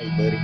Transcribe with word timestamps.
Hey, 0.00 0.10
buddy, 0.10 0.38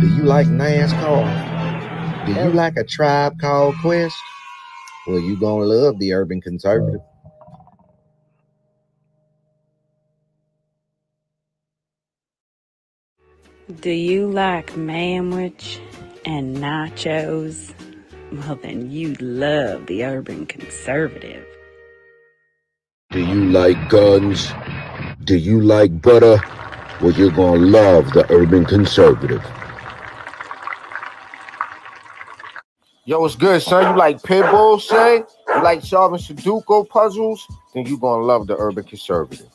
do 0.00 0.16
you 0.16 0.22
like 0.22 0.46
NASCAR? 0.46 2.24
Do 2.24 2.32
you 2.32 2.50
like 2.52 2.78
a 2.78 2.84
tribe 2.84 3.38
called 3.38 3.74
Quest? 3.82 4.16
Well, 5.06 5.18
you 5.18 5.38
gonna 5.38 5.66
love 5.66 5.98
the 5.98 6.14
Urban 6.14 6.40
Conservative. 6.40 7.02
Do 13.82 13.90
you 13.90 14.30
like 14.30 14.72
manwich 14.72 15.80
and 16.24 16.56
nachos? 16.56 17.74
Well, 18.32 18.56
then 18.56 18.90
you 18.90 19.12
love 19.20 19.84
the 19.84 20.04
urban 20.04 20.46
conservative. 20.46 21.44
Do 23.10 23.20
you 23.20 23.50
like 23.50 23.90
guns? 23.90 24.50
Do 25.24 25.36
you 25.36 25.60
like 25.60 26.00
butter? 26.00 26.40
Well, 27.00 27.12
you're 27.12 27.30
gonna 27.30 27.60
love 27.60 28.12
the 28.12 28.24
urban 28.30 28.64
conservative. 28.64 29.44
Yo, 33.04 33.20
what's 33.20 33.36
good, 33.36 33.60
son? 33.60 33.92
You 33.92 33.98
like 33.98 34.22
pit 34.22 34.48
bulls, 34.50 34.88
say? 34.88 35.24
You 35.48 35.62
like 35.62 35.82
solving 35.82 36.18
Sudoku 36.18 36.88
puzzles? 36.88 37.46
Then 37.74 37.84
you're 37.86 37.98
gonna 37.98 38.24
love 38.24 38.46
the 38.46 38.56
urban 38.56 38.84
conservative. 38.84 39.48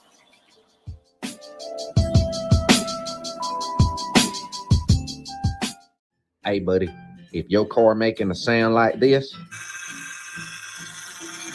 Hey, 6.43 6.59
buddy, 6.59 6.93
if 7.31 7.49
your 7.49 7.65
car 7.65 7.95
making 7.95 8.31
a 8.31 8.35
sound 8.35 8.73
like 8.73 8.99
this, 8.99 9.35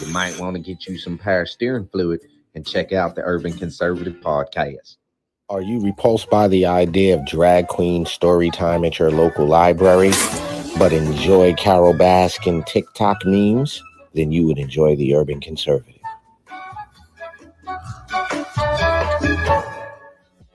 you 0.01 0.07
might 0.09 0.39
want 0.39 0.57
to 0.57 0.63
get 0.63 0.87
you 0.87 0.99
some 0.99 1.19
power 1.19 1.47
steering 1.47 1.87
fluid 1.89 2.21
and 2.55 2.67
check 2.67 2.93
out 2.93 3.15
the 3.15 3.23
Urban 3.23 3.53
Conservative 3.53 4.15
podcast. 4.15 4.97
Are 5.51 5.61
you 5.61 5.79
repulsed 5.79 6.31
by 6.31 6.49
the 6.49 6.65
idea 6.65 7.15
of 7.15 7.27
drag 7.27 7.69
queen 7.69 8.07
story 8.07 8.49
time 8.49 8.83
at 8.83 8.99
your 8.99 9.11
local 9.11 9.45
library, 9.45 10.13
but 10.79 10.91
enjoy 10.91 11.53
Carole 11.53 11.93
Baskin 11.93 12.65
TikTok 12.65 13.27
memes? 13.27 13.83
Then 14.15 14.33
you 14.33 14.47
would 14.47 14.57
enjoy 14.57 14.97
the 14.97 15.15
Urban 15.15 15.43
Conservative. 15.43 16.01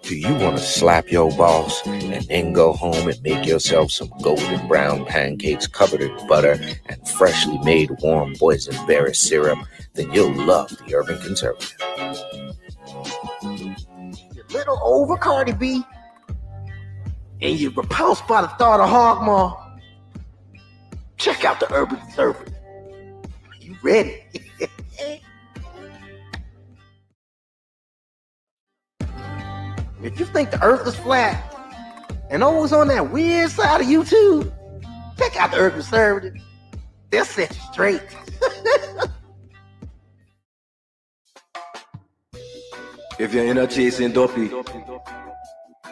Do 0.02 0.18
you 0.18 0.34
want 0.34 0.58
to 0.58 0.64
slap 0.64 1.12
your 1.12 1.30
boss 1.38 1.86
and 1.86 2.24
then 2.24 2.54
go 2.54 2.74
home 2.74 3.08
and 3.08 3.22
make 3.22 3.46
yourself 3.46 3.92
some 3.92 4.12
golden 4.24 4.68
brown 4.68 5.06
pancakes 5.06 5.68
covered 5.68 6.02
in 6.02 6.28
butter 6.28 6.60
and 6.88 7.08
freshly 7.10 7.60
made 7.60 7.92
warm 8.02 8.34
boysenberry 8.38 9.16
syrup? 9.16 9.60
Then 9.94 10.12
you'll 10.12 10.34
love 10.34 10.70
the 10.70 10.96
Urban 10.96 11.22
Conservative. 11.22 11.78
Little 14.52 14.80
over 14.82 15.16
Cardi 15.16 15.54
B, 15.54 15.84
and 17.42 17.60
you're 17.60 17.72
repulsed 17.72 18.28
by 18.28 18.42
the 18.42 18.48
thought 18.48 18.80
of 18.80 18.90
Hogmaw. 18.90 19.80
Check 21.18 21.46
out 21.46 21.60
the 21.60 21.72
Urban 21.72 21.98
Conservative. 21.98 22.54
Are 22.64 23.58
you 23.60 23.76
ready? 23.84 24.24
if 30.02 30.20
you 30.20 30.26
think 30.26 30.50
the 30.52 30.64
earth 30.64 30.88
is 30.88 30.96
flat 30.96 31.56
and 32.30 32.44
always 32.44 32.74
on 32.74 32.88
that 32.88 33.12
weird 33.12 33.52
side 33.52 33.82
of 33.82 33.88
YouTube, 33.88 34.52
check 35.18 35.36
out 35.38 35.52
the 35.52 35.58
Urban 35.58 35.82
Conservative. 35.82 36.34
They'll 37.12 37.26
set 37.26 37.56
you 37.56 37.62
straight. 37.72 38.02
If 43.20 43.34
you're 43.34 43.46
in 43.46 43.58
a 43.58 43.68
chasing 43.68 44.14
dopey 44.14 44.50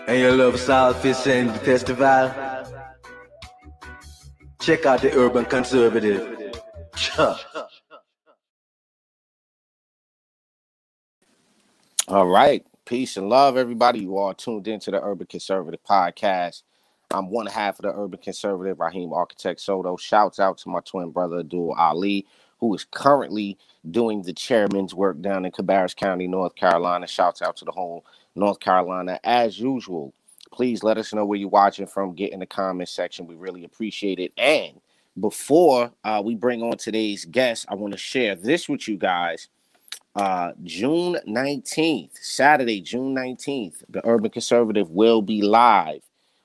and 0.07 0.17
you 0.17 0.31
love 0.31 0.57
South 0.57 1.01
Fishing 1.01 1.51
Festival, 1.51 2.31
check 4.61 4.85
out 4.85 5.01
the 5.01 5.13
Urban 5.13 5.43
Conservative. 5.43 6.53
All 12.07 12.27
right. 12.27 12.65
Peace 12.85 13.17
and 13.17 13.27
love, 13.27 13.57
everybody. 13.57 13.99
You 13.99 14.17
are 14.19 14.33
tuned 14.33 14.69
into 14.69 14.91
the 14.91 15.03
Urban 15.03 15.27
Conservative 15.27 15.83
Podcast. 15.83 16.63
I'm 17.11 17.29
one 17.29 17.47
half 17.47 17.79
of 17.79 17.83
the 17.83 17.91
Urban 17.93 18.21
Conservative, 18.21 18.79
Raheem 18.79 19.11
Architect 19.11 19.59
Soto. 19.59 19.97
Shouts 19.97 20.39
out 20.39 20.59
to 20.59 20.69
my 20.69 20.79
twin 20.79 21.11
brother, 21.11 21.39
Abdul 21.39 21.73
Ali, 21.77 22.25
who 22.59 22.73
is 22.73 22.85
currently 22.91 23.57
doing 23.91 24.21
the 24.21 24.33
chairman's 24.33 24.93
work 24.93 25.21
down 25.21 25.45
in 25.45 25.51
Cabarrus 25.51 25.95
County, 25.95 26.27
North 26.27 26.55
Carolina. 26.55 27.07
Shouts 27.07 27.41
out 27.41 27.57
to 27.57 27.65
the 27.65 27.71
whole 27.71 28.05
North 28.35 28.59
Carolina. 28.59 29.19
As 29.23 29.59
usual, 29.59 30.13
please 30.51 30.83
let 30.83 30.97
us 30.97 31.13
know 31.13 31.25
where 31.25 31.37
you're 31.37 31.49
watching 31.49 31.87
from. 31.87 32.13
Get 32.15 32.33
in 32.33 32.39
the 32.39 32.45
comment 32.45 32.89
section. 32.89 33.27
We 33.27 33.35
really 33.35 33.63
appreciate 33.63 34.19
it. 34.19 34.33
And 34.37 34.79
before 35.19 35.91
uh, 36.03 36.21
we 36.23 36.35
bring 36.35 36.61
on 36.61 36.77
today's 36.77 37.25
guest, 37.25 37.65
I 37.69 37.75
want 37.75 37.93
to 37.93 37.97
share 37.97 38.35
this 38.35 38.69
with 38.69 38.87
you 38.87 38.97
guys. 38.97 39.49
Uh, 40.15 40.51
June 40.63 41.17
19th, 41.27 42.17
Saturday, 42.19 42.81
June 42.81 43.15
19th, 43.15 43.83
the 43.89 44.01
Urban 44.05 44.31
Conservative 44.31 44.89
will 44.89 45.21
be 45.21 45.43
live. 45.43 46.01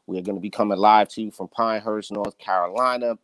We 0.06 0.18
are 0.18 0.22
going 0.22 0.36
to 0.36 0.42
be 0.42 0.50
coming 0.50 0.78
live 0.78 1.08
to 1.10 1.22
you 1.22 1.30
from 1.30 1.48
Pinehurst, 1.48 2.12
North 2.12 2.36
Carolina, 2.36 3.16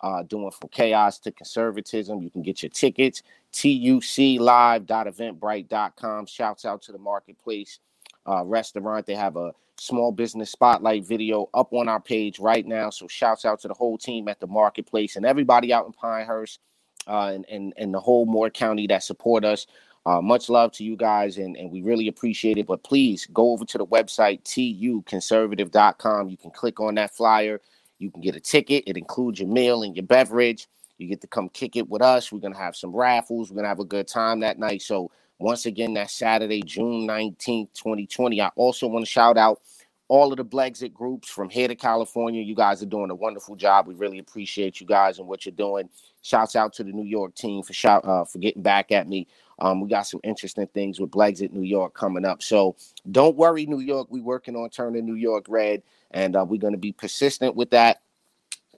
uh, 0.00 0.22
doing 0.22 0.50
from 0.50 0.70
chaos 0.70 1.18
to 1.20 1.30
conservatism. 1.32 2.22
You 2.22 2.30
can 2.30 2.40
get 2.42 2.62
your 2.62 2.70
tickets, 2.70 3.22
tuclive.eventbrite.com. 3.52 6.26
Shouts 6.26 6.64
out 6.64 6.82
to 6.82 6.92
the 6.92 6.98
Marketplace 6.98 7.80
uh, 8.28 8.44
restaurant. 8.44 9.06
They 9.06 9.14
have 9.14 9.36
a 9.36 9.52
small 9.78 10.12
business 10.12 10.50
spotlight 10.50 11.06
video 11.06 11.48
up 11.54 11.72
on 11.72 11.88
our 11.88 12.00
page 12.00 12.38
right 12.38 12.66
now. 12.66 12.90
So 12.90 13.08
shouts 13.08 13.44
out 13.44 13.60
to 13.60 13.68
the 13.68 13.74
whole 13.74 13.98
team 13.98 14.28
at 14.28 14.40
the 14.40 14.46
Marketplace 14.46 15.16
and 15.16 15.26
everybody 15.26 15.72
out 15.72 15.86
in 15.86 15.92
Pinehurst 15.92 16.60
uh, 17.06 17.32
and, 17.34 17.44
and, 17.48 17.72
and 17.76 17.94
the 17.94 18.00
whole 18.00 18.26
Moore 18.26 18.50
County 18.50 18.86
that 18.88 19.02
support 19.02 19.44
us. 19.44 19.66
Uh, 20.04 20.20
much 20.20 20.48
love 20.48 20.70
to 20.70 20.84
you 20.84 20.94
guys, 20.94 21.36
and, 21.36 21.56
and 21.56 21.68
we 21.68 21.82
really 21.82 22.06
appreciate 22.06 22.58
it. 22.58 22.66
But 22.68 22.84
please 22.84 23.26
go 23.32 23.50
over 23.50 23.64
to 23.64 23.76
the 23.76 23.86
website, 23.86 24.44
tuconservative.com. 24.44 26.28
You 26.28 26.36
can 26.36 26.52
click 26.52 26.78
on 26.78 26.94
that 26.94 27.12
flyer. 27.12 27.60
You 27.98 28.10
can 28.10 28.20
get 28.20 28.36
a 28.36 28.40
ticket. 28.40 28.84
It 28.86 28.96
includes 28.96 29.40
your 29.40 29.48
meal 29.48 29.82
and 29.82 29.96
your 29.96 30.06
beverage. 30.06 30.68
You 30.98 31.08
get 31.08 31.20
to 31.22 31.26
come 31.26 31.48
kick 31.50 31.76
it 31.76 31.88
with 31.88 32.02
us. 32.02 32.32
We're 32.32 32.40
to 32.40 32.58
have 32.58 32.76
some 32.76 32.94
raffles. 32.94 33.50
We're 33.50 33.62
to 33.62 33.68
have 33.68 33.80
a 33.80 33.84
good 33.84 34.08
time 34.08 34.40
that 34.40 34.58
night. 34.58 34.82
So, 34.82 35.10
once 35.38 35.66
again, 35.66 35.94
that 35.94 36.10
Saturday, 36.10 36.62
June 36.62 37.06
19th, 37.06 37.74
2020. 37.74 38.40
I 38.40 38.50
also 38.56 38.86
want 38.86 39.04
to 39.04 39.10
shout 39.10 39.36
out 39.36 39.60
all 40.08 40.32
of 40.32 40.38
the 40.38 40.44
Blexit 40.44 40.92
groups 40.94 41.28
from 41.28 41.50
here 41.50 41.68
to 41.68 41.74
California. 41.74 42.42
You 42.42 42.54
guys 42.54 42.82
are 42.82 42.86
doing 42.86 43.10
a 43.10 43.14
wonderful 43.14 43.56
job. 43.56 43.86
We 43.86 43.94
really 43.94 44.18
appreciate 44.18 44.80
you 44.80 44.86
guys 44.86 45.18
and 45.18 45.28
what 45.28 45.44
you're 45.44 45.54
doing. 45.54 45.88
Shouts 46.22 46.56
out 46.56 46.72
to 46.74 46.84
the 46.84 46.92
New 46.92 47.04
York 47.04 47.34
team 47.34 47.62
for 47.62 47.72
shout 47.72 48.04
uh, 48.04 48.24
for 48.24 48.38
getting 48.38 48.62
back 48.62 48.92
at 48.92 49.08
me. 49.08 49.26
Um, 49.58 49.80
we 49.80 49.88
got 49.88 50.06
some 50.06 50.20
interesting 50.22 50.66
things 50.68 51.00
with 51.00 51.10
Blexit 51.10 51.52
New 51.52 51.62
York 51.62 51.94
coming 51.94 52.24
up. 52.24 52.42
So 52.42 52.76
don't 53.10 53.36
worry, 53.36 53.66
New 53.66 53.80
York. 53.80 54.08
We're 54.10 54.22
working 54.22 54.56
on 54.56 54.68
turning 54.70 55.06
New 55.06 55.14
York 55.14 55.46
red, 55.48 55.82
and 56.10 56.36
uh, 56.36 56.44
we're 56.48 56.60
going 56.60 56.74
to 56.74 56.78
be 56.78 56.92
persistent 56.92 57.56
with 57.56 57.70
that. 57.70 58.02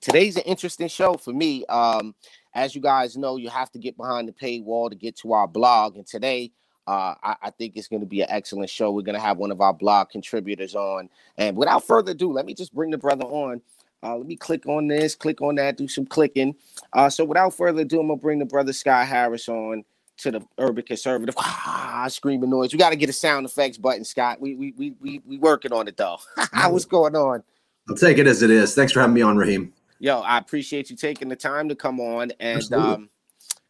Today's 0.00 0.36
an 0.36 0.42
interesting 0.42 0.88
show 0.88 1.14
for 1.14 1.32
me. 1.32 1.64
Um, 1.66 2.14
as 2.54 2.74
you 2.74 2.80
guys 2.80 3.16
know, 3.16 3.36
you 3.36 3.50
have 3.50 3.70
to 3.72 3.78
get 3.78 3.96
behind 3.96 4.28
the 4.28 4.32
paywall 4.32 4.90
to 4.90 4.96
get 4.96 5.16
to 5.18 5.32
our 5.32 5.48
blog, 5.48 5.96
and 5.96 6.06
today 6.06 6.52
uh, 6.88 7.14
I, 7.22 7.36
I, 7.42 7.50
think 7.50 7.76
it's 7.76 7.86
going 7.86 8.00
to 8.00 8.06
be 8.06 8.22
an 8.22 8.28
excellent 8.30 8.70
show. 8.70 8.90
We're 8.90 9.02
going 9.02 9.14
to 9.14 9.20
have 9.20 9.36
one 9.36 9.50
of 9.50 9.60
our 9.60 9.74
blog 9.74 10.08
contributors 10.08 10.74
on. 10.74 11.10
And 11.36 11.54
without 11.54 11.86
further 11.86 12.12
ado, 12.12 12.32
let 12.32 12.46
me 12.46 12.54
just 12.54 12.74
bring 12.74 12.90
the 12.90 12.96
brother 12.96 13.26
on. 13.26 13.60
Uh, 14.02 14.16
let 14.16 14.26
me 14.26 14.36
click 14.36 14.64
on 14.66 14.88
this, 14.88 15.14
click 15.14 15.42
on 15.42 15.56
that, 15.56 15.76
do 15.76 15.86
some 15.86 16.06
clicking. 16.06 16.54
Uh, 16.94 17.10
so 17.10 17.26
without 17.26 17.52
further 17.52 17.82
ado, 17.82 18.00
I'm 18.00 18.06
going 18.06 18.18
to 18.18 18.22
bring 18.22 18.38
the 18.38 18.46
brother 18.46 18.72
Scott 18.72 19.06
Harris 19.06 19.50
on 19.50 19.84
to 20.18 20.30
the 20.30 20.40
urban 20.58 20.84
conservative 20.84 21.34
ah, 21.38 22.06
screaming 22.10 22.50
noise. 22.50 22.72
We 22.72 22.78
got 22.78 22.90
to 22.90 22.96
get 22.96 23.08
a 23.08 23.12
sound 23.12 23.46
effects 23.46 23.78
button, 23.78 24.04
Scott. 24.04 24.40
We 24.40 24.54
we 24.54 24.72
we 24.76 24.94
we, 25.00 25.22
we 25.26 25.38
working 25.38 25.72
on 25.72 25.88
it 25.88 25.96
though. 25.96 26.18
What's 26.68 26.84
going 26.84 27.16
on? 27.16 27.42
I'll 27.88 27.96
take 27.96 28.18
it 28.18 28.26
as 28.26 28.42
it 28.42 28.50
is. 28.50 28.74
Thanks 28.74 28.92
for 28.92 29.00
having 29.00 29.14
me 29.14 29.22
on, 29.22 29.36
Raheem. 29.36 29.72
Yo, 30.00 30.20
I 30.20 30.38
appreciate 30.38 30.90
you 30.90 30.96
taking 30.96 31.28
the 31.28 31.36
time 31.36 31.68
to 31.68 31.74
come 31.74 32.00
on 32.00 32.32
and 32.38 32.58
Absolutely. 32.58 32.90
um 32.90 33.10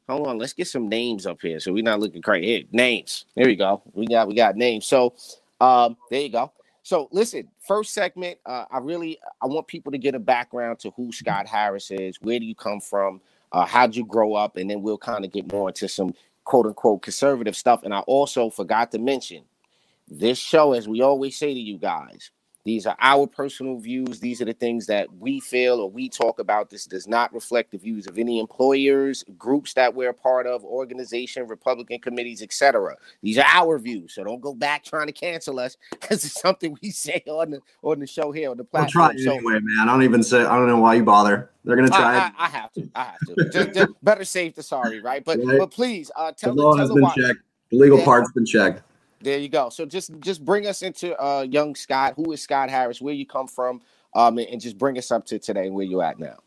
hold 0.08 0.26
on, 0.26 0.38
let's 0.38 0.52
get 0.52 0.66
some 0.66 0.88
names 0.88 1.26
up 1.26 1.40
here 1.40 1.60
so 1.60 1.72
we're 1.72 1.82
not 1.82 2.00
looking 2.00 2.22
crazy. 2.22 2.46
Here, 2.46 2.64
names. 2.72 3.26
There 3.36 3.46
we 3.46 3.56
go. 3.56 3.82
We 3.92 4.06
got 4.06 4.28
we 4.28 4.34
got 4.34 4.56
names. 4.56 4.86
So 4.86 5.14
um 5.60 5.96
there 6.10 6.22
you 6.22 6.30
go. 6.30 6.52
So 6.82 7.08
listen, 7.12 7.48
first 7.60 7.92
segment, 7.92 8.38
uh, 8.46 8.64
I 8.70 8.78
really 8.78 9.18
I 9.42 9.46
want 9.46 9.66
people 9.66 9.92
to 9.92 9.98
get 9.98 10.14
a 10.14 10.18
background 10.18 10.78
to 10.80 10.90
who 10.92 11.12
Scott 11.12 11.46
Harris 11.46 11.90
is. 11.90 12.16
Where 12.22 12.38
do 12.38 12.46
you 12.46 12.54
come 12.54 12.80
from? 12.80 13.20
Uh, 13.52 13.64
how'd 13.64 13.94
you 13.94 14.04
grow 14.04 14.34
up? 14.34 14.56
And 14.56 14.68
then 14.70 14.82
we'll 14.82 14.98
kind 14.98 15.24
of 15.24 15.32
get 15.32 15.50
more 15.52 15.68
into 15.68 15.88
some 15.88 16.14
quote 16.48 16.64
unquote 16.66 17.02
conservative 17.02 17.54
stuff. 17.54 17.82
And 17.82 17.92
I 17.94 18.00
also 18.00 18.48
forgot 18.48 18.90
to 18.92 18.98
mention 18.98 19.44
this 20.08 20.38
show, 20.38 20.72
as 20.72 20.88
we 20.88 21.02
always 21.02 21.36
say 21.38 21.52
to 21.52 21.60
you 21.60 21.76
guys, 21.78 22.30
These 22.64 22.86
are 22.86 22.96
our 23.00 23.26
personal 23.26 23.78
views. 23.78 24.20
These 24.20 24.42
are 24.42 24.44
the 24.44 24.52
things 24.52 24.86
that 24.86 25.06
we 25.18 25.40
feel 25.40 25.80
or 25.80 25.88
we 25.90 26.08
talk 26.08 26.38
about. 26.38 26.68
This 26.68 26.84
does 26.84 27.08
not 27.08 27.32
reflect 27.32 27.70
the 27.70 27.78
views 27.78 28.06
of 28.06 28.18
any 28.18 28.38
employers, 28.40 29.24
groups 29.38 29.72
that 29.74 29.94
we're 29.94 30.10
a 30.10 30.14
part 30.14 30.46
of, 30.46 30.64
organization, 30.64 31.46
Republican 31.46 31.98
committees, 32.00 32.42
etc. 32.42 32.94
These 33.22 33.38
are 33.38 33.46
our 33.46 33.78
views. 33.78 34.14
So 34.14 34.24
don't 34.24 34.40
go 34.42 34.54
back 34.54 34.84
trying 34.84 35.06
to 35.06 35.12
cancel 35.12 35.58
us 35.60 35.76
because 35.92 36.24
it's 36.24 36.38
something 36.40 36.76
we 36.82 36.90
say 36.92 37.22
on 37.26 37.50
the 37.52 37.60
on 37.82 38.00
the 38.00 38.06
show 38.06 38.32
here 38.32 38.50
on 38.50 38.56
the 38.58 38.64
platform. 38.64 39.04
Platform. 39.14 39.16
try 39.24 39.24
So- 39.24 39.36
anyway, 39.38 39.60
man. 39.62 39.88
I 39.88 39.92
don't 39.92 40.02
even 40.02 40.22
say. 40.22 40.40
I 40.42 40.56
don't 40.58 40.66
know 40.66 40.80
why 40.80 40.94
you 40.94 41.04
bother. 41.04 41.50
They're 41.64 41.76
gonna 41.76 41.88
try 41.88 42.16
I. 42.16 42.18
I, 42.18 42.32
I 42.38 42.48
have 42.48 42.72
to. 42.72 42.90
I 42.94 43.04
have 43.04 43.18
to. 43.36 43.50
just, 43.50 43.72
just 43.74 43.92
better 44.04 44.24
safe 44.24 44.56
than 44.56 44.64
sorry, 44.64 45.00
right? 45.00 45.24
But 45.24 45.38
Right. 45.42 45.58
but 45.58 45.70
please 45.70 46.10
uh, 46.16 46.32
tell 46.32 46.54
The 46.54 46.56
the, 46.56 46.62
law 46.66 46.72
tell 46.72 46.80
has 46.80 46.88
the 46.88 46.94
been 46.96 47.02
watch- 47.04 47.16
checked. 47.16 47.38
The 47.70 47.78
legal 47.78 47.98
Yeah. 47.98 48.04
part's 48.04 48.32
been 48.32 48.46
checked. 48.46 48.82
There 49.20 49.38
you 49.38 49.48
go. 49.48 49.68
So 49.68 49.84
just 49.84 50.12
just 50.20 50.44
bring 50.44 50.66
us 50.66 50.82
into 50.82 51.16
uh 51.20 51.42
young 51.42 51.74
Scott. 51.74 52.14
Who 52.16 52.32
is 52.32 52.42
Scott 52.42 52.70
Harris? 52.70 53.00
Where 53.00 53.14
you 53.14 53.26
come 53.26 53.48
from? 53.48 53.80
Um, 54.14 54.38
and, 54.38 54.60
just 54.60 54.78
bring 54.78 54.96
us 54.96 55.10
up 55.10 55.26
to 55.26 55.38
today 55.38 55.66
and 55.66 55.74
where 55.74 55.84
you 55.84 56.00
at 56.00 56.18
now. 56.18 56.38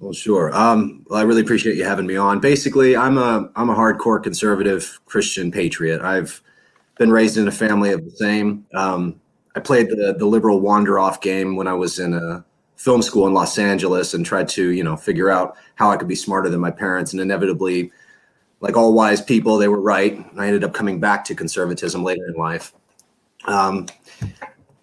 Well, 0.00 0.12
sure. 0.12 0.54
Um, 0.54 1.06
well, 1.08 1.20
I 1.20 1.22
really 1.22 1.42
appreciate 1.42 1.76
you 1.76 1.84
having 1.84 2.06
me 2.06 2.16
on. 2.16 2.40
Basically, 2.40 2.96
I'm 2.96 3.16
a 3.18 3.48
I'm 3.56 3.70
a 3.70 3.74
hardcore 3.74 4.22
conservative 4.22 5.00
Christian 5.06 5.50
patriot. 5.50 6.02
I've 6.02 6.42
been 6.98 7.10
raised 7.10 7.36
in 7.36 7.46
a 7.46 7.52
family 7.52 7.92
of 7.92 8.04
the 8.04 8.10
same. 8.10 8.66
Um, 8.74 9.20
I 9.54 9.60
played 9.60 9.88
the 9.90 10.14
the 10.18 10.26
liberal 10.26 10.60
wander 10.60 10.98
off 10.98 11.20
game 11.20 11.56
when 11.56 11.68
I 11.68 11.74
was 11.74 11.98
in 11.98 12.14
a 12.14 12.44
film 12.76 13.02
school 13.02 13.26
in 13.26 13.32
Los 13.32 13.56
Angeles 13.56 14.12
and 14.12 14.26
tried 14.26 14.48
to 14.48 14.70
you 14.70 14.82
know 14.82 14.96
figure 14.96 15.30
out 15.30 15.56
how 15.76 15.90
I 15.90 15.96
could 15.96 16.08
be 16.08 16.16
smarter 16.16 16.50
than 16.50 16.60
my 16.60 16.72
parents. 16.72 17.12
And 17.12 17.20
inevitably, 17.20 17.92
like 18.64 18.78
all 18.78 18.94
wise 18.94 19.20
people, 19.20 19.58
they 19.58 19.68
were 19.68 19.80
right. 19.80 20.24
I 20.38 20.46
ended 20.46 20.64
up 20.64 20.72
coming 20.72 20.98
back 20.98 21.22
to 21.26 21.34
conservatism 21.34 22.02
later 22.02 22.26
in 22.26 22.34
life. 22.34 22.72
Um, 23.44 23.86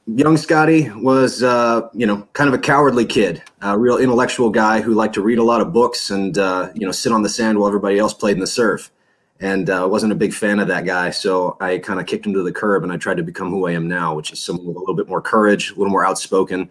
young 0.05 0.37
Scotty 0.37 0.91
was, 0.91 1.41
uh, 1.41 1.89
you 1.91 2.05
know, 2.05 2.27
kind 2.33 2.47
of 2.47 2.53
a 2.53 2.59
cowardly 2.59 3.05
kid, 3.05 3.41
a 3.63 3.75
real 3.75 3.97
intellectual 3.97 4.51
guy 4.51 4.81
who 4.81 4.93
liked 4.93 5.15
to 5.15 5.21
read 5.21 5.39
a 5.39 5.43
lot 5.43 5.61
of 5.61 5.73
books 5.73 6.11
and, 6.11 6.37
uh, 6.37 6.69
you 6.75 6.85
know, 6.85 6.91
sit 6.91 7.11
on 7.11 7.23
the 7.23 7.29
sand 7.29 7.57
while 7.57 7.67
everybody 7.67 7.97
else 7.97 8.13
played 8.13 8.35
in 8.35 8.39
the 8.39 8.45
surf. 8.45 8.91
And 9.39 9.67
uh, 9.71 9.87
wasn't 9.89 10.11
a 10.11 10.15
big 10.15 10.35
fan 10.35 10.59
of 10.59 10.67
that 10.67 10.85
guy, 10.85 11.09
so 11.09 11.57
I 11.59 11.79
kind 11.79 11.99
of 11.99 12.05
kicked 12.05 12.27
him 12.27 12.33
to 12.33 12.43
the 12.43 12.51
curb, 12.51 12.83
and 12.83 12.93
I 12.93 12.97
tried 12.97 13.17
to 13.17 13.23
become 13.23 13.49
who 13.49 13.65
I 13.65 13.71
am 13.71 13.87
now, 13.87 14.13
which 14.13 14.31
is 14.31 14.39
someone 14.39 14.67
with 14.67 14.75
a 14.75 14.79
little 14.79 14.93
bit 14.93 15.09
more 15.09 15.19
courage, 15.19 15.71
a 15.71 15.73
little 15.73 15.89
more 15.89 16.05
outspoken, 16.05 16.69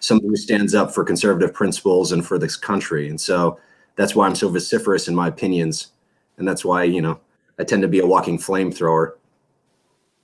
someone 0.00 0.28
who 0.28 0.36
stands 0.36 0.74
up 0.74 0.92
for 0.92 1.02
conservative 1.02 1.54
principles 1.54 2.12
and 2.12 2.26
for 2.26 2.38
this 2.38 2.58
country. 2.58 3.08
And 3.08 3.18
so 3.18 3.58
that's 3.96 4.14
why 4.14 4.26
I'm 4.26 4.34
so 4.34 4.50
vociferous 4.50 5.08
in 5.08 5.14
my 5.14 5.28
opinions, 5.28 5.92
and 6.40 6.48
that's 6.48 6.64
why 6.64 6.82
you 6.84 7.00
know 7.00 7.20
I 7.58 7.64
tend 7.64 7.82
to 7.82 7.88
be 7.88 8.00
a 8.00 8.06
walking 8.06 8.38
flamethrower. 8.38 9.12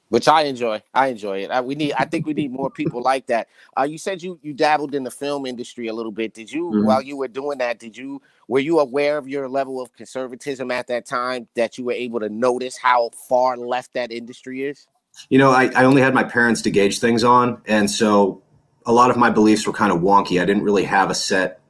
Which 0.08 0.28
I 0.28 0.42
enjoy. 0.42 0.82
I 0.94 1.08
enjoy 1.08 1.38
it. 1.40 1.50
I, 1.50 1.60
we 1.60 1.74
need. 1.74 1.92
I 1.98 2.04
think 2.04 2.26
we 2.26 2.32
need 2.32 2.52
more 2.52 2.70
people 2.70 3.02
like 3.02 3.26
that. 3.26 3.48
Uh, 3.76 3.82
you 3.82 3.98
said 3.98 4.22
you 4.22 4.38
you 4.40 4.52
dabbled 4.54 4.94
in 4.94 5.02
the 5.02 5.10
film 5.10 5.46
industry 5.46 5.88
a 5.88 5.92
little 5.94 6.12
bit. 6.12 6.32
Did 6.32 6.52
you, 6.52 6.70
Mhm. 6.70 6.84
while 6.84 7.02
you 7.02 7.16
were 7.16 7.26
doing 7.26 7.58
that, 7.58 7.80
did 7.80 7.96
you 7.96 8.22
were 8.46 8.60
you 8.60 8.78
aware 8.78 9.18
of 9.18 9.28
your 9.28 9.48
level 9.48 9.80
of 9.80 9.92
conservatism 9.94 10.70
at 10.70 10.86
that 10.86 11.06
time? 11.06 11.48
That 11.56 11.76
you 11.76 11.84
were 11.84 11.92
able 11.92 12.20
to 12.20 12.28
notice 12.28 12.76
how 12.76 13.10
far 13.28 13.56
left 13.56 13.94
that 13.94 14.12
industry 14.12 14.62
is. 14.62 14.86
You 15.28 15.38
know, 15.38 15.50
I, 15.50 15.72
I 15.74 15.84
only 15.84 16.02
had 16.02 16.14
my 16.14 16.24
parents 16.24 16.62
to 16.62 16.70
gauge 16.70 17.00
things 17.00 17.24
on. 17.24 17.60
And 17.66 17.90
so 17.90 18.42
a 18.84 18.92
lot 18.92 19.10
of 19.10 19.16
my 19.16 19.30
beliefs 19.30 19.66
were 19.66 19.72
kind 19.72 19.90
of 19.90 20.00
wonky. 20.02 20.40
I 20.40 20.44
didn't 20.44 20.62
really 20.62 20.84
have 20.84 21.10
a 21.10 21.14
set 21.14 21.60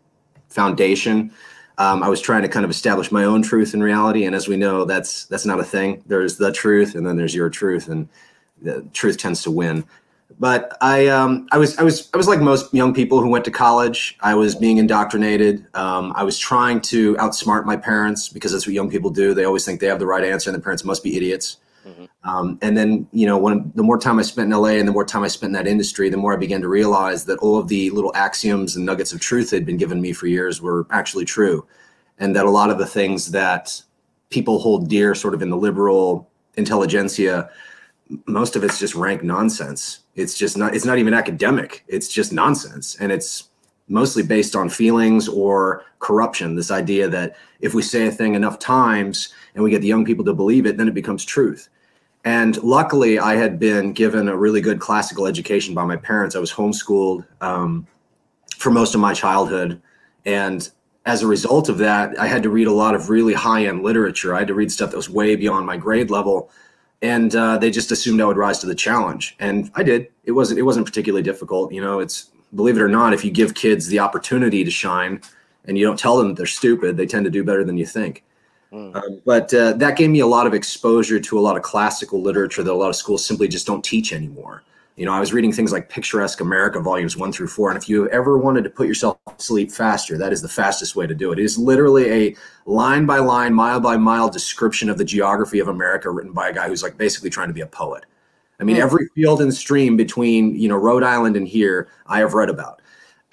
foundation. 0.51 1.33
Um, 1.79 2.03
I 2.03 2.09
was 2.09 2.21
trying 2.21 2.43
to 2.43 2.49
kind 2.49 2.65
of 2.65 2.71
establish 2.71 3.13
my 3.13 3.25
own 3.25 3.43
truth 3.43 3.75
in 3.75 3.83
reality. 3.83 4.25
And 4.25 4.35
as 4.35 4.49
we 4.49 4.57
know, 4.57 4.85
that's 4.85 5.27
that's 5.27 5.45
not 5.45 5.61
a 5.61 5.65
thing. 5.65 6.03
There's 6.07 6.39
the 6.39 6.53
truth 6.53 6.95
and 6.95 7.07
then 7.07 7.17
there's 7.17 7.35
your 7.35 7.51
truth 7.51 7.89
and 7.89 8.09
the 8.63 8.83
truth 8.93 9.19
tends 9.19 9.43
to 9.43 9.51
win. 9.51 9.85
But 10.39 10.77
I 10.81 11.07
um, 11.07 11.47
I 11.53 11.59
was 11.59 11.79
I 11.79 11.83
was 11.83 12.11
I 12.13 12.17
was 12.17 12.29
like 12.29 12.41
most 12.41 12.73
young 12.75 12.93
people 12.93 13.21
who 13.21 13.29
went 13.29 13.45
to 13.45 13.51
college. 13.51 14.17
I 14.21 14.35
was 14.35 14.55
being 14.55 14.79
indoctrinated. 14.79 15.67
Um, 15.75 16.13
I 16.17 16.25
was 16.25 16.37
trying 16.39 16.81
to 16.83 17.15
outsmart 17.17 17.65
my 17.65 17.77
parents 17.77 18.29
because 18.29 18.53
that's 18.53 18.67
what 18.67 18.75
young 18.75 18.91
people 18.91 19.11
do. 19.11 19.35
They 19.35 19.45
always 19.45 19.65
think 19.65 19.81
they 19.81 19.87
have 19.87 19.99
the 19.99 20.07
right 20.07 20.25
answer, 20.25 20.51
and 20.51 20.59
the 20.59 20.63
parents 20.63 20.85
must 20.85 21.03
be 21.05 21.17
idiots. 21.17 21.59
Um, 22.25 22.59
and 22.63 22.77
then, 22.77 23.07
you 23.13 23.27
know, 23.27 23.39
when 23.39 23.71
the 23.75 23.83
more 23.83 23.99
time 23.99 24.19
I 24.19 24.23
spent 24.23 24.53
in 24.53 24.59
LA 24.59 24.71
and 24.71 24.89
the 24.89 24.93
more 24.93 25.05
time 25.05 25.23
I 25.23 25.29
spent 25.29 25.51
in 25.51 25.65
that 25.65 25.71
industry, 25.71 26.09
the 26.09 26.17
more 26.17 26.33
I 26.33 26.37
began 26.37 26.61
to 26.61 26.69
realize 26.69 27.25
that 27.27 27.39
all 27.39 27.59
of 27.59 27.69
the 27.69 27.91
little 27.91 28.13
axioms 28.15 28.77
and 28.77 28.85
nuggets 28.85 29.13
of 29.13 29.21
truth 29.21 29.51
they'd 29.51 29.67
been 29.67 29.77
given 29.77 30.01
me 30.01 30.13
for 30.13 30.27
years 30.27 30.61
were 30.61 30.87
actually 30.91 31.25
true. 31.25 31.67
And 32.19 32.35
that 32.35 32.47
a 32.47 32.51
lot 32.51 32.71
of 32.71 32.79
the 32.79 32.87
things 32.87 33.31
that 33.33 33.81
people 34.31 34.59
hold 34.59 34.89
dear, 34.89 35.15
sort 35.15 35.35
of 35.35 35.43
in 35.43 35.51
the 35.51 35.57
liberal 35.57 36.29
intelligentsia, 36.57 37.51
most 38.27 38.57
of 38.57 38.65
it's 38.65 38.79
just 38.79 38.95
rank 38.95 39.23
nonsense. 39.23 40.01
It's 40.15 40.37
just 40.37 40.57
not, 40.57 40.75
it's 40.75 40.85
not 40.85 40.99
even 40.99 41.15
academic. 41.15 41.85
It's 41.89 42.09
just 42.09 42.33
nonsense. 42.33 42.97
And 42.97 43.13
it's 43.13 43.51
mostly 43.89 44.23
based 44.23 44.57
on 44.57 44.69
feelings 44.69 45.29
or 45.29 45.85
corruption. 46.01 46.57
This 46.57 46.71
idea 46.71 47.09
that 47.09 47.37
if 47.61 47.75
we 47.75 47.83
say 47.83 48.07
a 48.07 48.11
thing 48.11 48.35
enough 48.35 48.59
times 48.59 49.33
and 49.55 49.63
we 49.63 49.71
get 49.71 49.81
the 49.81 49.87
young 49.87 50.05
people 50.05 50.25
to 50.25 50.35
believe 50.35 50.67
it, 50.67 50.77
then 50.77 50.89
it 50.89 50.95
becomes 50.95 51.25
truth. 51.25 51.69
And 52.27 52.61
luckily, 52.65 53.21
I 53.21 53.37
had 53.37 53.61
been 53.61 53.93
given 53.93 54.29
a 54.29 54.37
really 54.37 54.61
good 54.61 54.81
classical 54.81 55.29
education 55.29 55.75
by 55.75 55.85
my 55.85 55.97
parents. 55.97 56.35
I 56.35 56.41
was 56.41 56.53
homeschooled 56.53 57.25
um, 57.41 57.87
for 58.57 58.73
most 58.73 58.97
of 58.97 59.01
my 59.01 59.15
childhood. 59.15 59.81
And 60.25 60.69
as 61.05 61.23
a 61.23 61.29
result 61.29 61.69
of 61.69 61.79
that, 61.79 62.19
I 62.19 62.27
had 62.27 62.43
to 62.43 62.51
read 62.51 62.67
a 62.67 62.73
lot 62.73 62.97
of 62.97 63.11
really 63.11 63.33
high 63.33 63.67
end 63.67 63.85
literature. 63.85 64.35
I 64.35 64.41
had 64.41 64.49
to 64.49 64.55
read 64.55 64.73
stuff 64.73 64.91
that 64.91 64.97
was 64.97 65.09
way 65.09 65.37
beyond 65.37 65.67
my 65.67 65.77
grade 65.77 66.11
level. 66.11 66.51
And 67.01 67.33
uh, 67.37 67.59
they 67.59 67.71
just 67.71 67.93
assumed 67.93 68.21
I 68.21 68.25
would 68.25 68.37
rise 68.37 68.59
to 68.59 68.67
the 68.67 68.75
challenge. 68.75 69.37
And 69.39 69.71
I 69.77 69.85
did. 69.85 70.09
It 70.25 70.33
wasn't, 70.33 70.59
it 70.59 70.65
wasn't 70.65 70.85
particularly 70.85 71.23
difficult. 71.23 71.73
You 71.73 71.81
know, 71.81 72.01
it's, 72.01 72.33
believe 72.57 72.77
it 72.77 72.83
or 72.83 72.89
not, 72.89 73.15
if 73.15 73.25
you 73.25 73.31
give 73.31 73.55
kids 73.55 73.87
the 73.87 74.01
opportunity 74.01 74.65
to 74.65 74.71
shine 74.73 75.21
and 75.67 75.79
you 75.79 75.87
don't 75.87 75.97
tell 75.97 76.17
them 76.17 76.27
that 76.31 76.37
they're 76.39 76.47
stupid, 76.47 76.97
they 76.97 77.07
tend 77.07 77.25
to 77.27 77.31
do 77.31 77.45
better 77.45 77.63
than 77.63 77.79
you 77.79 77.87
think. 77.87 78.25
Um, 78.73 79.21
but 79.25 79.53
uh, 79.55 79.73
that 79.75 79.97
gave 79.97 80.11
me 80.11 80.21
a 80.21 80.27
lot 80.27 80.47
of 80.47 80.55
exposure 80.55 81.21
to 81.21 81.39
a 81.39 81.41
lot 81.41 81.57
of 81.57 81.63
classical 81.63 82.21
literature 82.21 82.63
that 82.63 82.71
a 82.71 82.75
lot 82.75 82.89
of 82.89 82.97
schools 82.97 83.25
simply 83.25 83.49
just 83.49 83.67
don't 83.67 83.85
teach 83.85 84.13
anymore. 84.13 84.63
You 84.97 85.05
know, 85.05 85.13
I 85.13 85.21
was 85.21 85.33
reading 85.33 85.53
things 85.53 85.73
like 85.73 85.91
Picturesque 85.91 86.41
America, 86.41 86.81
volumes 86.81 87.19
one 87.19 87.31
through 87.31 87.49
four. 87.49 87.71
And 87.71 87.77
if 87.81 87.87
you 87.87 88.09
ever 88.09 88.39
wanted 88.39 88.65
to 88.65 88.71
put 88.71 88.89
yourself 88.89 89.19
to 89.27 89.45
sleep 89.45 89.71
faster, 89.71 90.17
that 90.17 90.33
is 90.33 90.41
the 90.41 90.49
fastest 90.49 90.97
way 90.97 91.07
to 91.07 91.15
do 91.15 91.33
it. 91.33 91.39
It 91.39 91.45
is 91.45 91.59
literally 91.59 92.11
a 92.11 92.37
line 92.65 93.05
by 93.05 93.19
line, 93.19 93.53
mile 93.53 93.79
by 93.79 93.99
mile 93.99 94.31
description 94.31 94.89
of 94.89 94.97
the 94.97 95.05
geography 95.05 95.59
of 95.59 95.69
America 95.69 96.11
written 96.11 96.33
by 96.33 96.49
a 96.49 96.53
guy 96.53 96.69
who's 96.69 96.83
like 96.83 96.97
basically 96.97 97.29
trying 97.29 97.49
to 97.49 97.55
be 97.55 97.61
a 97.61 97.67
poet. 97.67 98.05
I 98.59 98.65
mean, 98.65 98.77
every 98.79 99.09
field 99.15 99.43
and 99.43 99.53
stream 99.53 99.99
between, 99.99 100.57
you 100.59 100.67
know, 100.67 100.77
Rhode 100.77 101.03
Island 101.03 101.37
and 101.37 101.47
here, 101.47 101.89
I 102.07 102.21
have 102.21 102.33
read 102.33 102.49
about. 102.49 102.81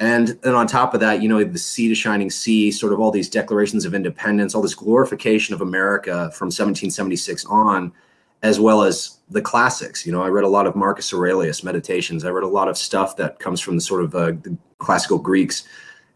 And 0.03 0.37
then 0.41 0.53
on 0.53 0.67
top 0.67 0.93
of 0.93 0.99
that, 0.99 1.21
you 1.21 1.29
know, 1.29 1.41
the 1.41 1.57
sea 1.57 1.87
to 1.87 1.95
shining 1.95 2.29
sea, 2.29 2.71
sort 2.71 2.91
of 2.91 2.99
all 2.99 3.09
these 3.09 3.29
declarations 3.29 3.85
of 3.85 3.93
independence, 3.93 4.53
all 4.53 4.61
this 4.61 4.75
glorification 4.75 5.55
of 5.55 5.61
America 5.61 6.29
from 6.33 6.47
1776 6.47 7.45
on, 7.45 7.93
as 8.41 8.59
well 8.59 8.83
as 8.83 9.19
the 9.29 9.41
classics. 9.41 10.05
You 10.05 10.11
know, 10.11 10.21
I 10.21 10.27
read 10.27 10.43
a 10.43 10.49
lot 10.49 10.67
of 10.67 10.75
Marcus 10.75 11.13
Aurelius 11.13 11.63
meditations. 11.63 12.25
I 12.25 12.31
read 12.31 12.43
a 12.43 12.49
lot 12.49 12.67
of 12.67 12.77
stuff 12.77 13.15
that 13.15 13.39
comes 13.39 13.61
from 13.61 13.75
the 13.75 13.81
sort 13.81 14.03
of 14.03 14.13
uh, 14.13 14.33
the 14.41 14.57
classical 14.79 15.19
Greeks. 15.19 15.63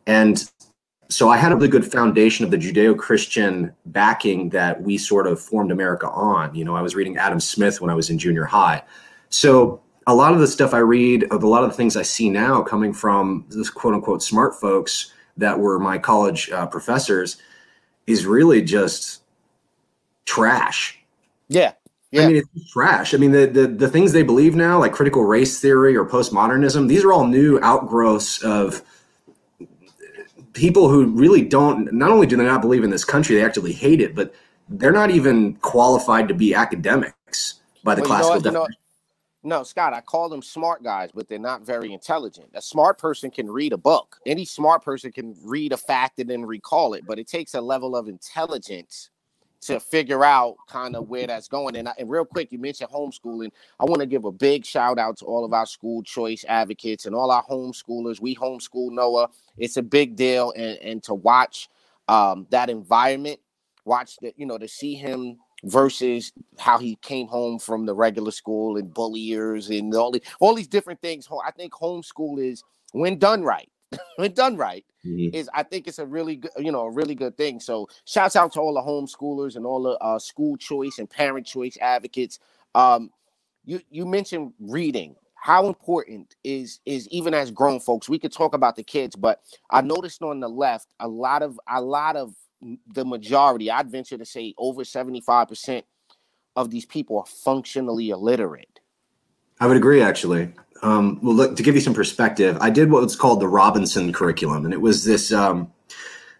And 0.06 0.52
so 1.08 1.30
I 1.30 1.38
had 1.38 1.54
a 1.54 1.56
really 1.56 1.70
good 1.70 1.90
foundation 1.90 2.44
of 2.44 2.52
the 2.52 2.58
Judeo-Christian 2.58 3.72
backing 3.86 4.50
that 4.50 4.82
we 4.82 4.98
sort 4.98 5.28
of 5.28 5.40
formed 5.40 5.72
America 5.72 6.10
on. 6.10 6.54
You 6.54 6.66
know, 6.66 6.76
I 6.76 6.82
was 6.82 6.94
reading 6.94 7.16
Adam 7.16 7.40
Smith 7.40 7.80
when 7.80 7.90
I 7.90 7.94
was 7.94 8.10
in 8.10 8.18
junior 8.20 8.44
high. 8.44 8.84
So 9.30 9.82
a 10.08 10.16
lot 10.16 10.34
of 10.34 10.40
the 10.40 10.48
stuff 10.48 10.74
I 10.74 10.80
read, 10.80 11.28
a 11.32 11.36
lot 11.36 11.64
of 11.64 11.70
the 11.70 11.76
things 11.76 11.98
I 11.98 12.02
see 12.02 12.30
now 12.30 12.62
coming 12.64 12.94
from 12.94 13.46
this 13.50 13.70
quote 13.70 13.94
unquote 13.94 14.24
smart 14.24 14.56
folks 14.56 15.12
that 15.36 15.60
were 15.60 15.78
my 15.78 15.98
college 15.98 16.50
uh, 16.50 16.66
professors 16.66 17.38
is 18.08 18.26
really 18.26 18.62
just 18.62 19.22
trash. 20.26 20.98
Yeah. 21.50 21.74
Yeah. 22.12 22.24
I 22.24 22.28
mean, 22.28 22.38
it's 22.38 22.72
trash. 22.72 23.14
I 23.14 23.18
mean, 23.18 23.32
the, 23.32 23.46
the 23.48 23.68
the 23.68 23.90
things 23.90 24.14
they 24.14 24.24
believe 24.24 24.56
now, 24.56 24.80
like 24.80 24.94
critical 24.94 25.26
race 25.26 25.60
theory 25.60 25.98
or 25.98 26.06
postmodernism, 26.06 26.88
these 26.88 27.04
are 27.04 27.12
all 27.12 27.28
new 27.28 27.60
outgrowths 27.62 28.42
of 28.44 28.82
people 30.54 30.88
who 30.88 31.08
really 31.08 31.42
don't. 31.42 31.92
Not 31.92 32.10
only 32.12 32.26
do 32.26 32.38
they 32.38 32.46
not 32.46 32.62
believe 32.62 32.86
in 32.86 32.90
this 32.92 33.04
country, 33.04 33.36
they 33.36 33.44
actually 33.44 33.74
hate 33.74 34.00
it, 34.00 34.16
but 34.16 34.34
they're 34.70 34.94
not 34.94 35.12
even 35.12 35.56
qualified 35.58 36.30
to 36.30 36.34
be 36.34 36.56
academics 36.56 37.56
by 37.84 37.94
the 37.94 38.02
Well, 38.04 38.08
you 38.10 38.14
know 38.14 38.16
classical 38.16 38.30
what, 38.36 38.46
you 38.46 38.52
know- 38.52 38.60
definition. 38.62 38.87
No, 39.44 39.64
Scott, 39.64 39.94
I 39.94 40.02
call 40.02 40.30
them 40.30 40.42
smart 40.42 40.84
guys, 40.84 41.12
but 41.14 41.28
they're 41.28 41.40
not 41.40 41.62
very 41.62 41.94
intelligent. 41.94 42.50
A 42.54 42.62
smart 42.62 42.98
person 42.98 43.32
can 43.32 43.50
read 43.50 43.72
a 43.72 43.78
book. 43.78 44.18
Any 44.26 44.46
smart 44.46 44.84
person 44.84 45.12
can 45.12 45.36
read 45.44 45.72
a 45.72 45.78
fact 45.78 46.20
and 46.20 46.30
then 46.30 46.46
recall 46.46 46.94
it, 46.96 47.06
but 47.06 47.20
it 47.20 47.28
takes 47.28 47.54
a 47.54 47.62
level 47.62 47.96
of 47.96 48.08
intelligence 48.08 49.10
to 49.62 49.80
figure 49.80 50.24
out 50.24 50.56
kind 50.68 50.96
of 50.96 51.10
where 51.10 51.28
that's 51.28 51.48
going. 51.48 51.76
And, 51.76 51.90
I, 51.90 51.94
and 51.98 52.10
real 52.10 52.26
quick, 52.26 52.52
you 52.52 52.60
mentioned 52.60 52.90
homeschooling. 52.90 53.52
I 53.80 53.86
want 53.86 54.02
to 54.02 54.06
give 54.06 54.26
a 54.26 54.32
big 54.32 54.66
shout 54.66 55.00
out 55.00 55.18
to 55.18 55.26
all 55.26 55.46
of 55.46 55.54
our 55.54 55.66
school 55.66 56.04
choice 56.04 56.46
advocates 56.48 57.06
and 57.06 57.16
all 57.16 57.32
our 57.32 57.44
homeschoolers. 57.44 58.20
We 58.20 58.36
homeschool 58.36 58.92
Noah. 58.92 59.30
It's 59.58 59.78
a 59.78 59.84
big 59.84 60.16
deal, 60.16 60.54
and 60.56 60.78
and 60.80 61.04
to 61.04 61.14
watch 61.14 61.70
um, 62.08 62.48
that 62.52 62.70
environment, 62.70 63.40
watch 63.86 64.18
the 64.18 64.34
you 64.38 64.46
know 64.46 64.58
to 64.58 64.68
see 64.68 64.96
him 64.96 65.38
versus 65.64 66.32
how 66.58 66.78
he 66.78 66.96
came 66.98 67.28
home 67.28 67.60
from 67.60 67.86
the 67.86 67.94
regular 67.94 68.32
school 68.32 68.78
and 68.78 68.94
bulliers 68.94 69.70
and 69.70 69.94
all 69.96 70.12
the 70.12 70.22
all 70.40 70.54
these 70.54 70.68
different 70.68 71.02
things. 71.02 71.28
I 71.46 71.52
think 71.52 71.74
homeschool 71.74 72.40
is 72.44 72.64
when 72.92 73.18
done 73.18 73.44
right, 73.44 73.70
when 74.18 74.34
done 74.34 74.58
right, 74.58 74.86
mm-hmm. 75.06 75.36
is 75.36 75.50
I 75.54 75.64
think 75.64 75.88
it's 75.88 76.00
a 76.00 76.06
really 76.06 76.38
good, 76.38 76.52
you 76.58 76.72
know, 76.72 76.82
a 76.82 76.92
really 76.92 77.16
good 77.16 77.38
thing. 77.38 77.60
So 77.60 77.90
shouts 78.06 78.36
out 78.36 78.54
to 78.54 78.60
all 78.60 78.74
the 78.74 78.82
homeschoolers 78.82 79.56
and 79.56 79.66
all 79.66 79.84
the 79.84 79.98
uh, 80.00 80.20
school 80.20 80.58
choice 80.58 81.00
and 81.00 81.10
parent 81.10 81.46
choice 81.46 81.78
advocates. 81.82 82.40
Um, 82.76 83.12
you 83.66 83.82
you 83.90 84.06
mentioned 84.06 84.54
reading. 84.60 85.16
How 85.36 85.68
important 85.68 86.36
is 86.44 86.80
is 86.86 87.08
even 87.10 87.34
as 87.34 87.52
grown 87.52 87.80
folks? 87.80 88.10
We 88.10 88.20
could 88.20 88.34
talk 88.34 88.54
about 88.54 88.76
the 88.76 88.84
kids, 88.84 89.16
but 89.16 89.42
I 89.72 89.82
noticed 89.82 90.22
on 90.22 90.40
the 90.40 90.50
left 90.50 90.88
a 91.00 91.08
lot 91.08 91.42
of 91.42 91.60
a 91.70 91.82
lot 91.82 92.16
of 92.16 92.36
the 92.62 93.06
majority. 93.06 93.70
I'd 93.70 93.90
venture 93.90 94.18
to 94.18 94.26
say 94.26 94.54
over 94.58 94.84
seventy 94.84 95.22
five 95.22 95.48
percent 95.48 95.86
of 96.56 96.70
these 96.72 96.86
people 96.86 97.20
are 97.20 97.26
functionally 97.26 98.10
illiterate. 98.10 98.80
I 99.60 99.68
would 99.68 99.78
agree, 99.78 100.02
actually. 100.02 100.54
Um, 100.84 101.20
well, 101.22 101.36
look 101.36 101.56
to 101.56 101.64
give 101.64 101.76
you 101.76 101.82
some 101.82 101.94
perspective. 101.94 102.58
I 102.62 102.70
did 102.70 102.92
what 102.92 103.04
was 103.04 103.16
called 103.16 103.40
the 103.40 103.48
Robinson 103.48 104.14
curriculum, 104.14 104.66
and 104.66 104.74
it 104.74 104.82
was 104.82 105.04
this 105.04 105.32
um, 105.32 105.72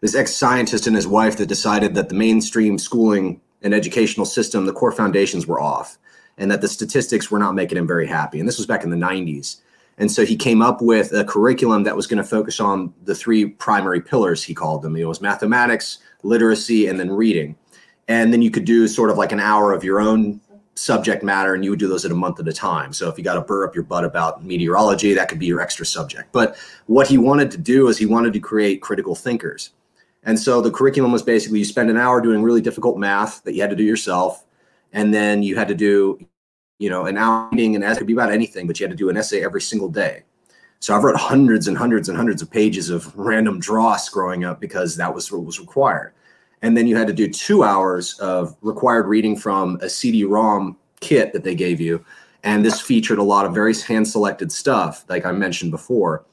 this 0.02 0.16
ex 0.16 0.34
scientist 0.34 0.88
and 0.88 0.96
his 0.96 1.08
wife 1.08 1.38
that 1.38 1.48
decided 1.48 1.96
that 1.96 2.10
the 2.10 2.16
mainstream 2.16 2.78
schooling 2.78 3.42
and 3.62 3.74
educational 3.74 4.26
system, 4.26 4.66
the 4.66 4.74
core 4.74 4.92
foundations 4.92 5.48
were 5.48 5.60
off, 5.60 5.98
and 6.38 6.52
that 6.52 6.62
the 6.62 6.68
statistics 6.68 7.32
were 7.32 7.40
not 7.40 7.56
making 7.56 7.78
him 7.78 7.88
very 7.88 8.06
happy. 8.06 8.40
And 8.40 8.48
this 8.48 8.58
was 8.58 8.68
back 8.68 8.84
in 8.84 8.92
the 8.92 8.98
'90s. 8.98 9.58
And 9.98 10.12
so 10.12 10.26
he 10.26 10.36
came 10.36 10.62
up 10.62 10.82
with 10.82 11.12
a 11.12 11.24
curriculum 11.24 11.84
that 11.84 11.96
was 11.96 12.06
going 12.06 12.22
to 12.22 12.24
focus 12.24 12.60
on 12.60 12.94
the 13.04 13.16
three 13.16 13.48
primary 13.48 14.02
pillars. 14.02 14.44
He 14.44 14.54
called 14.54 14.84
them. 14.84 14.96
It 14.96 15.06
was 15.06 15.22
mathematics, 15.22 16.00
literacy, 16.24 16.88
and 16.88 17.00
then 17.00 17.10
reading. 17.10 17.56
And 18.08 18.32
then 18.32 18.42
you 18.42 18.52
could 18.52 18.66
do 18.66 18.88
sort 18.88 19.10
of 19.10 19.18
like 19.18 19.32
an 19.32 19.40
hour 19.40 19.74
of 19.74 19.84
your 19.84 20.00
own 20.00 20.40
subject 20.76 21.24
matter 21.24 21.54
and 21.56 21.64
you 21.64 21.72
would 21.72 21.80
do 21.80 21.88
those 21.88 22.06
at 22.06 22.12
a 22.12 22.16
month 22.16 22.40
at 22.40 22.48
a 22.48 22.54
time. 22.54 22.94
So 22.94 23.10
if 23.10 23.18
you 23.18 23.24
got 23.24 23.34
to 23.34 23.42
burr 23.42 23.66
up 23.66 23.74
your 23.74 23.84
butt 23.84 24.06
about 24.06 24.46
meteorology, 24.46 25.14
that 25.14 25.28
could 25.28 25.40
be 25.40 25.48
your 25.48 25.60
extra 25.60 25.86
subject. 25.86 26.32
But 26.32 26.56
what 26.86 27.08
he 27.08 27.18
wanted 27.18 27.52
to 27.52 27.58
do 27.58 27.88
is 27.88 27.98
he 27.98 28.06
wanted 28.06 28.34
to 28.34 28.40
create 28.40 28.82
critical 28.82 29.16
thinkers. 29.16 29.72
And 30.24 30.40
so 30.40 30.62
the 30.62 30.72
curriculum 30.72 31.12
was 31.12 31.24
basically 31.24 31.60
you 31.60 31.66
spend 31.66 31.90
an 31.90 31.98
hour 31.98 32.22
doing 32.22 32.44
really 32.44 32.62
difficult 32.62 32.98
math 32.98 33.44
that 33.44 33.54
you 33.54 33.62
had 33.62 33.70
to 33.70 33.76
do 33.76 33.84
yourself. 33.84 34.46
And 34.94 35.14
then 35.14 35.42
you 35.44 35.56
had 35.56 35.68
to 35.68 35.76
do, 35.76 36.20
you 36.80 36.90
know, 36.90 37.06
an 37.06 37.18
reading 37.52 37.76
an 37.76 37.84
essay 37.84 38.00
could 38.00 38.08
be 38.08 38.14
about 38.14 38.32
anything, 38.32 38.68
but 38.68 38.80
you 38.80 38.86
had 38.86 38.92
to 38.92 38.98
do 38.98 39.10
an 39.10 39.18
essay 39.18 39.44
every 39.44 39.62
single 39.62 39.90
day. 39.90 40.24
So 40.80 40.96
I've 40.96 41.04
read 41.04 41.16
hundreds 41.16 41.68
and 41.68 41.78
hundreds 41.78 42.08
and 42.08 42.18
hundreds 42.18 42.42
of 42.42 42.52
pages 42.52 42.90
of 42.90 43.16
random 43.18 43.60
dross 43.60 44.10
growing 44.10 44.44
up 44.44 44.62
because 44.62 44.96
that 44.98 45.14
was 45.14 45.32
what 45.32 45.44
was 45.44 45.60
required 45.60 46.14
and 46.62 46.76
then 46.76 46.88
you 46.88 46.96
had 46.96 47.08
to 47.08 47.14
do 47.14 47.28
two 47.28 47.64
hours 47.64 48.18
of 48.20 48.56
required 48.62 49.08
reading 49.08 49.36
from 49.36 49.78
a 49.82 49.90
CD-ROM 49.90 50.78
kit 51.00 51.34
that 51.34 51.44
they 51.44 51.56
gave 51.56 51.80
you, 51.80 52.04
and 52.44 52.66
this 52.66 52.82
featured 52.82 53.20
a 53.20 53.24
lot 53.24 53.46
of 53.46 53.54
very 53.54 53.76
hand-selected 53.76 54.52
stuff, 54.52 55.06
like 55.10 55.26
I 55.26 55.32
mentioned 55.32 55.72
before. 55.72 56.26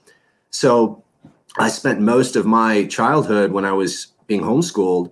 So 0.50 1.02
I 1.58 1.68
spent 1.68 2.00
most 2.00 2.36
of 2.36 2.46
my 2.46 2.86
childhood 2.86 3.52
when 3.52 3.64
I 3.64 3.72
was 3.72 4.08
being 4.26 4.40
homeschooled 4.40 5.10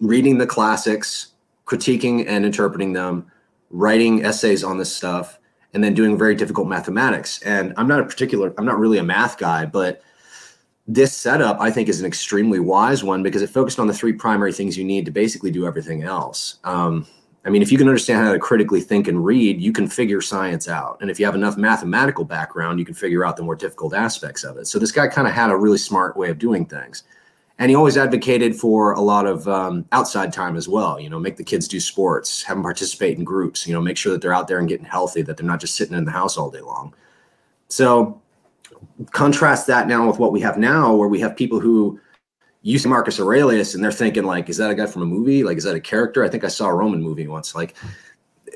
reading 0.00 0.38
the 0.38 0.46
classics, 0.46 1.32
critiquing 1.66 2.24
and 2.26 2.44
interpreting 2.44 2.92
them, 2.92 3.30
writing 3.70 4.24
essays 4.24 4.62
on 4.64 4.78
this 4.78 4.94
stuff, 4.94 5.38
and 5.72 5.82
then 5.82 5.94
doing 5.94 6.18
very 6.18 6.34
difficult 6.34 6.68
mathematics. 6.68 7.40
And 7.42 7.72
I'm 7.76 7.88
not 7.88 8.00
a 8.00 8.04
particular, 8.04 8.52
I'm 8.58 8.66
not 8.66 8.78
really 8.78 8.98
a 8.98 9.04
math 9.04 9.38
guy, 9.38 9.66
but 9.66 10.02
this 10.92 11.16
setup 11.16 11.60
i 11.60 11.70
think 11.70 11.88
is 11.88 12.00
an 12.00 12.06
extremely 12.06 12.58
wise 12.58 13.04
one 13.04 13.22
because 13.22 13.42
it 13.42 13.50
focused 13.50 13.78
on 13.78 13.86
the 13.86 13.94
three 13.94 14.12
primary 14.12 14.52
things 14.52 14.76
you 14.76 14.82
need 14.82 15.04
to 15.04 15.12
basically 15.12 15.50
do 15.50 15.66
everything 15.66 16.02
else. 16.02 16.58
Um, 16.64 17.06
i 17.44 17.50
mean 17.50 17.62
if 17.62 17.70
you 17.70 17.78
can 17.78 17.86
understand 17.86 18.24
how 18.26 18.32
to 18.32 18.38
critically 18.38 18.80
think 18.80 19.06
and 19.06 19.24
read 19.24 19.60
you 19.60 19.72
can 19.72 19.86
figure 19.86 20.20
science 20.20 20.68
out. 20.68 20.98
And 21.00 21.10
if 21.10 21.20
you 21.20 21.26
have 21.26 21.36
enough 21.36 21.56
mathematical 21.56 22.24
background 22.24 22.78
you 22.80 22.84
can 22.84 22.94
figure 22.94 23.24
out 23.24 23.36
the 23.36 23.42
more 23.44 23.54
difficult 23.54 23.94
aspects 23.94 24.42
of 24.42 24.56
it. 24.56 24.66
So 24.66 24.78
this 24.78 24.90
guy 24.90 25.06
kind 25.06 25.28
of 25.28 25.34
had 25.34 25.50
a 25.50 25.56
really 25.56 25.78
smart 25.78 26.16
way 26.16 26.28
of 26.28 26.38
doing 26.38 26.66
things 26.66 27.04
and 27.60 27.70
he 27.70 27.76
always 27.76 27.96
advocated 27.96 28.56
for 28.56 28.92
a 28.94 29.00
lot 29.00 29.26
of 29.26 29.46
um, 29.46 29.84
outside 29.92 30.32
time 30.32 30.56
as 30.56 30.68
well 30.68 30.98
you 30.98 31.08
know 31.08 31.20
make 31.20 31.36
the 31.36 31.44
kids 31.44 31.68
do 31.68 31.78
sports 31.78 32.42
have 32.42 32.56
them 32.56 32.64
participate 32.64 33.16
in 33.16 33.22
groups 33.22 33.66
you 33.66 33.72
know 33.72 33.80
make 33.80 33.96
sure 33.96 34.12
that 34.12 34.20
they're 34.20 34.34
out 34.34 34.48
there 34.48 34.58
and 34.58 34.68
getting 34.68 34.86
healthy 34.86 35.22
that 35.22 35.36
they're 35.36 35.46
not 35.46 35.60
just 35.60 35.76
sitting 35.76 35.96
in 35.96 36.04
the 36.04 36.10
house 36.10 36.36
all 36.36 36.50
day 36.50 36.60
long 36.60 36.92
so 37.68 38.20
contrast 39.10 39.66
that 39.66 39.86
now 39.86 40.06
with 40.06 40.18
what 40.18 40.32
we 40.32 40.40
have 40.40 40.58
now, 40.58 40.94
where 40.94 41.08
we 41.08 41.20
have 41.20 41.36
people 41.36 41.60
who 41.60 42.00
use 42.62 42.86
Marcus 42.86 43.20
Aurelius 43.20 43.74
and 43.74 43.82
they're 43.82 43.92
thinking 43.92 44.24
like, 44.24 44.48
is 44.48 44.56
that 44.58 44.70
a 44.70 44.74
guy 44.74 44.86
from 44.86 45.02
a 45.02 45.06
movie? 45.06 45.42
Like, 45.44 45.56
is 45.56 45.64
that 45.64 45.76
a 45.76 45.80
character? 45.80 46.24
I 46.24 46.28
think 46.28 46.44
I 46.44 46.48
saw 46.48 46.66
a 46.66 46.74
Roman 46.74 47.02
movie 47.02 47.26
once. 47.26 47.54
Like, 47.54 47.74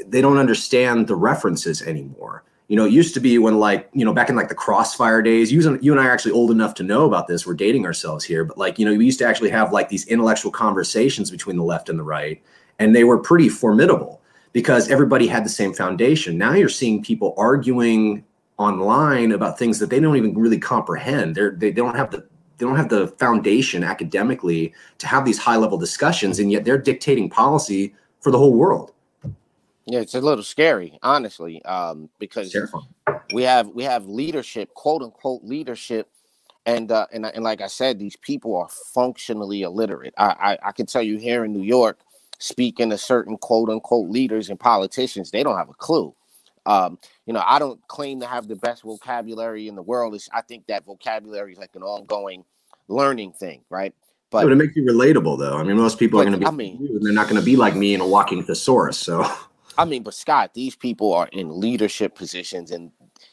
they 0.06 0.20
don't 0.20 0.38
understand 0.38 1.06
the 1.06 1.16
references 1.16 1.82
anymore. 1.82 2.44
You 2.68 2.76
know, 2.76 2.86
it 2.86 2.92
used 2.92 3.12
to 3.14 3.20
be 3.20 3.38
when 3.38 3.58
like, 3.58 3.90
you 3.92 4.04
know, 4.04 4.14
back 4.14 4.30
in 4.30 4.36
like 4.36 4.48
the 4.48 4.54
crossfire 4.54 5.20
days, 5.20 5.52
you, 5.52 5.78
you 5.82 5.92
and 5.92 6.00
I 6.00 6.06
are 6.06 6.10
actually 6.10 6.32
old 6.32 6.50
enough 6.50 6.74
to 6.74 6.82
know 6.82 7.04
about 7.04 7.28
this. 7.28 7.46
We're 7.46 7.54
dating 7.54 7.84
ourselves 7.84 8.24
here, 8.24 8.42
but 8.44 8.56
like, 8.56 8.78
you 8.78 8.86
know, 8.86 8.94
we 8.96 9.04
used 9.04 9.18
to 9.18 9.26
actually 9.26 9.50
have 9.50 9.72
like 9.72 9.90
these 9.90 10.06
intellectual 10.06 10.50
conversations 10.50 11.30
between 11.30 11.56
the 11.56 11.62
left 11.62 11.90
and 11.90 11.98
the 11.98 12.04
right, 12.04 12.42
and 12.78 12.96
they 12.96 13.04
were 13.04 13.18
pretty 13.18 13.50
formidable 13.50 14.22
because 14.54 14.90
everybody 14.90 15.26
had 15.26 15.44
the 15.44 15.50
same 15.50 15.74
foundation. 15.74 16.38
Now 16.38 16.54
you're 16.54 16.70
seeing 16.70 17.02
people 17.02 17.34
arguing 17.36 18.24
online 18.56 19.32
about 19.32 19.58
things 19.58 19.78
that 19.80 19.90
they 19.90 20.00
don't 20.00 20.16
even 20.16 20.34
really 20.34 20.58
comprehend. 20.58 21.34
They're, 21.34 21.50
they 21.50 21.72
don't 21.72 21.96
have 21.96 22.10
the 22.10 22.26
they 22.56 22.64
don't 22.64 22.76
have 22.76 22.88
the 22.88 23.08
foundation 23.18 23.82
academically 23.82 24.72
to 24.98 25.06
have 25.06 25.24
these 25.24 25.38
high 25.38 25.56
level 25.56 25.76
discussions, 25.76 26.38
and 26.38 26.50
yet 26.52 26.64
they're 26.64 26.78
dictating 26.78 27.28
policy 27.28 27.94
for 28.20 28.30
the 28.30 28.38
whole 28.38 28.54
world. 28.54 28.93
Yeah, 29.86 30.00
it's 30.00 30.14
a 30.14 30.20
little 30.20 30.44
scary, 30.44 30.98
honestly, 31.02 31.62
um, 31.64 32.08
because 32.18 32.56
we 33.32 33.42
have 33.42 33.68
we 33.68 33.84
have 33.84 34.06
leadership, 34.06 34.72
quote 34.74 35.02
unquote 35.02 35.44
leadership, 35.44 36.08
and 36.64 36.90
uh, 36.90 37.06
and 37.12 37.26
and 37.26 37.44
like 37.44 37.60
I 37.60 37.66
said, 37.66 37.98
these 37.98 38.16
people 38.16 38.56
are 38.56 38.68
functionally 38.94 39.62
illiterate. 39.62 40.14
I, 40.16 40.58
I 40.62 40.68
I 40.68 40.72
can 40.72 40.86
tell 40.86 41.02
you 41.02 41.18
here 41.18 41.44
in 41.44 41.52
New 41.52 41.62
York, 41.62 42.00
speaking 42.38 42.90
to 42.90 42.98
certain 42.98 43.36
quote 43.36 43.68
unquote 43.68 44.08
leaders 44.08 44.48
and 44.48 44.58
politicians, 44.58 45.30
they 45.30 45.42
don't 45.42 45.58
have 45.58 45.68
a 45.68 45.74
clue. 45.74 46.14
Um, 46.66 46.98
you 47.26 47.34
know, 47.34 47.42
I 47.46 47.58
don't 47.58 47.86
claim 47.88 48.20
to 48.20 48.26
have 48.26 48.48
the 48.48 48.56
best 48.56 48.82
vocabulary 48.82 49.68
in 49.68 49.74
the 49.74 49.82
world. 49.82 50.14
It's, 50.14 50.28
I 50.32 50.40
think 50.40 50.66
that 50.68 50.86
vocabulary 50.86 51.52
is 51.52 51.58
like 51.58 51.74
an 51.74 51.82
ongoing 51.82 52.44
learning 52.88 53.32
thing, 53.32 53.62
right? 53.68 53.94
But, 54.30 54.44
but 54.44 54.52
it 54.52 54.56
makes 54.56 54.74
you 54.74 54.84
relatable, 54.84 55.38
though. 55.38 55.58
I 55.58 55.62
mean, 55.62 55.76
most 55.76 55.98
people 55.98 56.20
are 56.20 56.24
going 56.24 56.32
to 56.32 56.38
be, 56.38 56.46
I 56.46 56.50
mean, 56.50 56.98
they're 57.02 57.12
not 57.12 57.28
going 57.28 57.38
to 57.38 57.44
be 57.44 57.56
like 57.56 57.76
me 57.76 57.94
in 57.94 58.00
a 58.00 58.06
walking 58.06 58.42
thesaurus. 58.42 58.98
So, 58.98 59.30
I 59.78 59.84
mean, 59.84 60.02
but 60.02 60.14
Scott, 60.14 60.54
these 60.54 60.76
people 60.76 61.12
are 61.12 61.28
in 61.32 61.60
leadership 61.60 62.14
positions, 62.14 62.70
and 62.70 62.90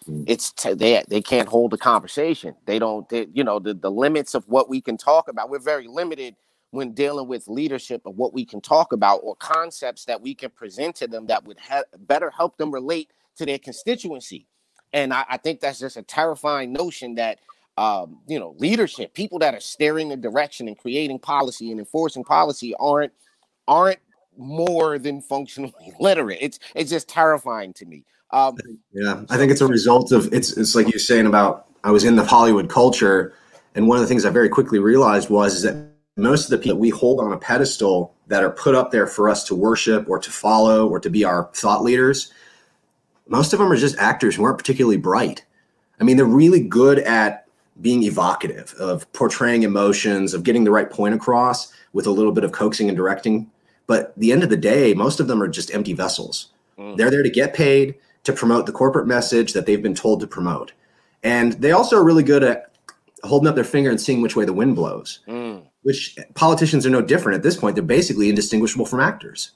mm. 0.07 0.23
it's 0.27 0.51
t- 0.51 0.73
they 0.73 1.03
they 1.07 1.21
can't 1.21 1.47
hold 1.47 1.73
a 1.73 1.77
conversation. 1.77 2.55
They 2.65 2.79
don't, 2.79 3.07
they, 3.09 3.27
you 3.33 3.43
know, 3.43 3.59
the 3.59 3.73
the 3.73 3.91
limits 3.91 4.33
of 4.33 4.47
what 4.47 4.69
we 4.69 4.81
can 4.81 4.97
talk 4.97 5.27
about. 5.27 5.49
We're 5.49 5.59
very 5.59 5.87
limited 5.87 6.35
when 6.71 6.93
dealing 6.93 7.27
with 7.27 7.47
leadership 7.47 8.01
of 8.05 8.15
what 8.15 8.33
we 8.33 8.45
can 8.45 8.61
talk 8.61 8.93
about 8.93 9.17
or 9.23 9.35
concepts 9.35 10.05
that 10.05 10.21
we 10.21 10.33
can 10.33 10.49
present 10.51 10.95
to 10.95 11.07
them 11.07 11.27
that 11.27 11.43
would 11.43 11.59
ha- 11.59 11.83
better 11.99 12.29
help 12.29 12.57
them 12.57 12.71
relate 12.71 13.11
to 13.35 13.45
their 13.45 13.59
constituency. 13.59 14.47
And 14.93 15.13
I, 15.13 15.25
I 15.29 15.37
think 15.37 15.59
that's 15.59 15.79
just 15.79 15.97
a 15.97 16.01
terrifying 16.01 16.71
notion 16.71 17.15
that 17.15 17.39
um, 17.77 18.19
you 18.27 18.39
know, 18.39 18.55
leadership, 18.57 19.13
people 19.13 19.39
that 19.39 19.55
are 19.55 19.59
steering 19.59 20.09
the 20.09 20.17
direction 20.17 20.67
and 20.67 20.77
creating 20.77 21.19
policy 21.19 21.71
and 21.71 21.79
enforcing 21.79 22.23
policy 22.23 22.75
aren't 22.79 23.13
aren't 23.67 23.99
more 24.37 24.97
than 24.99 25.21
functionally 25.21 25.73
literate. 25.99 26.39
It's 26.41 26.59
it's 26.75 26.89
just 26.89 27.07
terrifying 27.07 27.73
to 27.73 27.85
me. 27.85 28.05
Um, 28.31 28.57
yeah, 28.93 29.23
I 29.29 29.37
think 29.37 29.51
it's 29.51 29.61
a 29.61 29.67
result 29.67 30.11
of 30.11 30.33
it's 30.33 30.57
it's 30.57 30.75
like 30.75 30.89
you're 30.89 30.99
saying 30.99 31.25
about 31.25 31.67
I 31.83 31.91
was 31.91 32.03
in 32.03 32.15
the 32.15 32.23
Hollywood 32.23 32.69
culture, 32.69 33.33
and 33.75 33.87
one 33.87 33.97
of 33.97 34.01
the 34.01 34.07
things 34.07 34.25
I 34.25 34.29
very 34.29 34.49
quickly 34.49 34.79
realized 34.79 35.29
was 35.29 35.55
is 35.55 35.63
that 35.63 35.89
most 36.17 36.45
of 36.45 36.51
the 36.51 36.57
people 36.57 36.75
that 36.75 36.81
we 36.81 36.89
hold 36.89 37.19
on 37.19 37.31
a 37.31 37.37
pedestal 37.37 38.13
that 38.27 38.43
are 38.43 38.51
put 38.51 38.75
up 38.75 38.91
there 38.91 39.07
for 39.07 39.29
us 39.29 39.43
to 39.45 39.55
worship 39.55 40.09
or 40.09 40.19
to 40.19 40.29
follow 40.29 40.87
or 40.87 40.99
to 40.99 41.09
be 41.09 41.23
our 41.23 41.49
thought 41.53 41.83
leaders 41.83 42.31
most 43.31 43.53
of 43.53 43.59
them 43.59 43.71
are 43.71 43.77
just 43.77 43.97
actors 43.97 44.35
who 44.35 44.43
aren't 44.43 44.57
particularly 44.57 44.97
bright. 44.97 45.45
I 45.99 46.03
mean, 46.03 46.17
they're 46.17 46.25
really 46.25 46.59
good 46.59 46.99
at 46.99 47.45
being 47.79 48.03
evocative, 48.03 48.75
of 48.77 49.11
portraying 49.13 49.63
emotions, 49.63 50.33
of 50.33 50.43
getting 50.43 50.65
the 50.65 50.71
right 50.71 50.89
point 50.89 51.15
across 51.15 51.71
with 51.93 52.05
a 52.05 52.11
little 52.11 52.33
bit 52.33 52.43
of 52.43 52.51
coaxing 52.51 52.89
and 52.89 52.97
directing. 52.97 53.49
But 53.91 54.13
the 54.15 54.31
end 54.31 54.41
of 54.41 54.49
the 54.49 54.55
day, 54.55 54.93
most 54.93 55.19
of 55.19 55.27
them 55.27 55.43
are 55.43 55.49
just 55.49 55.73
empty 55.73 55.91
vessels. 55.91 56.53
Mm. 56.79 56.95
They're 56.95 57.11
there 57.11 57.23
to 57.23 57.29
get 57.29 57.53
paid 57.53 57.95
to 58.23 58.31
promote 58.31 58.65
the 58.65 58.71
corporate 58.71 59.05
message 59.05 59.51
that 59.51 59.65
they've 59.65 59.83
been 59.83 59.95
told 59.95 60.21
to 60.21 60.27
promote. 60.27 60.71
And 61.23 61.51
they 61.61 61.73
also 61.73 61.97
are 61.97 62.03
really 62.05 62.23
good 62.23 62.41
at 62.41 62.71
holding 63.25 63.49
up 63.49 63.55
their 63.55 63.65
finger 63.65 63.89
and 63.89 63.99
seeing 63.99 64.21
which 64.21 64.33
way 64.37 64.45
the 64.45 64.53
wind 64.53 64.77
blows, 64.77 65.19
mm. 65.27 65.61
which 65.81 66.17
politicians 66.35 66.85
are 66.85 66.89
no 66.89 67.01
different 67.01 67.35
at 67.35 67.43
this 67.43 67.57
point. 67.57 67.75
They're 67.75 67.83
basically 67.83 68.29
indistinguishable 68.29 68.85
from 68.85 69.01
actors. 69.01 69.51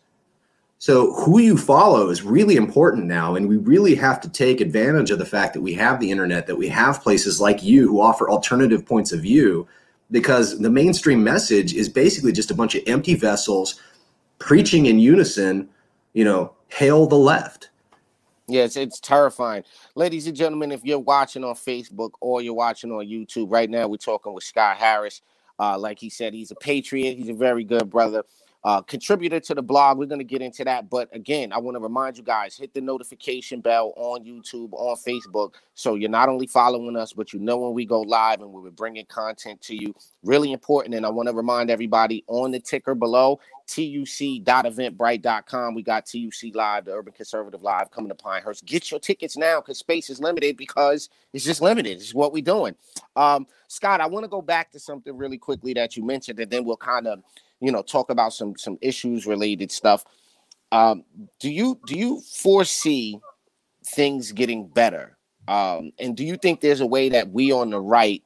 So, 0.79 1.13
who 1.13 1.39
you 1.39 1.55
follow 1.57 2.09
is 2.09 2.21
really 2.21 2.57
important 2.57 3.05
now. 3.05 3.35
And 3.35 3.47
we 3.47 3.55
really 3.55 3.95
have 3.95 4.19
to 4.19 4.27
take 4.27 4.59
advantage 4.59 5.11
of 5.11 5.17
the 5.17 5.25
fact 5.25 5.53
that 5.53 5.61
we 5.61 5.75
have 5.75 6.01
the 6.01 6.11
internet, 6.11 6.45
that 6.47 6.57
we 6.57 6.67
have 6.67 7.01
places 7.01 7.39
like 7.39 7.63
you 7.63 7.87
who 7.87 8.01
offer 8.01 8.29
alternative 8.29 8.85
points 8.85 9.13
of 9.13 9.21
view, 9.21 9.65
because 10.11 10.59
the 10.59 10.69
mainstream 10.69 11.23
message 11.23 11.73
is 11.73 11.87
basically 11.87 12.33
just 12.33 12.51
a 12.51 12.53
bunch 12.53 12.75
of 12.75 12.83
empty 12.85 13.15
vessels 13.15 13.79
preaching 14.39 14.85
in 14.87 14.99
unison, 14.99 15.69
you 16.13 16.23
know, 16.23 16.53
hail 16.67 17.07
the 17.07 17.15
left. 17.15 17.69
Yes, 18.47 18.75
it's 18.75 18.99
terrifying. 18.99 19.63
Ladies 19.95 20.27
and 20.27 20.35
gentlemen, 20.35 20.71
if 20.71 20.83
you're 20.83 20.99
watching 20.99 21.43
on 21.43 21.55
Facebook 21.55 22.11
or 22.21 22.41
you're 22.41 22.53
watching 22.53 22.91
on 22.91 23.07
YouTube 23.07 23.51
right 23.51 23.69
now, 23.69 23.87
we're 23.87 23.97
talking 23.97 24.33
with 24.33 24.43
Scott 24.43 24.77
Harris. 24.77 25.21
Uh, 25.57 25.77
like 25.79 25.97
he 25.97 26.09
said, 26.09 26.33
he's 26.33 26.51
a 26.51 26.55
patriot. 26.55 27.17
He's 27.17 27.29
a 27.29 27.33
very 27.33 27.63
good 27.63 27.89
brother 27.89 28.23
uh, 28.65 28.81
contributor 28.81 29.39
to 29.39 29.53
the 29.53 29.61
blog. 29.61 29.99
We're 29.99 30.07
going 30.07 30.19
to 30.19 30.25
get 30.25 30.41
into 30.41 30.63
that. 30.63 30.89
But 30.89 31.07
again, 31.15 31.53
I 31.53 31.59
want 31.59 31.75
to 31.75 31.79
remind 31.79 32.17
you 32.17 32.23
guys 32.23 32.57
hit 32.57 32.73
the 32.73 32.81
notification 32.81 33.61
bell 33.61 33.93
on 33.95 34.25
YouTube, 34.25 34.73
on 34.73 34.97
Facebook. 34.97 35.53
So 35.75 35.93
you're 35.93 36.09
not 36.09 36.29
only 36.29 36.47
following 36.47 36.97
us, 36.97 37.13
but 37.13 37.31
you 37.31 37.37
know 37.39 37.59
when 37.59 37.75
we 37.75 37.85
go 37.85 38.01
live 38.01 38.41
and 38.41 38.51
we're 38.51 38.71
bringing 38.71 39.05
content 39.05 39.61
to 39.61 39.75
you. 39.75 39.93
Really 40.23 40.51
important. 40.51 40.95
And 40.95 41.05
I 41.05 41.09
want 41.09 41.29
to 41.29 41.35
remind 41.35 41.69
everybody 41.69 42.23
on 42.27 42.49
the 42.49 42.59
ticker 42.59 42.95
below 42.95 43.39
tuc.eventbrite.com. 43.67 45.75
We 45.75 45.83
got 45.83 46.07
TUC 46.07 46.55
Live, 46.55 46.85
the 46.85 46.93
Urban 46.93 47.13
Conservative 47.13 47.61
Live 47.61 47.91
coming 47.91 48.09
to 48.09 48.15
Pinehurst. 48.15 48.65
Get 48.65 48.89
your 48.89 48.99
tickets 48.99 49.37
now 49.37 49.61
because 49.61 49.77
space 49.77 50.09
is 50.09 50.19
limited 50.19 50.57
because 50.57 51.09
it's 51.33 51.45
just 51.45 51.61
limited. 51.61 51.97
It's 51.97 52.15
what 52.15 52.33
we're 52.33 52.41
doing. 52.41 52.73
Um, 53.15 53.45
Scott, 53.67 54.01
I 54.01 54.07
want 54.07 54.23
to 54.23 54.27
go 54.27 54.41
back 54.41 54.71
to 54.71 54.79
something 54.79 55.15
really 55.15 55.37
quickly 55.37 55.73
that 55.73 55.95
you 55.97 56.03
mentioned, 56.03 56.39
and 56.39 56.51
then 56.51 56.65
we'll 56.65 56.77
kind 56.77 57.07
of 57.07 57.21
you 57.61 57.71
know 57.71 57.81
talk 57.81 58.09
about 58.09 58.33
some 58.33 58.55
some 58.57 58.77
issues 58.81 59.25
related 59.25 59.71
stuff 59.71 60.03
um 60.71 61.03
do 61.39 61.49
you 61.49 61.79
do 61.85 61.97
you 61.97 62.21
foresee 62.21 63.19
things 63.85 64.31
getting 64.31 64.67
better 64.67 65.17
um 65.47 65.91
and 65.99 66.17
do 66.17 66.23
you 66.23 66.37
think 66.37 66.61
there's 66.61 66.81
a 66.81 66.85
way 66.85 67.09
that 67.09 67.29
we 67.29 67.51
on 67.51 67.69
the 67.69 67.79
right 67.79 68.23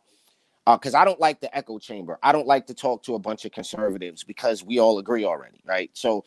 because 0.75 0.93
uh, 0.93 0.99
I 0.99 1.05
don't 1.05 1.19
like 1.19 1.39
the 1.39 1.55
echo 1.55 1.79
chamber. 1.79 2.19
I 2.21 2.31
don't 2.31 2.47
like 2.47 2.67
to 2.67 2.73
talk 2.73 3.03
to 3.03 3.15
a 3.15 3.19
bunch 3.19 3.45
of 3.45 3.51
conservatives 3.51 4.23
because 4.23 4.63
we 4.63 4.79
all 4.79 4.99
agree 4.99 5.25
already, 5.25 5.61
right? 5.65 5.89
So, 5.93 6.25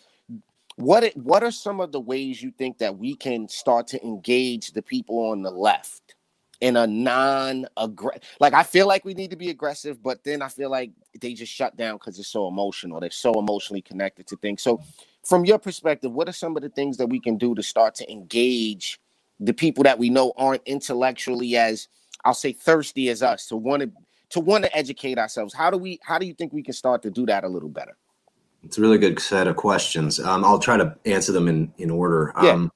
what 0.76 1.04
it, 1.04 1.16
what 1.16 1.42
are 1.42 1.50
some 1.50 1.80
of 1.80 1.92
the 1.92 2.00
ways 2.00 2.42
you 2.42 2.50
think 2.50 2.78
that 2.78 2.96
we 2.96 3.14
can 3.14 3.48
start 3.48 3.86
to 3.88 4.02
engage 4.04 4.72
the 4.72 4.82
people 4.82 5.30
on 5.30 5.42
the 5.42 5.50
left 5.50 6.14
in 6.62 6.76
a 6.76 6.86
non 6.86 7.66
aggressive 7.76 8.22
like 8.38 8.54
I 8.54 8.62
feel 8.62 8.86
like 8.86 9.04
we 9.04 9.14
need 9.14 9.30
to 9.30 9.36
be 9.36 9.50
aggressive, 9.50 10.00
but 10.00 10.22
then 10.22 10.40
I 10.40 10.48
feel 10.48 10.70
like 10.70 10.92
they 11.20 11.34
just 11.34 11.52
shut 11.52 11.76
down 11.76 11.96
because 11.96 12.18
it's 12.18 12.28
so 12.28 12.46
emotional. 12.46 13.00
They're 13.00 13.10
so 13.10 13.38
emotionally 13.38 13.82
connected 13.82 14.28
to 14.28 14.36
things. 14.36 14.62
So 14.62 14.80
from 15.24 15.44
your 15.44 15.58
perspective, 15.58 16.12
what 16.12 16.28
are 16.28 16.32
some 16.32 16.56
of 16.56 16.62
the 16.62 16.68
things 16.68 16.96
that 16.98 17.08
we 17.08 17.18
can 17.18 17.36
do 17.36 17.54
to 17.56 17.62
start 17.64 17.96
to 17.96 18.10
engage 18.10 19.00
the 19.40 19.52
people 19.52 19.82
that 19.82 19.98
we 19.98 20.08
know 20.08 20.32
aren't 20.36 20.62
intellectually 20.64 21.56
as 21.56 21.88
I'll 22.24 22.32
say 22.32 22.52
thirsty 22.52 23.08
as 23.08 23.24
us 23.24 23.46
to 23.48 23.56
want 23.56 23.82
to 23.82 23.90
to 24.30 24.40
want 24.40 24.64
to 24.64 24.74
educate 24.74 25.18
ourselves? 25.18 25.52
How 25.52 25.68
do 25.68 25.76
we 25.76 25.98
how 26.04 26.16
do 26.16 26.26
you 26.26 26.32
think 26.32 26.52
we 26.52 26.62
can 26.62 26.74
start 26.74 27.02
to 27.02 27.10
do 27.10 27.26
that 27.26 27.42
a 27.42 27.48
little 27.48 27.68
better? 27.70 27.96
It's 28.62 28.78
a 28.78 28.80
really 28.80 28.98
good 28.98 29.18
set 29.18 29.48
of 29.48 29.56
questions. 29.56 30.20
Um, 30.20 30.44
I'll 30.44 30.60
try 30.60 30.76
to 30.76 30.96
answer 31.06 31.32
them 31.32 31.48
in 31.48 31.74
in 31.78 31.90
order. 31.90 32.32
Yeah. 32.40 32.52
Um, 32.52 32.72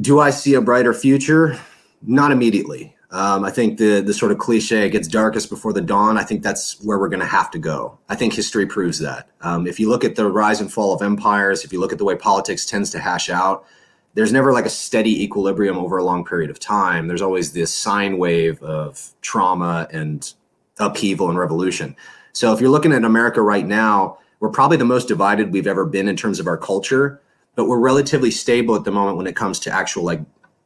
do 0.00 0.20
I 0.20 0.30
see 0.30 0.54
a 0.54 0.60
brighter 0.60 0.94
future? 0.94 1.58
Not 2.04 2.32
immediately. 2.32 2.96
Um, 3.12 3.44
I 3.44 3.50
think 3.50 3.78
the 3.78 4.00
the 4.00 4.14
sort 4.14 4.32
of 4.32 4.38
cliche 4.38 4.88
gets 4.88 5.06
darkest 5.06 5.50
before 5.50 5.74
the 5.74 5.82
dawn. 5.82 6.16
I 6.16 6.24
think 6.24 6.42
that's 6.42 6.82
where 6.82 6.98
we're 6.98 7.10
going 7.10 7.20
to 7.20 7.26
have 7.26 7.50
to 7.50 7.58
go. 7.58 7.98
I 8.08 8.14
think 8.14 8.32
history 8.32 8.64
proves 8.66 8.98
that. 9.00 9.28
Um, 9.42 9.66
if 9.66 9.78
you 9.78 9.90
look 9.90 10.02
at 10.02 10.16
the 10.16 10.30
rise 10.30 10.62
and 10.62 10.72
fall 10.72 10.94
of 10.94 11.02
empires, 11.02 11.62
if 11.62 11.72
you 11.72 11.78
look 11.80 11.92
at 11.92 11.98
the 11.98 12.04
way 12.04 12.16
politics 12.16 12.64
tends 12.64 12.88
to 12.90 12.98
hash 12.98 13.28
out, 13.28 13.66
there's 14.14 14.32
never 14.32 14.50
like 14.50 14.64
a 14.64 14.70
steady 14.70 15.22
equilibrium 15.22 15.76
over 15.76 15.98
a 15.98 16.04
long 16.04 16.24
period 16.24 16.50
of 16.50 16.58
time. 16.58 17.06
There's 17.06 17.20
always 17.20 17.52
this 17.52 17.72
sine 17.72 18.16
wave 18.16 18.62
of 18.62 19.10
trauma 19.20 19.86
and 19.92 20.32
upheaval 20.78 21.28
and 21.28 21.38
revolution. 21.38 21.94
So 22.32 22.54
if 22.54 22.60
you're 22.60 22.70
looking 22.70 22.92
at 22.92 23.04
America 23.04 23.42
right 23.42 23.66
now, 23.66 24.18
we're 24.40 24.48
probably 24.48 24.78
the 24.78 24.86
most 24.86 25.06
divided 25.06 25.52
we've 25.52 25.66
ever 25.66 25.84
been 25.84 26.08
in 26.08 26.16
terms 26.16 26.40
of 26.40 26.46
our 26.46 26.56
culture, 26.56 27.20
but 27.56 27.66
we're 27.66 27.78
relatively 27.78 28.30
stable 28.30 28.74
at 28.74 28.84
the 28.84 28.90
moment 28.90 29.18
when 29.18 29.26
it 29.26 29.36
comes 29.36 29.60
to 29.60 29.70
actual 29.70 30.02
like 30.02 30.20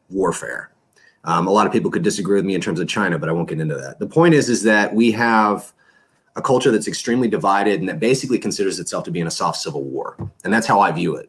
warfare. 0.09 0.71
Um, 1.27 1.47
a 1.49 1.51
lot 1.51 1.67
of 1.67 1.73
people 1.73 1.91
could 1.91 2.05
disagree 2.05 2.37
with 2.37 2.45
me 2.45 2.55
in 2.55 2.61
terms 2.61 2.81
of 2.81 2.89
China, 2.89 3.19
but 3.19 3.29
I 3.29 3.33
won't 3.33 3.49
get 3.49 3.61
into 3.61 3.75
that. 3.75 3.99
The 3.99 4.07
point 4.07 4.35
is, 4.35 4.49
is 4.49 4.63
that 4.63 4.95
we 4.95 5.11
have 5.13 5.73
a 6.37 6.43
culture 6.43 6.71
that's 6.71 6.87
extremely 6.87 7.29
divided 7.29 7.81
and 7.81 7.89
that 7.89 7.99
basically 7.99 8.39
considers 8.39 8.79
itself 8.79 9.05
to 9.05 9.11
be 9.11 9.21
in 9.21 9.27
a 9.27 9.31
soft 9.31 9.59
civil 9.59 9.83
war, 9.83 10.17
and 10.45 10.53
that's 10.53 10.67
how 10.67 10.81
I 10.81 10.93
view 10.93 11.17
it. 11.17 11.29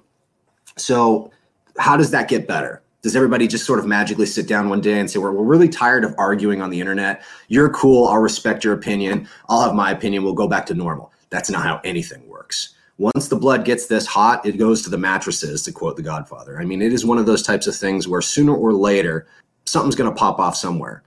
So, 0.78 1.32
how 1.78 1.98
does 1.98 2.12
that 2.12 2.28
get 2.28 2.48
better? 2.48 2.84
Does 3.02 3.16
everybody 3.16 3.48
just 3.48 3.66
sort 3.66 3.80
of 3.80 3.86
magically 3.86 4.26
sit 4.26 4.48
down 4.48 4.70
one 4.70 4.82
day 4.82 5.00
and 5.00 5.10
say, 5.10 5.20
"We're, 5.20 5.32
we're 5.32 5.44
really 5.44 5.70
tired 5.70 6.04
of 6.04 6.14
arguing 6.18 6.62
on 6.62 6.70
the 6.70 6.80
internet. 6.80 7.24
You're 7.48 7.70
cool. 7.70 8.08
I'll 8.08 8.18
respect 8.18 8.64
your 8.64 8.74
opinion. 8.74 9.28
I'll 9.50 9.62
have 9.62 9.74
my 9.74 9.92
opinion. 9.92 10.24
We'll 10.24 10.34
go 10.34 10.48
back 10.48 10.66
to 10.68 10.74
normal." 10.74 11.12
That's 11.30 11.50
not 11.50 11.64
how 11.64 11.82
anything 11.84 12.28
works. 12.28 12.76
Once 12.98 13.28
the 13.28 13.36
blood 13.36 13.64
gets 13.64 13.88
this 13.88 14.06
hot, 14.08 14.44
it 14.46 14.58
goes 14.58 14.82
to 14.82 14.90
the 14.90 14.98
mattresses, 14.98 15.62
to 15.64 15.72
quote 15.72 15.96
The 15.96 16.02
Godfather. 16.02 16.60
I 16.60 16.66
mean, 16.66 16.82
it 16.82 16.94
is 16.94 17.06
one 17.06 17.18
of 17.20 17.26
those 17.26 17.44
types 17.44 17.68
of 17.68 17.76
things 17.76 18.08
where 18.08 18.22
sooner 18.22 18.56
or 18.56 18.74
later 18.74 19.28
something's 19.68 19.96
going 19.96 20.10
to 20.10 20.16
pop 20.16 20.40
off 20.40 20.56
somewhere. 20.56 21.04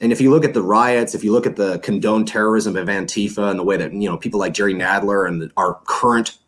And 0.00 0.12
if 0.12 0.20
you 0.20 0.30
look 0.30 0.44
at 0.44 0.52
the 0.52 0.62
riots, 0.62 1.14
if 1.14 1.22
you 1.22 1.32
look 1.32 1.46
at 1.46 1.56
the 1.56 1.78
condoned 1.78 2.26
terrorism 2.28 2.76
of 2.76 2.88
Antifa 2.88 3.50
and 3.50 3.58
the 3.58 3.64
way 3.64 3.76
that 3.76 3.92
you 3.92 4.08
know 4.08 4.16
people 4.16 4.40
like 4.40 4.52
Jerry 4.52 4.74
Nadler 4.74 5.28
and 5.28 5.50
our 5.56 5.80
current 5.86 6.38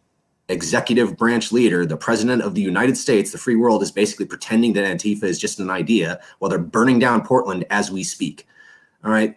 executive 0.48 1.16
branch 1.16 1.52
leader, 1.52 1.86
the 1.86 1.96
president 1.96 2.42
of 2.42 2.54
the 2.54 2.60
United 2.60 2.96
States, 2.96 3.30
the 3.30 3.38
free 3.38 3.56
world, 3.56 3.82
is 3.82 3.90
basically 3.90 4.26
pretending 4.26 4.72
that 4.74 4.84
Antifa 4.84 5.22
is 5.22 5.38
just 5.38 5.60
an 5.60 5.70
idea 5.70 6.20
while 6.38 6.48
they're 6.48 6.58
burning 6.58 6.98
down 6.98 7.24
Portland 7.24 7.64
as 7.70 7.90
we 7.90 8.02
speak. 8.02 8.46
All 9.04 9.10
right. 9.10 9.36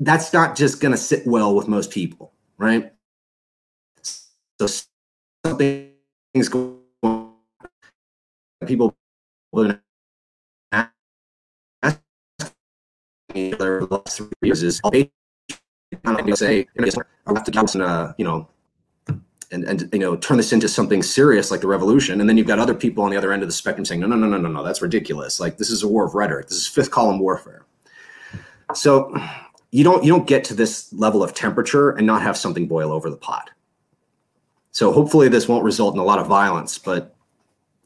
That's 0.00 0.32
not 0.32 0.56
just 0.56 0.80
going 0.80 0.92
to 0.92 0.98
sit 0.98 1.26
well 1.26 1.54
with 1.54 1.68
most 1.68 1.90
people, 1.90 2.32
right? 2.56 2.92
So 4.58 4.66
something's 5.44 6.48
going 6.48 6.78
on. 7.02 7.32
people 8.66 8.96
the 13.50 13.86
last 13.90 14.18
three 14.18 14.28
years 14.42 14.62
is 14.62 14.80
kind 14.80 15.10
of 16.30 16.38
say, 16.38 16.66
I 16.78 17.32
have 17.32 17.44
to 17.44 17.84
uh, 17.84 18.12
you 18.18 18.24
know, 18.24 18.48
and 19.50 19.64
and 19.64 19.88
you 19.92 19.98
know, 19.98 20.16
turn 20.16 20.36
this 20.36 20.52
into 20.52 20.68
something 20.68 21.02
serious 21.02 21.50
like 21.50 21.60
the 21.60 21.66
revolution, 21.66 22.20
and 22.20 22.28
then 22.28 22.36
you've 22.36 22.46
got 22.46 22.58
other 22.58 22.74
people 22.74 23.04
on 23.04 23.10
the 23.10 23.16
other 23.16 23.32
end 23.32 23.42
of 23.42 23.48
the 23.48 23.52
spectrum 23.52 23.84
saying, 23.84 24.00
no, 24.00 24.06
no, 24.06 24.16
no, 24.16 24.26
no, 24.26 24.38
no, 24.38 24.48
no, 24.48 24.64
that's 24.64 24.82
ridiculous. 24.82 25.40
Like 25.40 25.58
this 25.58 25.70
is 25.70 25.82
a 25.82 25.88
war 25.88 26.04
of 26.04 26.14
rhetoric. 26.14 26.48
This 26.48 26.58
is 26.58 26.66
fifth 26.66 26.90
column 26.90 27.18
warfare. 27.18 27.64
So 28.74 29.14
you 29.70 29.84
don't 29.84 30.04
you 30.04 30.12
don't 30.12 30.26
get 30.26 30.44
to 30.44 30.54
this 30.54 30.92
level 30.92 31.22
of 31.22 31.34
temperature 31.34 31.90
and 31.90 32.06
not 32.06 32.22
have 32.22 32.36
something 32.36 32.68
boil 32.68 32.92
over 32.92 33.08
the 33.10 33.16
pot. 33.16 33.50
So 34.72 34.92
hopefully 34.92 35.28
this 35.28 35.48
won't 35.48 35.64
result 35.64 35.94
in 35.94 36.00
a 36.00 36.04
lot 36.04 36.18
of 36.18 36.26
violence, 36.26 36.78
but 36.78 37.14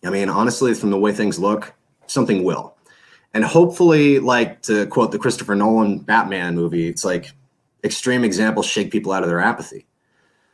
I 0.05 0.11
mean, 0.11 0.29
honestly, 0.29 0.75
from 0.75 0.91
the 0.91 0.99
way 0.99 1.13
things 1.13 1.39
look, 1.39 1.73
something 2.07 2.43
will 2.43 2.72
and 3.35 3.45
hopefully 3.45 4.19
like 4.19 4.63
to 4.63 4.87
quote 4.87 5.13
the 5.13 5.19
christopher 5.19 5.55
nolan 5.55 5.99
batman 5.99 6.55
movie 6.55 6.89
it's 6.89 7.05
like 7.05 7.33
extreme 7.85 8.25
examples 8.25 8.67
shake 8.67 8.91
people 8.91 9.13
out 9.13 9.23
of 9.23 9.29
their 9.29 9.41
apathy 9.41 9.87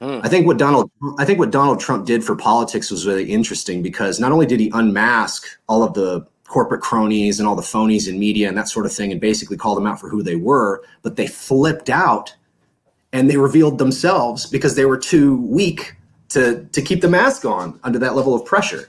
mm. 0.01 0.21
i 0.25 0.29
think 0.29 0.47
what 0.47 0.59
donald 0.59 0.91
i 1.19 1.25
think 1.25 1.38
what 1.38 1.51
donald 1.51 1.81
trump 1.81 2.07
did 2.07 2.25
for 2.25 2.37
politics 2.37 2.91
was 2.91 3.07
really 3.07 3.31
interesting 3.31 3.83
because 3.83 4.21
not 4.21 4.33
only 4.33 4.47
did 4.47 4.61
he 4.61 4.71
unmask 4.75 5.45
all 5.69 5.83
of 5.83 5.95
the 5.95 6.27
corporate 6.47 6.81
cronies 6.81 7.38
and 7.38 7.47
all 7.47 7.55
the 7.55 7.62
phonies 7.62 8.09
in 8.09 8.19
media 8.19 8.49
and 8.49 8.57
that 8.57 8.69
sort 8.69 8.87
of 8.87 8.93
thing 8.93 9.12
and 9.12 9.21
basically 9.21 9.57
call 9.57 9.75
them 9.75 9.87
out 9.87 10.01
for 10.01 10.09
who 10.09 10.23
they 10.23 10.37
were 10.37 10.83
but 11.03 11.17
they 11.17 11.27
flipped 11.27 11.91
out 11.91 12.35
and 13.12 13.31
they 13.31 13.37
revealed 13.37 13.79
themselves 13.79 14.47
because 14.47 14.75
they 14.75 14.85
were 14.85 14.97
too 14.97 15.37
weak 15.43 15.95
to 16.29 16.64
to 16.73 16.81
keep 16.81 17.01
the 17.01 17.09
mask 17.09 17.45
on 17.45 17.79
under 17.85 17.99
that 17.99 18.17
level 18.17 18.35
of 18.35 18.45
pressure 18.47 18.88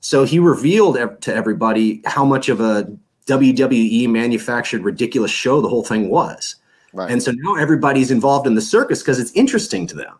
so 0.00 0.24
he 0.24 0.38
revealed 0.38 0.96
to 1.20 1.34
everybody 1.34 2.02
how 2.04 2.24
much 2.24 2.48
of 2.48 2.60
a 2.60 2.88
WWE 3.26 4.08
manufactured 4.08 4.82
ridiculous 4.82 5.30
show 5.30 5.60
the 5.60 5.68
whole 5.68 5.84
thing 5.84 6.08
was. 6.08 6.56
Right. 6.92 7.10
And 7.10 7.22
so 7.22 7.32
now 7.32 7.56
everybody's 7.56 8.10
involved 8.10 8.46
in 8.46 8.54
the 8.54 8.60
circus 8.60 9.02
because 9.02 9.18
it's 9.18 9.32
interesting 9.32 9.86
to 9.88 9.94
them. 9.94 10.14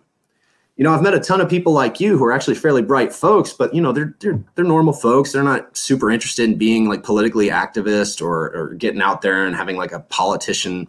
You 0.77 0.85
know, 0.85 0.93
I've 0.93 1.03
met 1.03 1.15
a 1.15 1.21
ton 1.21 1.41
of 1.41 1.49
people 1.49 1.73
like 1.73 2.01
you 2.01 2.19
who 2.19 2.25
are 2.25 2.33
actually 2.33 2.57
fairly 2.57 2.83
bright 2.83 3.11
folks, 3.11 3.53
but 3.53 3.75
you 3.75 3.81
know, 3.81 3.93
they're 3.93 4.15
they're 4.21 4.39
they're 4.55 4.65
normal 4.65 4.93
folks. 4.93 5.33
They're 5.33 5.43
not 5.43 5.75
super 5.75 6.11
interested 6.11 6.45
in 6.45 6.59
being 6.59 6.87
like 6.87 7.03
politically 7.03 7.49
activist 7.49 8.21
or 8.21 8.55
or 8.55 8.75
getting 8.75 9.01
out 9.01 9.23
there 9.23 9.47
and 9.47 9.57
having 9.57 9.77
like 9.77 9.93
a 9.93 10.01
politician, 10.01 10.87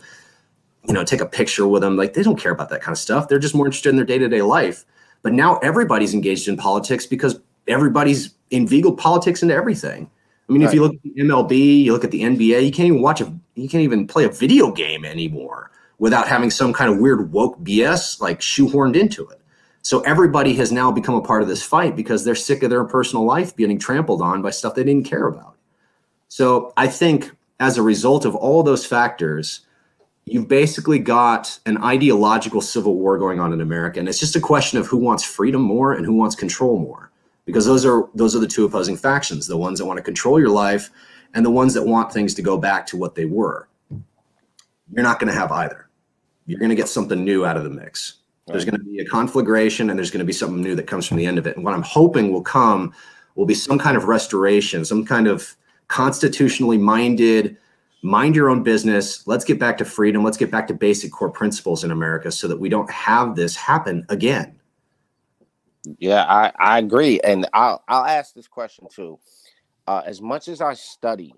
you 0.86 0.93
know, 0.93 1.06
take 1.06 1.21
a 1.21 1.25
picture 1.25 1.65
with 1.67 1.84
them. 1.84 1.95
Like 1.95 2.15
they 2.15 2.23
don't 2.23 2.39
care 2.39 2.51
about 2.51 2.69
that 2.69 2.82
kind 2.82 2.93
of 2.93 2.99
stuff. 2.99 3.30
They're 3.30 3.39
just 3.39 3.56
more 3.56 3.65
interested 3.65 3.89
in 3.89 3.95
their 3.95 4.06
day-to-day 4.06 4.41
life. 4.41 4.84
But 5.21 5.32
now 5.32 5.58
everybody's 5.60 6.13
engaged 6.13 6.49
in 6.49 6.58
politics 6.58 7.06
because 7.06 7.39
everybody's 7.69 8.34
inveigled 8.51 8.97
politics 8.97 9.41
into 9.41 9.56
everything. 9.56 10.10
I 10.47 10.53
mean, 10.53 10.62
right. 10.62 10.69
if 10.69 10.73
you 10.73 10.81
look 10.81 10.95
at 10.95 11.03
the 11.03 11.13
MLB, 11.21 11.83
you 11.83 11.91
look 11.91 12.03
at 12.03 12.12
the 12.12 12.21
NBA, 12.21 12.65
you 12.65 12.71
can't 12.71 12.88
even 12.88 13.01
watch 13.01 13.21
a, 13.21 13.33
you 13.55 13.67
can't 13.67 13.83
even 13.83 14.07
play 14.07 14.23
a 14.23 14.29
video 14.29 14.71
game 14.71 15.03
anymore 15.03 15.71
without 15.99 16.27
having 16.27 16.49
some 16.49 16.73
kind 16.73 16.91
of 16.91 16.99
weird 16.99 17.31
woke 17.31 17.60
BS 17.60 18.21
like 18.21 18.39
shoehorned 18.39 18.95
into 18.95 19.27
it. 19.27 19.41
So 19.81 20.01
everybody 20.01 20.53
has 20.55 20.71
now 20.71 20.91
become 20.91 21.15
a 21.15 21.21
part 21.21 21.41
of 21.41 21.47
this 21.47 21.63
fight 21.63 21.95
because 21.95 22.23
they're 22.23 22.36
sick 22.36 22.62
of 22.63 22.69
their 22.69 22.83
personal 22.83 23.25
life 23.25 23.55
getting 23.55 23.79
trampled 23.79 24.21
on 24.21 24.41
by 24.41 24.51
stuff 24.51 24.75
they 24.75 24.83
didn't 24.83 25.05
care 25.05 25.27
about. 25.27 25.55
So 26.27 26.73
I 26.77 26.88
think 26.88 27.31
as 27.60 27.77
a 27.77 27.81
result 27.81 28.25
of 28.25 28.36
all 28.36 28.63
those 28.63 28.86
factors, 28.86 29.62
you've 30.25 30.47
basically 30.47 30.99
got 30.99 31.57
an 31.65 31.77
ideological 31.83 32.62
civil 32.62 32.95
war 32.95 33.17
going 33.17 33.39
on 33.39 33.53
in 33.53 33.62
America, 33.62 33.99
and 33.99 34.10
it's 34.10 34.19
just 34.19 34.36
a 34.36 34.41
question 34.41 34.77
of 34.77 34.88
who 34.88 34.97
wants 34.97 35.23
freedom 35.23 35.62
more 35.62 35.93
and 35.93 36.05
who 36.05 36.13
wants 36.13 36.36
control 36.36 36.77
more, 36.79 37.12
because 37.47 37.65
those 37.65 37.83
are 37.86 38.07
those 38.13 38.36
are 38.36 38.39
the 38.39 38.47
two 38.47 38.65
opposing 38.65 38.95
factions: 38.95 39.47
the 39.47 39.57
ones 39.57 39.79
that 39.79 39.86
want 39.86 39.97
to 39.97 40.03
control 40.03 40.39
your 40.39 40.49
life, 40.49 40.91
and 41.33 41.43
the 41.43 41.49
ones 41.49 41.73
that 41.73 41.83
want 41.83 42.13
things 42.13 42.36
to 42.36 42.43
go 42.43 42.57
back 42.60 42.86
to 42.88 42.97
what 42.97 43.15
they 43.15 43.25
were. 43.25 43.67
You're 44.93 45.03
not 45.03 45.19
going 45.19 45.33
to 45.33 45.39
have 45.39 45.51
either. 45.51 45.89
You're 46.45 46.60
going 46.60 46.69
to 46.69 46.75
get 46.75 46.88
something 46.88 47.23
new 47.23 47.45
out 47.45 47.57
of 47.57 47.63
the 47.63 47.69
mix. 47.69 48.19
There's 48.45 48.63
going 48.63 48.77
to 48.77 48.83
be 48.83 48.99
a 48.99 49.05
conflagration, 49.05 49.89
and 49.89 49.97
there's 49.97 50.12
going 50.12 50.19
to 50.19 50.25
be 50.25 50.31
something 50.33 50.62
new 50.62 50.75
that 50.75 50.88
comes 50.88 51.07
from 51.07 51.17
the 51.17 51.25
end 51.25 51.38
of 51.38 51.47
it. 51.47 51.55
And 51.55 51.65
what 51.65 51.73
I'm 51.73 51.81
hoping 51.81 52.31
will 52.31 52.43
come 52.43 52.93
will 53.36 53.45
be 53.45 53.55
some 53.55 53.79
kind 53.79 53.97
of 53.97 54.05
restoration, 54.05 54.86
some 54.86 55.05
kind 55.05 55.27
of 55.27 55.55
constitutionally 55.88 56.77
minded 56.77 57.57
mind 58.01 58.36
your 58.36 58.49
own 58.49 58.63
business. 58.63 59.25
Let's 59.27 59.43
get 59.43 59.60
back 59.60 59.77
to 59.79 59.86
freedom. 59.86 60.23
Let's 60.23 60.38
get 60.38 60.51
back 60.51 60.67
to 60.67 60.73
basic 60.73 61.12
core 61.12 61.29
principles 61.29 61.83
in 61.83 61.91
America 61.91 62.31
so 62.31 62.47
that 62.47 62.60
we 62.60 62.69
don't 62.69 62.89
have 62.89 63.36
this 63.36 63.55
happen 63.55 64.05
again. 64.10 64.57
Yeah, 66.00 66.23
I, 66.23 66.52
I 66.58 66.80
agree. 66.80 67.19
And 67.21 67.47
I'll, 67.54 67.84
I'll 67.88 68.06
ask 68.06 68.34
this 68.34 68.47
question 68.47 68.88
too. 68.93 69.19
Uh, 69.88 70.02
as 70.06 70.21
much 70.21 70.47
as 70.47 70.60
I 70.60 70.73
study, 70.73 71.34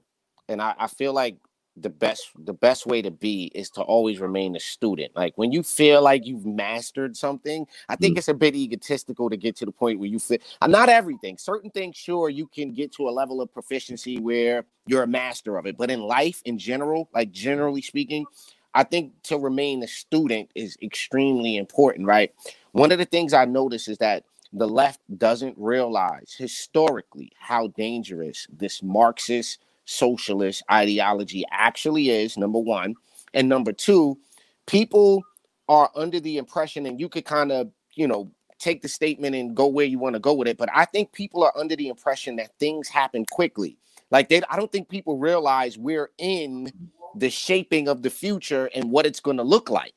and 0.48 0.62
I, 0.62 0.74
I 0.78 0.88
feel 0.88 1.14
like 1.14 1.38
the 1.82 1.90
best 1.90 2.30
the 2.38 2.54
best 2.54 2.86
way 2.86 3.02
to 3.02 3.12
be 3.12 3.52
is 3.56 3.70
to 3.70 3.82
always 3.82 4.20
remain 4.20 4.56
a 4.56 4.60
student 4.60 5.12
like 5.16 5.38
when 5.38 5.52
you 5.52 5.64
feel 5.64 6.02
like 6.02 6.26
you've 6.26 6.46
mastered 6.46 7.16
something 7.16 7.66
i 7.88 7.96
think 7.96 8.16
mm. 8.16 8.18
it's 8.18 8.28
a 8.28 8.34
bit 8.34 8.56
egotistical 8.56 9.30
to 9.30 9.38
get 9.38 9.56
to 9.56 9.66
the 9.66 9.72
point 9.72 10.00
where 10.00 10.10
you 10.10 10.20
feel 10.20 10.40
uh, 10.62 10.68
not 10.68 10.90
everything 10.90 11.38
certain 11.38 11.70
things 11.70 11.96
sure 11.96 12.30
you 12.30 12.48
can 12.48 12.74
get 12.74 12.92
to 12.92 13.08
a 13.08 13.12
level 13.12 13.42
of 13.42 13.54
proficiency 13.54 14.20
where 14.20 14.66
you're 14.88 15.04
a 15.04 15.08
master 15.08 15.58
of 15.58 15.66
it 15.66 15.78
but 15.78 15.92
in 15.92 16.02
life 16.02 16.42
in 16.46 16.58
general 16.58 17.08
like 17.14 17.32
generally 17.32 17.82
speaking 17.82 18.26
i 18.74 18.84
think 18.84 19.14
to 19.24 19.38
remain 19.38 19.82
a 19.84 19.88
student 19.88 20.50
is 20.56 20.78
extremely 20.82 21.56
important 21.56 22.06
right 22.06 22.34
one 22.72 22.92
of 22.92 22.98
the 22.98 23.06
things 23.06 23.34
i 23.34 23.46
notice 23.46 23.88
is 23.88 23.98
that 24.00 24.24
the 24.54 24.68
left 24.68 25.00
doesn't 25.18 25.56
realize 25.58 26.36
historically 26.38 27.32
how 27.40 27.68
dangerous 27.68 28.48
this 28.52 28.82
marxist 28.82 29.60
socialist 29.86 30.64
ideology 30.72 31.44
actually 31.52 32.10
is, 32.10 32.38
number 32.38 32.60
one. 32.60 32.96
And 33.34 33.48
number 33.48 33.72
two, 33.72 34.18
people 34.66 35.24
are 35.68 35.92
under 35.96 36.20
the 36.20 36.38
impression, 36.38 36.86
and 36.86 37.00
you 37.00 37.10
could 37.10 37.26
kind 37.26 37.52
of, 37.52 37.72
you 37.94 38.08
know, 38.08 38.32
take 38.60 38.82
the 38.82 38.88
statement 38.88 39.36
and 39.36 39.56
go 39.56 39.68
where 39.68 39.86
you 39.86 40.00
want 40.00 40.16
to 40.16 40.20
go 40.20 40.34
with 40.34 40.48
it. 40.48 40.58
But 40.58 40.70
I 40.74 40.86
think 40.86 41.12
people 41.12 41.44
are 41.44 41.54
under 41.58 41.76
the 41.76 41.88
impression 41.88 42.36
that 42.38 42.58
things 42.60 42.88
happen 42.88 43.26
quickly. 43.32 43.78
Like 44.12 44.30
they, 44.30 44.42
I 44.50 44.58
don't 44.58 44.72
think 44.72 44.90
people 44.90 45.18
realize 45.18 45.78
we're 45.78 46.12
in 46.18 46.72
the 47.16 47.30
shaping 47.30 47.88
of 47.88 48.02
the 48.02 48.10
future 48.10 48.70
and 48.76 48.92
what 48.92 49.06
it's 49.06 49.20
going 49.20 49.38
to 49.38 49.44
look 49.44 49.70
like. 49.70 49.94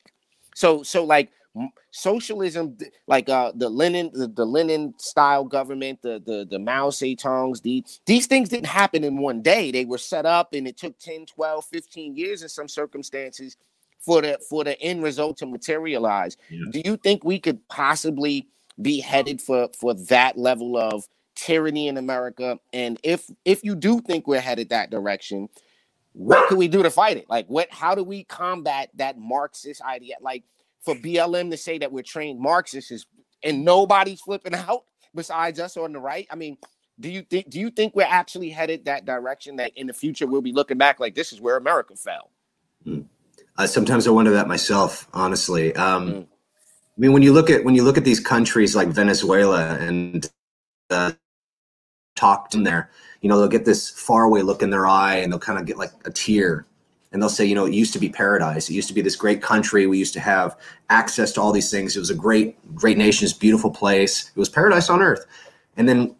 So, 0.55 0.83
so 0.83 1.03
like 1.03 1.31
socialism 1.91 2.75
like 3.07 3.29
uh 3.29 3.51
the 3.55 3.69
lenin 3.69 4.09
the, 4.13 4.27
the 4.27 4.45
lenin 4.45 4.93
style 4.97 5.43
government 5.43 6.01
the 6.01 6.21
the 6.25 6.47
the 6.49 6.57
mao 6.57 6.89
zedongs 6.89 7.61
the 7.61 7.85
these 8.05 8.25
things 8.25 8.49
didn't 8.49 8.65
happen 8.65 9.03
in 9.03 9.17
one 9.17 9.41
day. 9.41 9.71
They 9.71 9.85
were 9.85 9.99
set 9.99 10.25
up 10.25 10.53
and 10.53 10.67
it 10.67 10.77
took 10.77 10.97
10 10.99 11.27
12 11.27 11.65
15 11.65 12.15
years 12.15 12.41
in 12.41 12.49
some 12.49 12.67
circumstances 12.67 13.57
for 13.99 14.21
the 14.21 14.39
for 14.49 14.63
the 14.63 14.79
end 14.81 15.03
result 15.03 15.37
to 15.37 15.45
materialize. 15.45 16.37
Yeah. 16.49 16.65
do 16.71 16.81
you 16.83 16.97
think 16.97 17.23
we 17.23 17.39
could 17.39 17.67
possibly 17.67 18.47
be 18.81 18.99
headed 18.99 19.41
for 19.41 19.69
for 19.79 19.93
that 19.93 20.37
level 20.37 20.75
of 20.75 21.07
tyranny 21.35 21.87
in 21.87 21.97
america? 21.97 22.59
And 22.73 22.99
if 23.03 23.29
if 23.45 23.63
you 23.63 23.75
do 23.75 24.01
think 24.01 24.27
we're 24.27 24.41
headed 24.41 24.69
that 24.69 24.89
direction 24.89 25.49
what 26.15 26.47
can 26.47 26.57
we 26.57 26.67
do 26.67 26.83
to 26.83 26.91
fight 26.91 27.17
it? 27.17 27.27
Like 27.29 27.47
what 27.47 27.71
how 27.71 27.95
do 27.95 28.03
we 28.03 28.23
combat 28.23 28.89
that 28.95 29.17
marxist 29.17 29.81
idea? 29.81 30.15
Like 30.21 30.43
for 30.83 30.95
BLM 30.95 31.49
to 31.51 31.57
say 31.57 31.77
that 31.79 31.91
we're 31.91 32.03
trained 32.03 32.39
Marxists 32.39 32.91
is, 32.91 33.05
and 33.43 33.65
nobody's 33.65 34.21
flipping 34.21 34.53
out 34.55 34.83
besides 35.15 35.59
us 35.59 35.77
on 35.77 35.93
the 35.93 35.99
right. 35.99 36.27
I 36.29 36.35
mean, 36.35 36.57
do 36.99 37.09
you 37.09 37.23
think 37.23 37.49
do 37.49 37.59
you 37.59 37.71
think 37.71 37.95
we're 37.95 38.03
actually 38.03 38.49
headed 38.49 38.85
that 38.85 39.05
direction 39.05 39.55
that 39.57 39.71
in 39.75 39.87
the 39.87 39.93
future 39.93 40.27
we'll 40.27 40.41
be 40.41 40.53
looking 40.53 40.77
back 40.77 40.99
like 40.99 41.15
this 41.15 41.33
is 41.33 41.41
where 41.41 41.57
America 41.57 41.95
fell? 41.95 42.29
Mm. 42.85 43.05
Uh, 43.57 43.67
sometimes 43.67 44.07
I 44.07 44.11
wonder 44.11 44.31
that 44.31 44.47
myself, 44.47 45.07
honestly. 45.13 45.75
Um, 45.75 46.11
mm. 46.11 46.23
I 46.23 47.01
mean, 47.01 47.13
when 47.13 47.23
you 47.23 47.33
look 47.33 47.49
at 47.49 47.63
when 47.63 47.75
you 47.75 47.83
look 47.83 47.97
at 47.97 48.03
these 48.03 48.19
countries 48.19 48.75
like 48.75 48.89
Venezuela 48.89 49.75
and 49.79 50.29
uh, 50.91 51.13
talked 52.15 52.53
in 52.53 52.63
there, 52.63 52.91
you 53.21 53.29
know, 53.29 53.39
they'll 53.39 53.47
get 53.47 53.65
this 53.65 53.89
faraway 53.89 54.41
look 54.41 54.61
in 54.61 54.69
their 54.69 54.85
eye 54.85 55.15
and 55.15 55.31
they'll 55.31 55.39
kind 55.39 55.57
of 55.57 55.65
get 55.65 55.77
like 55.77 55.91
a 56.05 56.11
tear 56.11 56.67
and 57.13 57.21
they'll 57.21 57.29
say, 57.29 57.45
you 57.45 57.53
know, 57.53 57.65
it 57.65 57.73
used 57.73 57.93
to 57.93 57.99
be 57.99 58.09
paradise. 58.09 58.69
It 58.69 58.73
used 58.73 58.87
to 58.87 58.93
be 58.93 59.01
this 59.01 59.15
great 59.15 59.41
country. 59.41 59.85
We 59.85 59.99
used 59.99 60.13
to 60.15 60.19
have 60.19 60.57
access 60.89 61.31
to 61.33 61.41
all 61.41 61.51
these 61.51 61.69
things. 61.69 61.95
It 61.95 61.99
was 61.99 62.09
a 62.09 62.15
great, 62.15 62.57
great 62.75 62.97
nation, 62.97 63.25
this 63.25 63.33
beautiful 63.33 63.69
place. 63.69 64.31
It 64.35 64.39
was 64.39 64.49
paradise 64.49 64.89
on 64.89 65.01
earth. 65.01 65.25
And 65.77 65.87
then 65.87 66.15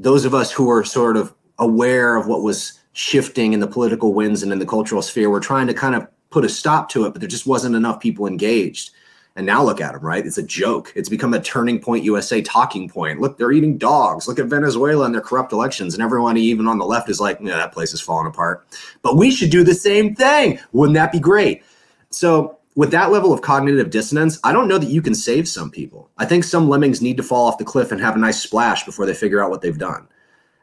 those 0.00 0.24
of 0.24 0.34
us 0.34 0.50
who 0.50 0.66
were 0.66 0.84
sort 0.84 1.16
of 1.16 1.32
aware 1.58 2.16
of 2.16 2.26
what 2.26 2.42
was 2.42 2.78
shifting 2.92 3.52
in 3.52 3.60
the 3.60 3.66
political 3.66 4.14
winds 4.14 4.42
and 4.42 4.52
in 4.52 4.58
the 4.58 4.66
cultural 4.66 5.00
sphere 5.00 5.30
were 5.30 5.40
trying 5.40 5.68
to 5.68 5.74
kind 5.74 5.94
of 5.94 6.06
put 6.30 6.44
a 6.44 6.48
stop 6.48 6.88
to 6.90 7.06
it, 7.06 7.12
but 7.12 7.20
there 7.20 7.28
just 7.28 7.46
wasn't 7.46 7.76
enough 7.76 8.00
people 8.00 8.26
engaged. 8.26 8.90
And 9.36 9.44
now 9.44 9.62
look 9.62 9.82
at 9.82 9.92
them, 9.92 10.00
right? 10.00 10.24
It's 10.24 10.38
a 10.38 10.42
joke. 10.42 10.92
It's 10.96 11.10
become 11.10 11.34
a 11.34 11.40
turning 11.40 11.78
point 11.78 12.04
USA 12.04 12.40
talking 12.40 12.88
point. 12.88 13.20
Look, 13.20 13.36
they're 13.36 13.52
eating 13.52 13.76
dogs. 13.76 14.26
Look 14.26 14.38
at 14.38 14.46
Venezuela 14.46 15.04
and 15.04 15.14
their 15.14 15.20
corrupt 15.20 15.52
elections. 15.52 15.92
And 15.92 16.02
everyone, 16.02 16.38
even 16.38 16.66
on 16.66 16.78
the 16.78 16.86
left, 16.86 17.10
is 17.10 17.20
like, 17.20 17.38
yeah, 17.40 17.56
that 17.56 17.72
place 17.72 17.92
is 17.92 18.00
falling 18.00 18.26
apart. 18.26 18.66
But 19.02 19.18
we 19.18 19.30
should 19.30 19.50
do 19.50 19.62
the 19.62 19.74
same 19.74 20.14
thing. 20.14 20.58
Wouldn't 20.72 20.94
that 20.94 21.12
be 21.12 21.20
great? 21.20 21.62
So, 22.10 22.58
with 22.76 22.90
that 22.90 23.10
level 23.10 23.32
of 23.32 23.40
cognitive 23.40 23.90
dissonance, 23.90 24.38
I 24.44 24.52
don't 24.52 24.68
know 24.68 24.76
that 24.76 24.90
you 24.90 25.00
can 25.00 25.14
save 25.14 25.48
some 25.48 25.70
people. 25.70 26.10
I 26.18 26.26
think 26.26 26.44
some 26.44 26.68
lemmings 26.68 27.00
need 27.00 27.16
to 27.16 27.22
fall 27.22 27.46
off 27.46 27.56
the 27.56 27.64
cliff 27.64 27.90
and 27.90 28.00
have 28.02 28.16
a 28.16 28.18
nice 28.18 28.42
splash 28.42 28.84
before 28.84 29.06
they 29.06 29.14
figure 29.14 29.42
out 29.42 29.50
what 29.50 29.62
they've 29.62 29.78
done. 29.78 30.06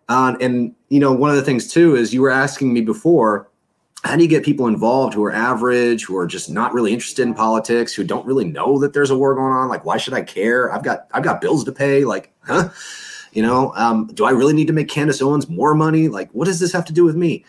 Uh, 0.09 0.35
and, 0.39 0.75
you 0.89 0.99
know, 0.99 1.11
one 1.11 1.31
of 1.31 1.35
the 1.35 1.41
things 1.41 1.67
too 1.67 1.95
is 1.95 2.13
you 2.13 2.21
were 2.21 2.29
asking 2.29 2.71
me 2.71 2.81
before 2.81 3.49
how 4.03 4.17
do 4.17 4.23
you 4.23 4.29
get 4.29 4.43
people 4.43 4.67
involved 4.67 5.13
who 5.13 5.23
are 5.23 5.31
average, 5.31 6.03
who 6.03 6.17
are 6.17 6.27
just 6.27 6.49
not 6.49 6.73
really 6.73 6.91
interested 6.91 7.25
in 7.25 7.33
politics, 7.33 7.93
who 7.93 8.03
don't 8.03 8.25
really 8.25 8.43
know 8.43 8.77
that 8.79 8.93
there's 8.93 9.11
a 9.11 9.17
war 9.17 9.33
going 9.33 9.53
on? 9.53 9.69
Like, 9.69 9.85
why 9.85 9.97
should 9.97 10.13
I 10.13 10.21
care? 10.21 10.73
I've 10.73 10.83
got 10.83 11.07
I've 11.13 11.23
got 11.23 11.39
bills 11.39 11.63
to 11.63 11.71
pay. 11.71 12.03
Like, 12.03 12.33
huh? 12.41 12.69
You 13.31 13.41
know, 13.41 13.73
um, 13.75 14.07
do 14.13 14.25
I 14.25 14.31
really 14.31 14.53
need 14.53 14.67
to 14.67 14.73
make 14.73 14.89
Candace 14.89 15.21
Owens 15.21 15.49
more 15.49 15.73
money? 15.73 16.07
Like, 16.07 16.29
what 16.31 16.45
does 16.45 16.59
this 16.59 16.71
have 16.73 16.85
to 16.85 16.93
do 16.93 17.03
with 17.03 17.15
me? 17.15 17.45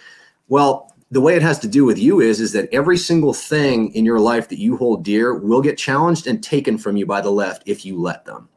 Well, 0.48 0.94
the 1.10 1.20
way 1.20 1.36
it 1.36 1.42
has 1.42 1.58
to 1.60 1.68
do 1.68 1.84
with 1.84 1.98
you 1.98 2.20
is 2.20 2.40
is 2.40 2.52
that 2.52 2.68
every 2.72 2.96
single 2.96 3.34
thing 3.34 3.92
in 3.94 4.04
your 4.04 4.20
life 4.20 4.48
that 4.48 4.58
you 4.58 4.76
hold 4.76 5.04
dear 5.04 5.34
will 5.34 5.60
get 5.60 5.76
challenged 5.76 6.26
and 6.26 6.42
taken 6.42 6.78
from 6.78 6.96
you 6.96 7.04
by 7.04 7.20
the 7.20 7.30
left 7.30 7.64
if 7.66 7.84
you 7.84 8.00
let 8.00 8.24
them. 8.24 8.48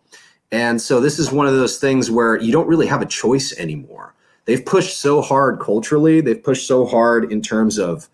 And 0.51 0.81
so 0.81 1.01
this 1.01 1.19
is 1.19 1.31
one 1.31 1.47
of 1.47 1.53
those 1.53 1.77
things 1.77 2.09
where 2.09 2.37
you 2.37 2.51
don't 2.51 2.67
really 2.67 2.87
have 2.87 3.01
a 3.01 3.05
choice 3.05 3.57
anymore 3.57 4.15
they've 4.47 4.65
pushed 4.65 4.97
so 4.97 5.21
hard 5.21 5.59
culturally 5.59 6.19
they've 6.19 6.43
pushed 6.43 6.65
so 6.65 6.85
hard 6.85 7.31
in 7.31 7.41
terms 7.41 7.77
of 7.77 8.09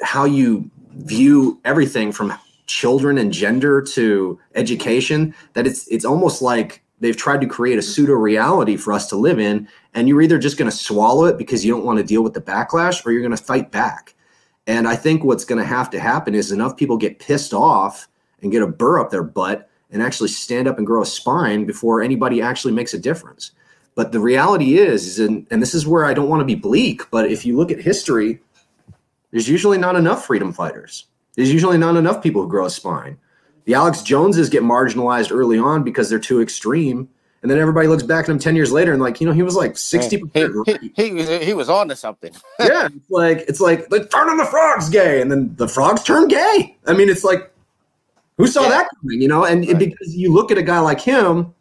how 0.00 0.24
you 0.24 0.70
view 0.94 1.60
everything 1.66 2.10
from 2.10 2.32
children 2.66 3.18
and 3.18 3.32
gender 3.32 3.82
to 3.82 4.38
education 4.54 5.34
that 5.52 5.66
it's 5.66 5.86
it's 5.88 6.04
almost 6.04 6.40
like 6.40 6.82
they've 7.00 7.16
tried 7.16 7.40
to 7.40 7.46
create 7.46 7.78
a 7.78 7.82
pseudo 7.82 8.14
reality 8.14 8.76
for 8.76 8.92
us 8.92 9.06
to 9.06 9.16
live 9.16 9.38
in 9.38 9.68
and 9.94 10.08
you're 10.08 10.22
either 10.22 10.38
just 10.38 10.56
going 10.56 10.70
to 10.70 10.76
swallow 10.76 11.26
it 11.26 11.36
because 11.36 11.64
you 11.64 11.72
don't 11.72 11.84
want 11.84 11.98
to 11.98 12.04
deal 12.04 12.22
with 12.22 12.32
the 12.32 12.40
backlash 12.40 13.04
or 13.04 13.12
you're 13.12 13.22
going 13.22 13.36
to 13.36 13.42
fight 13.42 13.70
back. 13.70 14.14
And 14.66 14.88
i 14.88 14.96
think 14.96 15.22
what's 15.22 15.44
going 15.44 15.60
to 15.60 15.68
have 15.68 15.90
to 15.90 16.00
happen 16.00 16.34
is 16.34 16.50
enough 16.50 16.76
people 16.76 16.96
get 16.96 17.18
pissed 17.18 17.52
off 17.52 18.08
and 18.42 18.50
get 18.50 18.62
a 18.62 18.66
burr 18.66 18.98
up 18.98 19.10
their 19.10 19.22
butt 19.22 19.68
and 19.90 20.02
actually 20.02 20.28
stand 20.28 20.66
up 20.66 20.78
and 20.78 20.86
grow 20.86 21.02
a 21.02 21.06
spine 21.06 21.64
before 21.66 22.02
anybody 22.02 22.42
actually 22.42 22.72
makes 22.72 22.94
a 22.94 22.98
difference 22.98 23.52
but 23.96 24.12
the 24.12 24.20
reality 24.20 24.78
is, 24.78 25.06
is 25.06 25.18
in, 25.18 25.46
and 25.50 25.60
this 25.60 25.74
is 25.74 25.86
where 25.86 26.04
I 26.04 26.14
don't 26.14 26.28
want 26.28 26.40
to 26.40 26.44
be 26.44 26.54
bleak, 26.54 27.10
but 27.10 27.32
if 27.32 27.44
you 27.44 27.56
look 27.56 27.72
at 27.72 27.80
history, 27.80 28.38
there's 29.32 29.48
usually 29.48 29.78
not 29.78 29.96
enough 29.96 30.26
freedom 30.26 30.52
fighters. 30.52 31.06
There's 31.34 31.52
usually 31.52 31.78
not 31.78 31.96
enough 31.96 32.22
people 32.22 32.42
who 32.42 32.48
grow 32.48 32.66
a 32.66 32.70
spine. 32.70 33.18
The 33.64 33.74
Alex 33.74 34.02
Joneses 34.02 34.50
get 34.50 34.62
marginalized 34.62 35.32
early 35.32 35.58
on 35.58 35.82
because 35.82 36.10
they're 36.10 36.18
too 36.18 36.42
extreme. 36.42 37.08
And 37.42 37.50
then 37.50 37.58
everybody 37.58 37.88
looks 37.88 38.02
back 38.02 38.24
at 38.24 38.30
him 38.30 38.38
10 38.38 38.54
years 38.54 38.70
later 38.70 38.92
and 38.92 39.00
like, 39.00 39.20
you 39.20 39.26
know, 39.26 39.32
he 39.32 39.42
was 39.42 39.56
like 39.56 39.72
60%. 39.72 40.30
He, 40.34 40.44
right. 40.44 40.80
he, 40.94 41.24
he, 41.24 41.44
he 41.46 41.54
was 41.54 41.68
on 41.70 41.88
to 41.88 41.96
something. 41.96 42.32
yeah. 42.60 42.88
It's 42.94 43.10
like, 43.10 43.44
it's 43.48 43.60
like, 43.60 43.88
turn 43.88 44.28
on 44.28 44.36
the 44.36 44.44
frogs 44.44 44.90
gay. 44.90 45.22
And 45.22 45.30
then 45.32 45.54
the 45.56 45.68
frogs 45.68 46.02
turn 46.02 46.28
gay. 46.28 46.76
I 46.86 46.92
mean, 46.92 47.08
it's 47.08 47.24
like, 47.24 47.50
who 48.36 48.46
saw 48.46 48.64
yeah. 48.64 48.68
that 48.68 48.88
coming, 49.00 49.22
you 49.22 49.28
know? 49.28 49.44
And 49.44 49.66
right. 49.66 49.78
because 49.78 50.14
you 50.14 50.32
look 50.32 50.50
at 50.50 50.58
a 50.58 50.62
guy 50.62 50.80
like 50.80 51.00
him 51.00 51.54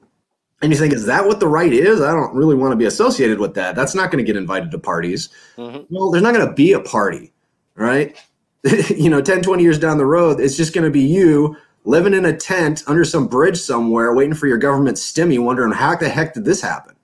and 0.62 0.72
you 0.72 0.78
think, 0.78 0.94
is 0.94 1.06
that 1.06 1.26
what 1.26 1.40
the 1.40 1.48
right 1.48 1.72
is? 1.72 2.02
I 2.02 2.12
don't 2.12 2.34
really 2.34 2.56
want 2.56 2.72
to 2.72 2.78
be 2.78 2.86
associated 2.86 3.40
with 3.40 3.54
that. 3.56 3.76
That's 3.76 3.94
not 3.94 4.12
going 4.12 4.24
to 4.24 4.28
get 4.28 4.38
invited 4.38 4.72
to 4.72 4.80
parties. 4.80 5.30
Mm-hmm. 5.58 5.94
Well, 5.94 6.12
there's 6.12 6.24
not 6.24 6.34
going 6.34 6.48
to 6.48 6.54
be 6.54 6.74
a 6.74 6.80
party, 6.80 7.34
right? 7.76 8.16
you 8.90 9.10
know, 9.10 9.22
10, 9.22 9.42
20 9.42 9.62
years 9.62 9.78
down 9.78 9.98
the 9.98 10.06
road, 10.06 10.40
it's 10.40 10.58
just 10.58 10.74
going 10.74 10.86
to 10.86 10.92
be 10.92 11.02
you 11.02 11.56
living 11.84 12.14
in 12.14 12.26
a 12.26 12.36
tent 12.36 12.84
under 12.88 13.06
some 13.06 13.28
bridge 13.28 13.60
somewhere, 13.60 14.14
waiting 14.14 14.34
for 14.34 14.48
your 14.48 14.58
government 14.58 14.98
stimmy, 14.98 15.42
wondering 15.42 15.72
how 15.72 15.96
the 15.96 16.10
heck 16.10 16.34
did 16.34 16.46
this 16.46 16.62
happen? 16.62 16.96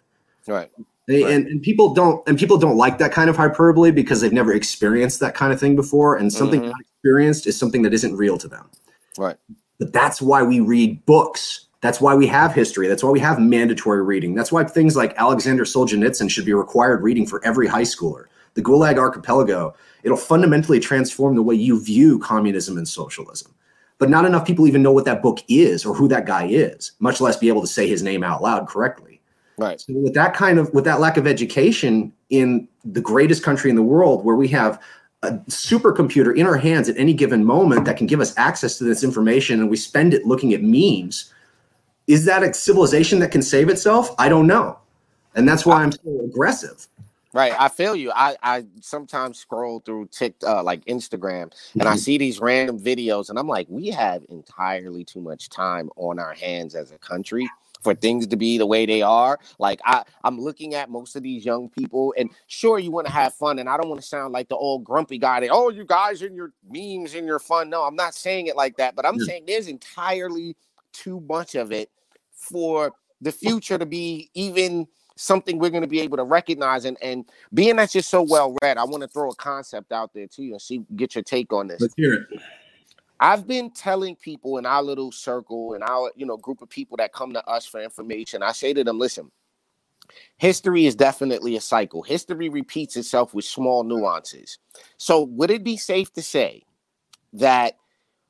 Right. 0.47 0.71
They, 1.07 1.23
right. 1.23 1.33
And, 1.33 1.47
and 1.47 1.61
people 1.61 1.93
don't 1.93 2.27
and 2.27 2.37
people 2.37 2.57
don't 2.57 2.77
like 2.77 2.97
that 2.99 3.11
kind 3.11 3.29
of 3.29 3.35
hyperbole 3.35 3.91
because 3.91 4.21
they've 4.21 4.31
never 4.31 4.53
experienced 4.53 5.19
that 5.19 5.35
kind 5.35 5.51
of 5.51 5.59
thing 5.59 5.75
before. 5.75 6.15
And 6.15 6.31
something 6.31 6.61
mm-hmm. 6.61 6.79
experienced 6.79 7.47
is 7.47 7.57
something 7.57 7.81
that 7.83 7.93
isn't 7.93 8.15
real 8.15 8.37
to 8.37 8.47
them. 8.47 8.69
Right. 9.17 9.37
But 9.79 9.93
that's 9.93 10.21
why 10.21 10.43
we 10.43 10.59
read 10.59 11.05
books. 11.05 11.67
That's 11.81 11.99
why 11.99 12.13
we 12.15 12.27
have 12.27 12.53
history. 12.53 12.87
That's 12.87 13.03
why 13.03 13.09
we 13.09 13.19
have 13.19 13.39
mandatory 13.39 14.03
reading. 14.03 14.35
That's 14.35 14.51
why 14.51 14.63
things 14.63 14.95
like 14.95 15.15
Alexander 15.17 15.63
Solzhenitsyn 15.63 16.29
should 16.29 16.45
be 16.45 16.53
required 16.53 17.01
reading 17.01 17.25
for 17.25 17.43
every 17.43 17.67
high 17.67 17.81
schooler. 17.81 18.25
The 18.53 18.61
Gulag 18.61 18.97
Archipelago, 18.97 19.73
it'll 20.03 20.17
fundamentally 20.17 20.79
transform 20.79 21.35
the 21.35 21.41
way 21.41 21.55
you 21.55 21.83
view 21.83 22.19
communism 22.19 22.77
and 22.77 22.87
socialism. 22.87 23.53
But 23.97 24.09
not 24.09 24.25
enough 24.25 24.45
people 24.45 24.67
even 24.67 24.83
know 24.83 24.91
what 24.91 25.05
that 25.05 25.21
book 25.21 25.39
is 25.47 25.85
or 25.85 25.95
who 25.95 26.07
that 26.07 26.25
guy 26.25 26.47
is, 26.47 26.91
much 26.99 27.21
less 27.21 27.37
be 27.37 27.47
able 27.47 27.61
to 27.61 27.67
say 27.67 27.87
his 27.87 28.03
name 28.03 28.23
out 28.23 28.41
loud 28.41 28.67
correctly. 28.67 29.21
Right. 29.57 29.79
So 29.79 29.93
with 29.93 30.13
that 30.15 30.33
kind 30.33 30.59
of 30.59 30.73
with 30.73 30.85
that 30.85 30.99
lack 30.99 31.17
of 31.17 31.27
education 31.27 32.11
in 32.29 32.67
the 32.83 33.01
greatest 33.01 33.43
country 33.43 33.69
in 33.69 33.75
the 33.75 33.83
world, 33.83 34.25
where 34.25 34.35
we 34.35 34.47
have 34.49 34.81
a 35.23 35.33
supercomputer 35.49 36.35
in 36.35 36.47
our 36.47 36.57
hands 36.57 36.89
at 36.89 36.97
any 36.97 37.13
given 37.13 37.45
moment 37.45 37.85
that 37.85 37.95
can 37.95 38.07
give 38.07 38.19
us 38.19 38.35
access 38.37 38.77
to 38.79 38.83
this 38.83 39.03
information, 39.03 39.59
and 39.59 39.69
we 39.69 39.77
spend 39.77 40.15
it 40.15 40.25
looking 40.25 40.53
at 40.53 40.63
memes, 40.63 41.31
is 42.07 42.25
that 42.25 42.43
a 42.43 42.53
civilization 42.53 43.19
that 43.19 43.31
can 43.31 43.41
save 43.41 43.69
itself? 43.69 44.13
I 44.17 44.29
don't 44.29 44.47
know, 44.47 44.77
and 45.35 45.47
that's 45.47 45.65
why 45.65 45.81
I'm 45.83 45.91
so 45.91 46.21
aggressive. 46.23 46.87
Right, 47.33 47.53
I 47.57 47.69
feel 47.69 47.95
you. 47.95 48.11
I 48.13 48.35
I 48.43 48.65
sometimes 48.81 49.39
scroll 49.39 49.79
through 49.79 50.07
TikTok, 50.07 50.49
uh, 50.49 50.63
like 50.63 50.83
Instagram, 50.85 51.53
and 51.79 51.83
I 51.83 51.95
Mhm. 51.95 51.99
see 51.99 52.17
these 52.17 52.41
random 52.41 52.77
videos, 52.77 53.29
and 53.29 53.39
I'm 53.39 53.47
like, 53.47 53.67
we 53.69 53.87
have 53.87 54.25
entirely 54.29 55.05
too 55.05 55.21
much 55.21 55.49
time 55.49 55.89
on 55.95 56.19
our 56.19 56.33
hands 56.33 56.75
as 56.75 56.91
a 56.91 56.97
country 56.97 57.49
for 57.81 57.95
things 57.95 58.27
to 58.27 58.35
be 58.35 58.57
the 58.57 58.65
way 58.65 58.85
they 58.85 59.01
are. 59.01 59.39
Like 59.59 59.79
I, 59.85 60.03
I'm 60.25 60.39
looking 60.41 60.75
at 60.75 60.89
most 60.89 61.15
of 61.15 61.23
these 61.23 61.45
young 61.45 61.69
people, 61.69 62.13
and 62.17 62.29
sure, 62.47 62.79
you 62.79 62.91
want 62.91 63.07
to 63.07 63.13
have 63.13 63.33
fun, 63.33 63.59
and 63.59 63.69
I 63.69 63.77
don't 63.77 63.87
want 63.89 64.01
to 64.01 64.07
sound 64.07 64.33
like 64.33 64.49
the 64.49 64.57
old 64.57 64.83
grumpy 64.83 65.17
guy 65.17 65.39
that, 65.39 65.49
oh, 65.51 65.69
you 65.69 65.85
guys 65.85 66.21
and 66.21 66.35
your 66.35 66.51
memes 66.69 67.15
and 67.15 67.25
your 67.25 67.39
fun. 67.39 67.69
No, 67.69 67.83
I'm 67.83 67.95
not 67.95 68.13
saying 68.13 68.47
it 68.47 68.57
like 68.57 68.75
that, 68.75 68.93
but 68.93 69.05
I'm 69.05 69.17
Yeah. 69.19 69.25
saying 69.25 69.43
there's 69.47 69.67
entirely 69.67 70.57
too 70.93 71.19
much 71.21 71.55
of 71.55 71.71
it 71.71 71.89
for 72.31 72.93
the 73.21 73.31
future 73.31 73.77
to 73.77 73.85
be 73.85 74.29
even 74.33 74.87
something 75.15 75.59
we're 75.59 75.69
going 75.69 75.81
to 75.83 75.87
be 75.87 76.01
able 76.01 76.17
to 76.17 76.23
recognize. 76.23 76.85
And 76.85 76.97
and 77.01 77.25
being 77.53 77.75
that 77.77 77.93
you're 77.93 78.01
so 78.01 78.21
well 78.21 78.55
read 78.61 78.77
i 78.77 78.83
want 78.83 79.01
to 79.01 79.07
throw 79.07 79.29
a 79.29 79.35
concept 79.35 79.91
out 79.91 80.13
there 80.13 80.27
to 80.27 80.43
you 80.43 80.53
and 80.53 80.61
see 80.61 80.83
get 80.95 81.15
your 81.15 81.23
take 81.23 81.53
on 81.53 81.67
this. 81.67 81.81
Let's 81.81 81.93
hear 81.95 82.13
it. 82.13 82.41
i've 83.19 83.47
been 83.47 83.69
telling 83.71 84.15
people 84.15 84.57
in 84.57 84.65
our 84.65 84.81
little 84.81 85.11
circle 85.11 85.73
and 85.73 85.83
our 85.83 86.11
you 86.15 86.25
know 86.25 86.37
group 86.37 86.61
of 86.61 86.69
people 86.69 86.97
that 86.97 87.13
come 87.13 87.33
to 87.33 87.45
us 87.47 87.65
for 87.65 87.81
information 87.81 88.41
i 88.41 88.51
say 88.51 88.73
to 88.73 88.83
them 88.83 88.97
listen 88.97 89.31
history 90.37 90.85
is 90.85 90.95
definitely 90.95 91.55
a 91.55 91.61
cycle. 91.61 92.01
History 92.01 92.49
repeats 92.49 92.95
itself 92.95 93.33
with 93.33 93.45
small 93.45 93.83
nuances. 93.83 94.57
So 94.97 95.23
would 95.23 95.51
it 95.51 95.63
be 95.63 95.77
safe 95.77 96.11
to 96.13 96.21
say 96.21 96.63
that 97.33 97.77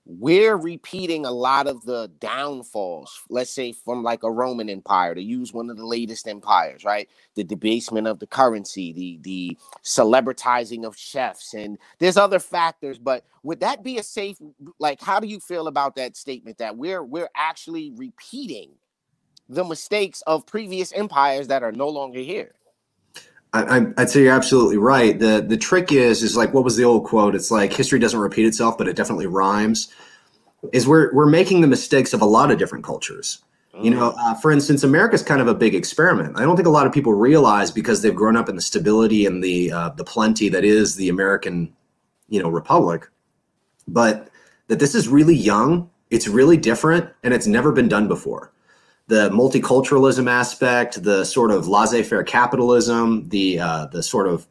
we're 0.05 0.57
repeating 0.57 1.25
a 1.25 1.31
lot 1.31 1.67
of 1.67 1.85
the 1.85 2.11
downfalls, 2.19 3.21
let's 3.29 3.51
say 3.51 3.71
from 3.71 4.03
like 4.03 4.23
a 4.23 4.31
Roman 4.31 4.69
Empire, 4.69 5.13
to 5.13 5.21
use 5.21 5.53
one 5.53 5.69
of 5.69 5.77
the 5.77 5.85
latest 5.85 6.27
empires, 6.27 6.83
right? 6.83 7.07
The 7.35 7.43
debasement 7.43 8.07
of 8.07 8.19
the 8.19 8.27
currency, 8.27 8.93
the 8.93 9.19
the 9.21 9.57
celebritizing 9.83 10.85
of 10.85 10.97
chefs, 10.97 11.53
and 11.53 11.77
there's 11.99 12.17
other 12.17 12.39
factors. 12.39 12.97
But 12.97 13.25
would 13.43 13.59
that 13.59 13.83
be 13.83 13.99
a 13.99 14.03
safe 14.03 14.37
like 14.79 15.01
how 15.01 15.19
do 15.19 15.27
you 15.27 15.39
feel 15.39 15.67
about 15.67 15.95
that 15.95 16.17
statement 16.17 16.57
that 16.57 16.77
we're 16.77 17.03
we're 17.03 17.29
actually 17.35 17.91
repeating 17.95 18.71
the 19.49 19.63
mistakes 19.63 20.23
of 20.27 20.47
previous 20.47 20.91
empires 20.93 21.47
that 21.49 21.63
are 21.63 21.71
no 21.73 21.89
longer 21.89 22.19
here? 22.19 22.55
I, 23.53 23.87
I'd 23.97 24.09
say 24.09 24.23
you're 24.23 24.33
absolutely 24.33 24.77
right. 24.77 25.19
the 25.19 25.43
The 25.45 25.57
trick 25.57 25.91
is, 25.91 26.23
is 26.23 26.37
like 26.37 26.53
what 26.53 26.63
was 26.63 26.77
the 26.77 26.85
old 26.85 27.05
quote? 27.05 27.35
It's 27.35 27.51
like 27.51 27.73
history 27.73 27.99
doesn't 27.99 28.19
repeat 28.19 28.45
itself, 28.45 28.77
but 28.77 28.87
it 28.87 28.95
definitely 28.95 29.27
rhymes. 29.27 29.93
Is 30.71 30.87
we're 30.87 31.13
we're 31.13 31.25
making 31.25 31.61
the 31.61 31.67
mistakes 31.67 32.13
of 32.13 32.21
a 32.21 32.25
lot 32.25 32.51
of 32.51 32.57
different 32.59 32.85
cultures. 32.85 33.39
You 33.81 33.89
know, 33.89 34.13
uh, 34.19 34.35
for 34.35 34.51
instance, 34.51 34.83
America's 34.83 35.23
kind 35.23 35.41
of 35.41 35.47
a 35.47 35.55
big 35.55 35.73
experiment. 35.73 36.37
I 36.37 36.41
don't 36.41 36.55
think 36.55 36.67
a 36.67 36.71
lot 36.71 36.85
of 36.85 36.91
people 36.91 37.13
realize 37.13 37.71
because 37.71 38.01
they've 38.01 38.13
grown 38.13 38.35
up 38.35 38.49
in 38.49 38.55
the 38.55 38.61
stability 38.61 39.25
and 39.25 39.43
the 39.43 39.71
uh, 39.71 39.89
the 39.89 40.03
plenty 40.03 40.49
that 40.49 40.63
is 40.63 40.95
the 40.95 41.09
American, 41.09 41.73
you 42.27 42.43
know, 42.43 42.49
republic, 42.49 43.09
but 43.87 44.29
that 44.67 44.79
this 44.79 44.93
is 44.93 45.07
really 45.07 45.35
young. 45.35 45.89
It's 46.09 46.27
really 46.27 46.57
different, 46.57 47.09
and 47.23 47.33
it's 47.33 47.47
never 47.47 47.71
been 47.71 47.87
done 47.87 48.07
before. 48.07 48.51
The 49.12 49.30
multiculturalism 49.30 50.30
aspect, 50.30 51.04
the 51.04 51.26
sort 51.26 51.52
of 51.52 51.67
laissez-faire 51.67 52.24
capitalism, 52.24 53.28
the 53.28 53.60
uh, 53.60 53.86
the 53.88 54.02
sort 54.02 54.28
of 54.28 54.47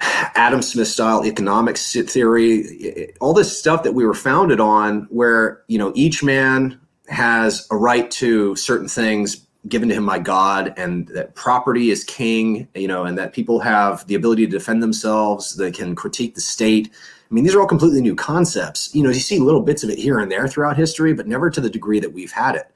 Adam 0.00 0.62
Smith 0.62 0.86
style 0.86 1.26
economics 1.26 1.92
theory, 1.92 3.12
all 3.20 3.34
this 3.34 3.50
stuff 3.58 3.82
that 3.82 3.94
we 3.94 4.06
were 4.06 4.14
founded 4.14 4.60
on, 4.60 5.08
where 5.10 5.62
you 5.66 5.76
know 5.76 5.90
each 5.96 6.22
man 6.22 6.80
has 7.08 7.66
a 7.72 7.76
right 7.76 8.08
to 8.12 8.54
certain 8.54 8.88
things 8.88 9.44
given 9.66 9.88
to 9.88 9.94
him 9.94 10.06
by 10.06 10.20
God, 10.20 10.72
and 10.76 11.08
that 11.08 11.34
property 11.34 11.90
is 11.90 12.04
king, 12.04 12.68
you 12.74 12.88
know, 12.88 13.04
and 13.04 13.18
that 13.18 13.32
people 13.32 13.58
have 13.60 14.06
the 14.06 14.14
ability 14.14 14.46
to 14.46 14.52
defend 14.52 14.82
themselves, 14.82 15.56
they 15.56 15.70
can 15.70 15.94
critique 15.96 16.34
the 16.34 16.40
state. 16.40 16.90
I 17.30 17.34
mean, 17.34 17.44
these 17.44 17.54
are 17.54 17.60
all 17.60 17.66
completely 17.66 18.00
new 18.00 18.14
concepts. 18.14 18.94
You 18.94 19.02
know, 19.02 19.10
you 19.10 19.20
see 19.20 19.38
little 19.38 19.62
bits 19.62 19.84
of 19.84 19.90
it 19.90 19.98
here 19.98 20.18
and 20.18 20.30
there 20.30 20.48
throughout 20.48 20.76
history, 20.76 21.12
but 21.12 21.26
never 21.26 21.50
to 21.50 21.60
the 21.60 21.70
degree 21.70 22.00
that 22.00 22.12
we've 22.12 22.32
had 22.32 22.54
it. 22.56 22.68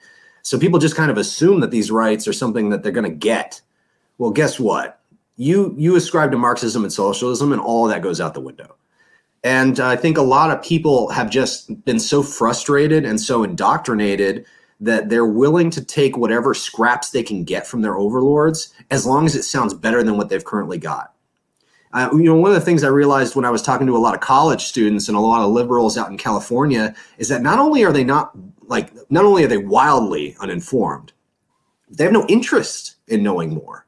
So 0.46 0.60
people 0.60 0.78
just 0.78 0.94
kind 0.94 1.10
of 1.10 1.18
assume 1.18 1.58
that 1.58 1.72
these 1.72 1.90
rights 1.90 2.28
are 2.28 2.32
something 2.32 2.68
that 2.68 2.84
they're 2.84 2.92
going 2.92 3.10
to 3.10 3.16
get. 3.16 3.60
Well, 4.16 4.30
guess 4.30 4.60
what? 4.60 5.00
You 5.36 5.74
you 5.76 5.96
ascribe 5.96 6.30
to 6.30 6.38
Marxism 6.38 6.84
and 6.84 6.92
socialism, 6.92 7.50
and 7.52 7.60
all 7.60 7.88
that 7.88 8.00
goes 8.00 8.20
out 8.20 8.32
the 8.32 8.40
window. 8.40 8.76
And 9.42 9.80
I 9.80 9.96
think 9.96 10.16
a 10.16 10.22
lot 10.22 10.52
of 10.52 10.62
people 10.62 11.08
have 11.10 11.30
just 11.30 11.84
been 11.84 11.98
so 11.98 12.22
frustrated 12.22 13.04
and 13.04 13.20
so 13.20 13.42
indoctrinated 13.42 14.46
that 14.78 15.08
they're 15.08 15.26
willing 15.26 15.68
to 15.70 15.84
take 15.84 16.16
whatever 16.16 16.54
scraps 16.54 17.10
they 17.10 17.24
can 17.24 17.42
get 17.42 17.66
from 17.66 17.82
their 17.82 17.96
overlords 17.96 18.72
as 18.92 19.04
long 19.04 19.26
as 19.26 19.34
it 19.34 19.42
sounds 19.42 19.74
better 19.74 20.04
than 20.04 20.16
what 20.16 20.28
they've 20.28 20.44
currently 20.44 20.78
got. 20.78 21.12
Uh, 21.92 22.08
you 22.12 22.24
know, 22.24 22.36
one 22.36 22.50
of 22.50 22.54
the 22.54 22.60
things 22.60 22.84
I 22.84 22.88
realized 22.88 23.34
when 23.34 23.44
I 23.44 23.50
was 23.50 23.62
talking 23.62 23.86
to 23.88 23.96
a 23.96 23.98
lot 23.98 24.14
of 24.14 24.20
college 24.20 24.64
students 24.64 25.08
and 25.08 25.16
a 25.16 25.20
lot 25.20 25.42
of 25.42 25.50
liberals 25.50 25.98
out 25.98 26.10
in 26.10 26.18
California 26.18 26.94
is 27.18 27.28
that 27.28 27.42
not 27.42 27.58
only 27.58 27.84
are 27.84 27.92
they 27.92 28.04
not 28.04 28.32
like, 28.68 28.92
not 29.10 29.24
only 29.24 29.44
are 29.44 29.48
they 29.48 29.58
wildly 29.58 30.36
uninformed, 30.40 31.12
they 31.88 32.04
have 32.04 32.12
no 32.12 32.26
interest 32.26 32.96
in 33.08 33.22
knowing 33.22 33.54
more. 33.54 33.86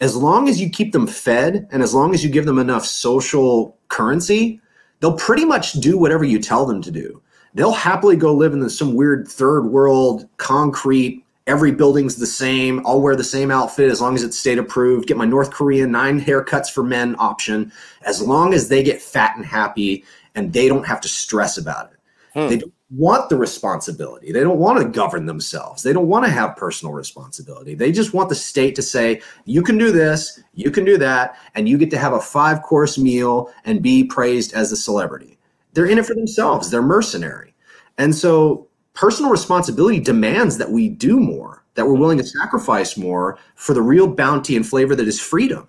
As 0.00 0.16
long 0.16 0.48
as 0.48 0.60
you 0.60 0.68
keep 0.68 0.92
them 0.92 1.06
fed 1.06 1.68
and 1.70 1.82
as 1.82 1.94
long 1.94 2.14
as 2.14 2.24
you 2.24 2.30
give 2.30 2.46
them 2.46 2.58
enough 2.58 2.84
social 2.84 3.76
currency, 3.88 4.60
they'll 5.00 5.16
pretty 5.16 5.44
much 5.44 5.74
do 5.74 5.96
whatever 5.98 6.24
you 6.24 6.38
tell 6.38 6.66
them 6.66 6.82
to 6.82 6.90
do. 6.90 7.22
They'll 7.54 7.72
happily 7.72 8.16
go 8.16 8.34
live 8.34 8.52
in 8.52 8.68
some 8.68 8.94
weird 8.94 9.28
third 9.28 9.66
world 9.66 10.28
concrete. 10.38 11.24
Every 11.46 11.72
building's 11.72 12.16
the 12.16 12.26
same. 12.26 12.84
I'll 12.86 13.00
wear 13.00 13.16
the 13.16 13.24
same 13.24 13.50
outfit 13.50 13.90
as 13.90 14.00
long 14.00 14.14
as 14.14 14.22
it's 14.22 14.38
state 14.38 14.58
approved. 14.58 15.06
Get 15.06 15.16
my 15.16 15.24
North 15.24 15.50
Korean 15.50 15.90
nine 15.90 16.20
haircuts 16.20 16.70
for 16.70 16.82
men 16.82 17.14
option. 17.18 17.72
As 18.02 18.22
long 18.22 18.54
as 18.54 18.68
they 18.68 18.82
get 18.82 19.02
fat 19.02 19.36
and 19.36 19.44
happy 19.44 20.04
and 20.34 20.52
they 20.52 20.68
don't 20.68 20.86
have 20.86 21.00
to 21.02 21.08
stress 21.08 21.58
about 21.58 21.92
it. 21.92 21.98
Hmm. 22.32 22.48
They 22.48 22.56
don't 22.58 22.72
want 22.94 23.30
the 23.30 23.36
responsibility. 23.36 24.32
They 24.32 24.40
don't 24.40 24.58
want 24.58 24.78
to 24.78 24.88
govern 24.88 25.24
themselves. 25.24 25.82
They 25.82 25.94
don't 25.94 26.08
want 26.08 26.26
to 26.26 26.30
have 26.30 26.56
personal 26.56 26.92
responsibility. 26.92 27.74
They 27.74 27.90
just 27.90 28.12
want 28.12 28.28
the 28.28 28.34
state 28.34 28.74
to 28.76 28.82
say, 28.82 29.22
you 29.46 29.62
can 29.62 29.78
do 29.78 29.90
this, 29.90 30.40
you 30.52 30.70
can 30.70 30.84
do 30.84 30.98
that, 30.98 31.36
and 31.54 31.68
you 31.68 31.78
get 31.78 31.90
to 31.92 31.98
have 31.98 32.12
a 32.12 32.20
five 32.20 32.62
course 32.62 32.98
meal 32.98 33.50
and 33.64 33.82
be 33.82 34.04
praised 34.04 34.52
as 34.52 34.72
a 34.72 34.76
celebrity. 34.76 35.38
They're 35.72 35.86
in 35.86 35.98
it 35.98 36.04
for 36.04 36.14
themselves, 36.14 36.70
they're 36.70 36.82
mercenary. 36.82 37.54
And 37.96 38.14
so 38.14 38.68
personal 38.92 39.30
responsibility 39.30 39.98
demands 39.98 40.58
that 40.58 40.70
we 40.70 40.90
do 40.90 41.18
more, 41.18 41.64
that 41.74 41.86
we're 41.86 41.94
willing 41.94 42.18
to 42.18 42.26
sacrifice 42.26 42.98
more 42.98 43.38
for 43.54 43.72
the 43.72 43.82
real 43.82 44.06
bounty 44.06 44.54
and 44.54 44.66
flavor 44.66 44.94
that 44.96 45.08
is 45.08 45.18
freedom. 45.18 45.66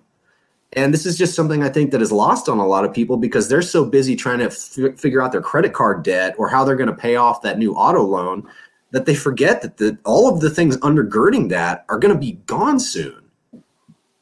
And 0.76 0.92
this 0.92 1.06
is 1.06 1.16
just 1.16 1.34
something 1.34 1.62
I 1.62 1.68
think 1.68 1.90
that 1.92 2.02
is 2.02 2.10
lost 2.10 2.48
on 2.48 2.58
a 2.58 2.66
lot 2.66 2.84
of 2.84 2.92
people 2.92 3.16
because 3.16 3.48
they're 3.48 3.62
so 3.62 3.84
busy 3.84 4.16
trying 4.16 4.40
to 4.40 4.46
f- 4.46 4.98
figure 4.98 5.22
out 5.22 5.32
their 5.32 5.40
credit 5.40 5.72
card 5.72 6.02
debt 6.02 6.34
or 6.36 6.48
how 6.48 6.64
they're 6.64 6.76
going 6.76 6.88
to 6.88 6.96
pay 6.96 7.16
off 7.16 7.42
that 7.42 7.58
new 7.58 7.74
auto 7.74 8.02
loan 8.02 8.48
that 8.90 9.06
they 9.06 9.14
forget 9.14 9.62
that 9.62 9.76
the, 9.76 9.98
all 10.04 10.32
of 10.32 10.40
the 10.40 10.50
things 10.50 10.76
undergirding 10.78 11.48
that 11.48 11.84
are 11.88 11.98
going 11.98 12.14
to 12.14 12.18
be 12.18 12.32
gone 12.46 12.78
soon. 12.78 13.22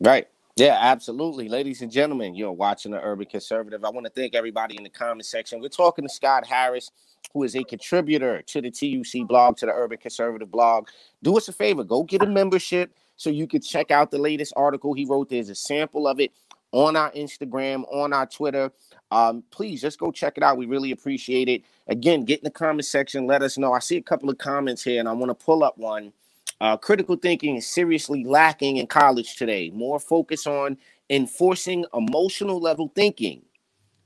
Right. 0.01 0.29
Yeah, 0.57 0.77
absolutely. 0.79 1.49
Ladies 1.49 1.81
and 1.81 1.91
gentlemen, 1.91 2.35
you're 2.35 2.53
watching 2.53 2.93
the 2.93 3.01
Urban 3.01 3.27
Conservative. 3.27 3.85
I 3.85 3.91
want 3.91 4.05
to 4.05 4.13
thank 4.13 4.35
everybody 4.35 4.77
in 4.77 4.83
the 4.83 4.91
comment 4.91 5.25
section. 5.25 5.61
We're 5.61 5.69
talking 5.69 6.07
to 6.07 6.13
Scott 6.13 6.47
Harris, 6.47 6.91
who 7.33 7.43
is 7.45 7.57
a 7.57 7.65
contributor 7.65 8.43
to 8.43 8.61
the 8.61 8.71
TUC 8.71 9.27
blog, 9.27 9.57
to 9.59 9.67
the 9.67 9.73
Urban 9.73 9.97
Conservative 9.97 10.51
blog. 10.51 10.89
Do 11.23 11.37
us 11.39 11.49
a 11.49 11.53
favor, 11.53 11.85
go 11.85 12.03
get 12.03 12.23
a 12.23 12.27
membership 12.27 12.95
so 13.17 13.31
you 13.31 13.47
can 13.47 13.63
check 13.63 13.91
out 13.91 14.11
the 14.11 14.19
latest 14.19 14.53
article 14.57 14.93
he 14.95 15.05
wrote. 15.05 15.31
There's 15.31 15.49
a 15.49 15.55
sample 15.55 16.07
of 16.09 16.21
it 16.21 16.33
on 16.73 16.97
our 16.97 17.11
Instagram, 17.13 17.85
on 17.93 18.13
our 18.13 18.27
Twitter. 18.27 18.73
Um, 19.11 19.45
please 19.51 19.81
just 19.81 19.99
go 19.99 20.11
check 20.11 20.37
it 20.37 20.43
out. 20.43 20.57
We 20.57 20.67
really 20.67 20.91
appreciate 20.91 21.49
it. 21.49 21.63
Again, 21.89 22.25
get 22.25 22.41
in 22.41 22.45
the 22.45 22.51
comment 22.51 22.87
section. 22.87 23.27
Let 23.27 23.43
us 23.43 23.59
know. 23.59 23.73
I 23.73 23.79
see 23.79 23.97
a 23.99 24.03
couple 24.03 24.31
of 24.31 24.39
comments 24.39 24.83
here, 24.83 25.01
and 25.01 25.09
I 25.09 25.13
want 25.13 25.31
to 25.31 25.45
pull 25.45 25.65
up 25.65 25.79
one. 25.79 26.13
Uh, 26.61 26.77
critical 26.77 27.17
thinking 27.17 27.57
is 27.57 27.67
seriously 27.67 28.25
lacking 28.25 28.79
in 28.79 28.87
college 28.87 29.37
today. 29.37 29.71
More 29.71 29.99
focus 30.01 30.47
on 30.47 30.77
enforcing 31.11 31.85
emotional 31.95 32.61
level 32.61 32.91
thinking 32.95 33.43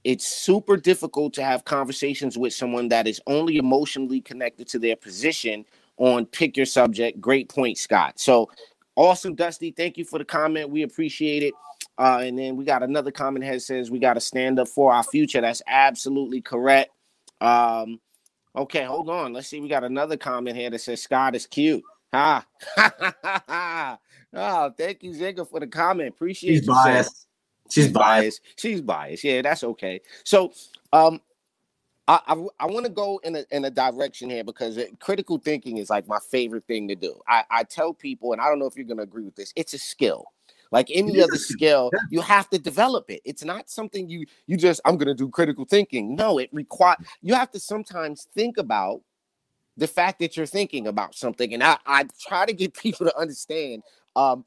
it's 0.06 0.26
super 0.26 0.76
difficult 0.76 1.34
to 1.34 1.42
have 1.42 1.64
conversations 1.64 2.38
with 2.38 2.52
someone 2.54 2.88
that 2.88 3.08
is 3.08 3.20
only 3.26 3.56
emotionally 3.56 4.20
connected 4.20 4.68
to 4.68 4.78
their 4.78 4.94
position 4.94 5.64
on 5.96 6.24
pick 6.26 6.56
your 6.56 6.64
subject. 6.64 7.20
Great 7.20 7.48
point, 7.48 7.76
Scott. 7.76 8.20
So 8.20 8.48
awesome, 8.94 9.34
Dusty. 9.34 9.72
Thank 9.72 9.98
you 9.98 10.04
for 10.04 10.20
the 10.20 10.24
comment. 10.24 10.70
We 10.70 10.82
appreciate 10.84 11.42
it. 11.42 11.54
Uh, 11.98 12.20
and 12.22 12.38
then 12.38 12.56
we 12.56 12.64
got 12.64 12.82
another 12.82 13.10
comment 13.10 13.44
here 13.44 13.54
that 13.54 13.60
says 13.60 13.90
we 13.90 13.98
got 13.98 14.14
to 14.14 14.20
stand 14.20 14.58
up 14.58 14.68
for 14.68 14.92
our 14.92 15.02
future. 15.02 15.40
That's 15.40 15.62
absolutely 15.66 16.42
correct. 16.42 16.90
Um, 17.40 18.00
okay, 18.54 18.84
hold 18.84 19.08
on. 19.08 19.32
Let's 19.32 19.48
see. 19.48 19.60
We 19.60 19.68
got 19.68 19.84
another 19.84 20.16
comment 20.16 20.56
here 20.56 20.70
that 20.70 20.80
says 20.80 21.02
Scott 21.02 21.34
is 21.34 21.46
cute. 21.46 21.82
Ha. 22.12 22.46
oh, 24.34 24.70
thank 24.76 25.02
you, 25.02 25.10
Zigga, 25.12 25.48
for 25.48 25.60
the 25.60 25.66
comment. 25.66 26.10
Appreciate 26.10 26.50
She's 26.50 26.66
you. 26.66 26.72
biased. 26.72 27.26
She's 27.70 27.88
biased. 27.88 28.40
She's 28.56 28.80
biased. 28.80 29.24
Yeah, 29.24 29.42
that's 29.42 29.64
okay. 29.64 30.00
So, 30.24 30.52
um, 30.92 31.20
I 32.08 32.20
I, 32.26 32.46
I 32.60 32.66
want 32.66 32.86
to 32.86 32.92
go 32.92 33.20
in 33.24 33.36
a 33.36 33.44
in 33.50 33.64
a 33.64 33.70
direction 33.70 34.30
here 34.30 34.44
because 34.44 34.76
it, 34.76 35.00
critical 35.00 35.38
thinking 35.38 35.78
is 35.78 35.90
like 35.90 36.06
my 36.06 36.18
favorite 36.30 36.66
thing 36.66 36.88
to 36.88 36.94
do. 36.94 37.18
I 37.26 37.44
I 37.50 37.64
tell 37.64 37.92
people, 37.92 38.32
and 38.32 38.40
I 38.40 38.48
don't 38.48 38.58
know 38.58 38.66
if 38.66 38.76
you're 38.76 38.86
gonna 38.86 39.02
agree 39.02 39.24
with 39.24 39.36
this. 39.36 39.52
It's 39.56 39.74
a 39.74 39.78
skill. 39.78 40.26
Like 40.72 40.88
any 40.90 41.20
other 41.20 41.38
skill, 41.38 41.90
you 42.10 42.20
have 42.20 42.50
to 42.50 42.58
develop 42.58 43.10
it. 43.10 43.20
It's 43.24 43.44
not 43.44 43.70
something 43.70 44.08
you 44.08 44.26
you 44.46 44.56
just 44.56 44.80
I'm 44.84 44.96
gonna 44.96 45.14
do 45.14 45.28
critical 45.28 45.64
thinking. 45.64 46.14
No, 46.14 46.38
it 46.38 46.50
require 46.52 46.96
you 47.22 47.34
have 47.34 47.50
to 47.52 47.60
sometimes 47.60 48.28
think 48.34 48.58
about 48.58 49.02
the 49.76 49.86
fact 49.86 50.18
that 50.20 50.36
you're 50.36 50.46
thinking 50.46 50.86
about 50.86 51.14
something. 51.14 51.52
And 51.52 51.62
I, 51.62 51.76
I 51.86 52.06
try 52.20 52.46
to 52.46 52.52
get 52.52 52.74
people 52.82 53.06
to 53.06 53.18
understand 53.18 53.82
um 54.14 54.44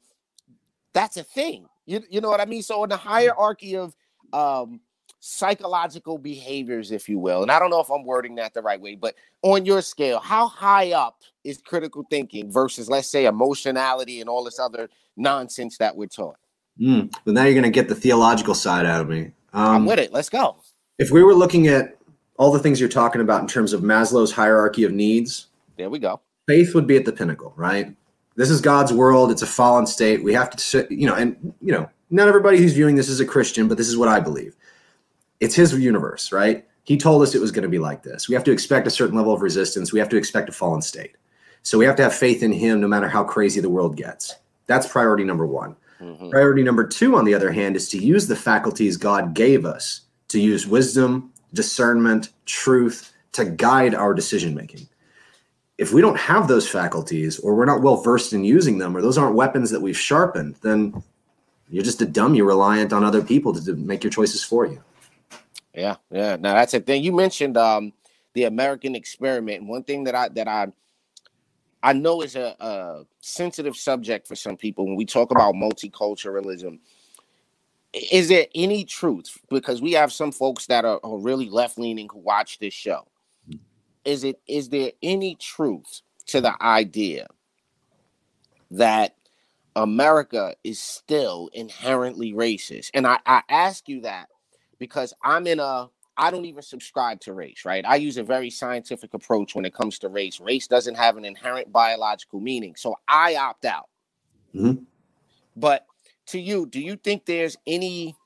that's 0.92 1.16
a 1.16 1.22
thing. 1.22 1.66
You, 1.86 2.02
you 2.10 2.20
know 2.20 2.28
what 2.28 2.40
I 2.40 2.44
mean? 2.44 2.62
So 2.62 2.82
in 2.84 2.90
the 2.90 2.96
hierarchy 2.96 3.76
of 3.76 3.94
um 4.32 4.80
psychological 5.20 6.18
behaviors, 6.18 6.90
if 6.90 7.08
you 7.08 7.18
will, 7.18 7.42
and 7.42 7.50
I 7.50 7.58
don't 7.58 7.70
know 7.70 7.80
if 7.80 7.90
I'm 7.90 8.04
wording 8.04 8.34
that 8.36 8.54
the 8.54 8.62
right 8.62 8.80
way, 8.80 8.94
but 8.96 9.14
on 9.42 9.64
your 9.64 9.82
scale, 9.82 10.18
how 10.18 10.48
high 10.48 10.92
up 10.92 11.18
is 11.44 11.58
critical 11.58 12.04
thinking 12.10 12.50
versus 12.50 12.88
let's 12.88 13.08
say 13.08 13.26
emotionality 13.26 14.20
and 14.20 14.28
all 14.28 14.42
this 14.44 14.58
other 14.58 14.88
nonsense 15.16 15.78
that 15.78 15.96
we're 15.96 16.06
taught? 16.06 16.36
Mm, 16.80 17.12
but 17.24 17.34
now 17.34 17.44
you're 17.44 17.52
going 17.54 17.64
to 17.64 17.70
get 17.70 17.88
the 17.88 17.94
theological 17.94 18.54
side 18.54 18.86
out 18.86 19.02
of 19.02 19.08
me. 19.08 19.32
Um, 19.52 19.68
I'm 19.76 19.86
with 19.86 19.98
it. 19.98 20.12
Let's 20.12 20.28
go. 20.28 20.56
If 20.98 21.10
we 21.10 21.22
were 21.22 21.34
looking 21.34 21.68
at 21.68 21.96
all 22.38 22.50
the 22.52 22.58
things 22.58 22.80
you're 22.80 22.88
talking 22.88 23.20
about 23.20 23.40
in 23.42 23.46
terms 23.46 23.72
of 23.72 23.82
Maslow's 23.82 24.32
hierarchy 24.32 24.84
of 24.84 24.92
needs, 24.92 25.48
There 25.76 25.90
we 25.90 25.98
go. 25.98 26.20
faith 26.46 26.74
would 26.74 26.86
be 26.86 26.96
at 26.96 27.04
the 27.04 27.12
pinnacle, 27.12 27.52
right? 27.56 27.94
This 28.36 28.48
is 28.48 28.60
God's 28.62 28.92
world. 28.92 29.30
It's 29.30 29.42
a 29.42 29.46
fallen 29.46 29.86
state. 29.86 30.24
We 30.24 30.32
have 30.32 30.50
to, 30.56 30.86
you 30.88 31.06
know, 31.06 31.14
and 31.14 31.52
you 31.60 31.72
know, 31.72 31.90
not 32.10 32.28
everybody 32.28 32.56
who's 32.58 32.72
viewing 32.72 32.96
this 32.96 33.08
is 33.08 33.20
a 33.20 33.26
Christian, 33.26 33.68
but 33.68 33.76
this 33.76 33.88
is 33.88 33.96
what 33.98 34.08
I 34.08 34.20
believe. 34.20 34.56
It's 35.40 35.54
His 35.54 35.72
universe, 35.72 36.32
right? 36.32 36.66
He 36.84 36.96
told 36.96 37.22
us 37.22 37.34
it 37.34 37.40
was 37.40 37.52
going 37.52 37.62
to 37.62 37.68
be 37.68 37.78
like 37.78 38.02
this. 38.02 38.28
We 38.28 38.34
have 38.34 38.44
to 38.44 38.52
expect 38.52 38.86
a 38.86 38.90
certain 38.90 39.16
level 39.16 39.32
of 39.32 39.42
resistance. 39.42 39.92
We 39.92 39.98
have 39.98 40.08
to 40.10 40.16
expect 40.16 40.48
a 40.48 40.52
fallen 40.52 40.82
state. 40.82 41.16
So 41.62 41.78
we 41.78 41.84
have 41.84 41.96
to 41.96 42.02
have 42.02 42.14
faith 42.14 42.42
in 42.42 42.52
Him, 42.52 42.80
no 42.80 42.88
matter 42.88 43.08
how 43.08 43.24
crazy 43.24 43.60
the 43.60 43.68
world 43.68 43.96
gets. 43.96 44.34
That's 44.66 44.86
priority 44.86 45.24
number 45.24 45.46
one. 45.46 45.76
Mhm. 46.00 46.30
Priority 46.30 46.62
number 46.62 46.86
two, 46.86 47.16
on 47.16 47.24
the 47.24 47.34
other 47.34 47.52
hand, 47.52 47.76
is 47.76 47.88
to 47.90 47.98
use 47.98 48.26
the 48.26 48.36
faculties 48.36 48.96
God 48.96 49.34
gave 49.34 49.66
us 49.66 50.02
to 50.28 50.40
use 50.40 50.66
wisdom, 50.66 51.30
discernment, 51.52 52.30
truth 52.46 53.12
to 53.32 53.44
guide 53.44 53.94
our 53.94 54.14
decision 54.14 54.54
making. 54.54 54.88
If 55.76 55.92
we 55.92 56.00
don't 56.00 56.18
have 56.18 56.48
those 56.48 56.68
faculties 56.68 57.38
or 57.40 57.54
we're 57.54 57.64
not 57.64 57.82
well 57.82 57.96
versed 57.96 58.32
in 58.32 58.44
using 58.44 58.78
them 58.78 58.96
or 58.96 59.02
those 59.02 59.18
aren't 59.18 59.34
weapons 59.34 59.70
that 59.70 59.80
we've 59.80 59.98
sharpened, 59.98 60.56
then 60.62 61.02
you're 61.68 61.84
just 61.84 62.02
a 62.02 62.06
dummy 62.06 62.42
reliant 62.42 62.92
on 62.92 63.04
other 63.04 63.22
people 63.22 63.52
to, 63.54 63.64
to 63.64 63.74
make 63.74 64.02
your 64.04 64.10
choices 64.10 64.42
for 64.42 64.66
you. 64.66 64.82
Yeah, 65.74 65.96
yeah. 66.10 66.36
Now 66.36 66.54
that's 66.54 66.74
a 66.74 66.80
thing. 66.80 67.02
You 67.02 67.12
mentioned 67.12 67.56
um 67.56 67.92
the 68.34 68.44
American 68.44 68.94
experiment. 68.94 69.66
One 69.66 69.84
thing 69.84 70.04
that 70.04 70.14
I 70.14 70.28
that 70.30 70.48
I 70.48 70.68
I 71.82 71.92
know 71.92 72.22
is 72.22 72.36
a, 72.36 72.54
a 72.60 73.04
sensitive 73.20 73.76
subject 73.76 74.26
for 74.26 74.36
some 74.36 74.56
people 74.56 74.86
when 74.86 74.96
we 74.96 75.06
talk 75.06 75.30
about 75.30 75.54
multiculturalism. 75.54 76.78
Is 77.92 78.28
there 78.28 78.46
any 78.54 78.84
truth? 78.84 79.38
Because 79.48 79.80
we 79.82 79.92
have 79.92 80.12
some 80.12 80.30
folks 80.30 80.66
that 80.66 80.84
are, 80.84 81.00
are 81.02 81.18
really 81.18 81.48
left 81.48 81.78
leaning 81.78 82.08
who 82.10 82.18
watch 82.18 82.58
this 82.58 82.74
show. 82.74 83.06
Is 84.04 84.24
it 84.24 84.40
is 84.46 84.68
there 84.68 84.92
any 85.02 85.34
truth 85.36 86.02
to 86.26 86.40
the 86.40 86.54
idea 86.62 87.26
that 88.70 89.16
America 89.76 90.54
is 90.64 90.80
still 90.80 91.50
inherently 91.52 92.32
racist? 92.32 92.90
And 92.94 93.06
I, 93.06 93.18
I 93.26 93.42
ask 93.48 93.88
you 93.88 94.02
that 94.02 94.29
because 94.80 95.14
I'm 95.22 95.46
in 95.46 95.60
a 95.60 95.88
I 96.16 96.30
don't 96.30 96.44
even 96.44 96.62
subscribe 96.62 97.20
to 97.20 97.32
race, 97.32 97.64
right? 97.64 97.84
I 97.86 97.96
use 97.96 98.16
a 98.18 98.24
very 98.24 98.50
scientific 98.50 99.14
approach 99.14 99.54
when 99.54 99.64
it 99.64 99.72
comes 99.72 99.98
to 100.00 100.08
race. 100.08 100.40
Race 100.40 100.66
doesn't 100.66 100.96
have 100.96 101.16
an 101.16 101.24
inherent 101.24 101.72
biological 101.72 102.40
meaning. 102.40 102.74
So 102.76 102.96
I 103.06 103.36
opt 103.36 103.64
out. 103.64 103.88
Mhm. 104.54 104.84
But 105.56 105.86
to 106.26 106.40
you, 106.40 106.66
do 106.66 106.80
you 106.80 106.96
think 106.96 107.24
there's 107.24 107.56
any 107.66 108.16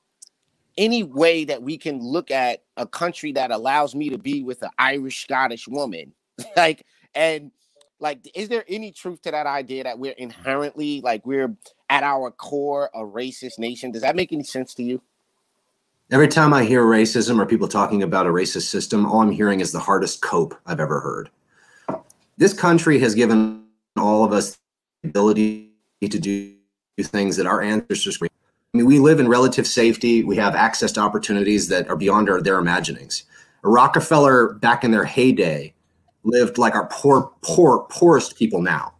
any 0.77 1.03
way 1.03 1.45
that 1.45 1.61
we 1.61 1.77
can 1.77 2.01
look 2.01 2.31
at 2.31 2.63
a 2.75 2.85
country 2.85 3.31
that 3.33 3.51
allows 3.51 3.95
me 3.95 4.09
to 4.09 4.17
be 4.17 4.43
with 4.43 4.61
an 4.63 4.71
Irish 4.79 5.21
Scottish 5.23 5.67
woman? 5.67 6.13
like 6.57 6.85
and 7.13 7.51
like 7.99 8.29
is 8.35 8.49
there 8.49 8.65
any 8.67 8.91
truth 8.91 9.21
to 9.21 9.31
that 9.31 9.47
idea 9.47 9.83
that 9.85 9.99
we're 9.99 10.11
inherently 10.13 10.99
like 11.01 11.25
we're 11.25 11.55
at 11.89 12.03
our 12.03 12.31
core 12.31 12.89
a 12.93 13.01
racist 13.01 13.59
nation? 13.59 13.91
Does 13.91 14.01
that 14.01 14.15
make 14.15 14.33
any 14.33 14.43
sense 14.43 14.73
to 14.75 14.83
you? 14.83 15.01
Every 16.11 16.27
time 16.27 16.53
I 16.53 16.63
hear 16.63 16.83
racism 16.83 17.39
or 17.39 17.47
people 17.47 17.67
talking 17.67 18.03
about 18.03 18.27
a 18.27 18.29
racist 18.29 18.69
system, 18.69 19.07
all 19.07 19.21
I'm 19.21 19.31
hearing 19.31 19.59
is 19.59 19.71
the 19.71 19.79
hardest 19.79 20.21
cope 20.21 20.53
I've 20.67 20.79
ever 20.79 20.99
heard. 20.99 21.31
This 22.37 22.53
country 22.53 22.99
has 22.99 23.15
given 23.15 23.63
all 23.97 24.23
of 24.23 24.31
us 24.31 24.59
the 25.01 25.09
ability 25.09 25.71
to 26.01 26.19
do 26.19 26.53
things 27.01 27.37
that 27.37 27.47
our 27.47 27.59
ancestors. 27.59 28.19
I 28.21 28.27
mean, 28.73 28.85
we 28.85 28.99
live 28.99 29.19
in 29.19 29.27
relative 29.27 29.65
safety. 29.65 30.23
We 30.23 30.35
have 30.35 30.53
access 30.53 30.91
to 30.91 30.99
opportunities 30.99 31.69
that 31.69 31.87
are 31.89 31.95
beyond 31.95 32.29
our, 32.29 32.39
their 32.39 32.59
imaginings. 32.59 33.23
A 33.63 33.69
Rockefeller 33.69 34.53
back 34.53 34.83
in 34.83 34.91
their 34.91 35.05
heyday 35.05 35.73
lived 36.23 36.59
like 36.59 36.75
our 36.75 36.87
poor, 36.91 37.31
poor, 37.41 37.87
poorest 37.89 38.37
people 38.37 38.61
now. 38.61 38.93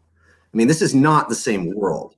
I 0.52 0.58
mean, 0.58 0.68
this 0.68 0.82
is 0.82 0.96
not 0.96 1.30
the 1.30 1.36
same 1.36 1.72
world. 1.76 2.14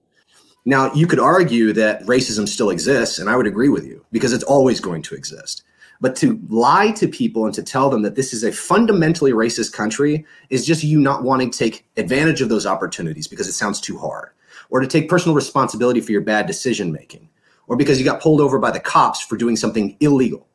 Now, 0.67 0.93
you 0.93 1.08
could 1.08 1.21
argue 1.21 1.71
that 1.71 2.03
racism 2.08 2.45
still 2.45 2.71
exists, 2.71 3.19
and 3.19 3.30
I 3.30 3.38
would 3.38 3.47
agree 3.47 3.69
with 3.69 3.86
you 3.86 4.03
because 4.12 4.34
it's 4.34 4.43
always 4.43 4.82
going 4.82 5.01
to 5.03 5.15
exist. 5.15 5.63
But 6.01 6.13
to 6.17 6.41
lie 6.49 6.91
to 6.97 7.08
people 7.08 7.45
and 7.45 7.53
to 7.53 7.63
tell 7.63 7.89
them 7.89 8.01
that 8.01 8.15
this 8.15 8.34
is 8.34 8.43
a 8.43 8.51
fundamentally 8.51 9.32
racist 9.32 9.71
country 9.71 10.25
is 10.49 10.65
just 10.65 10.84
you 10.84 10.99
not 10.99 11.23
wanting 11.23 11.51
to 11.51 11.58
take 11.58 11.86
advantage 11.95 12.41
of 12.41 12.49
those 12.49 12.65
opportunities 12.65 13.30
because 13.30 13.47
it 13.47 13.53
sounds 13.53 13.80
too 13.80 13.97
hard, 13.97 14.32
or 14.69 14.82
to 14.82 14.88
take 14.88 15.08
personal 15.08 15.38
responsibility 15.38 16.01
for 16.01 16.12
your 16.12 16.19
bad 16.19 16.47
decision 16.47 16.91
making, 16.91 17.30
or 17.67 17.77
because 17.77 17.97
you 17.97 18.03
got 18.03 18.21
pulled 18.21 18.41
over 18.41 18.60
by 18.60 18.69
the 18.69 18.82
cops 18.82 19.21
for 19.21 19.38
doing 19.38 19.56
something 19.56 19.95
illegal. 20.01 20.47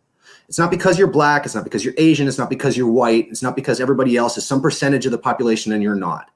It's 0.46 0.58
not 0.58 0.70
because 0.70 0.98
you're 0.98 1.08
black, 1.08 1.46
it's 1.46 1.54
not 1.54 1.64
because 1.64 1.86
you're 1.86 1.94
Asian, 1.96 2.28
it's 2.28 2.36
not 2.36 2.50
because 2.50 2.76
you're 2.76 2.86
white, 2.86 3.28
it's 3.30 3.42
not 3.42 3.56
because 3.56 3.80
everybody 3.80 4.18
else 4.18 4.36
is 4.36 4.44
some 4.44 4.60
percentage 4.60 5.06
of 5.06 5.12
the 5.12 5.16
population 5.16 5.72
and 5.72 5.82
you're 5.82 5.94
not. 5.94 6.30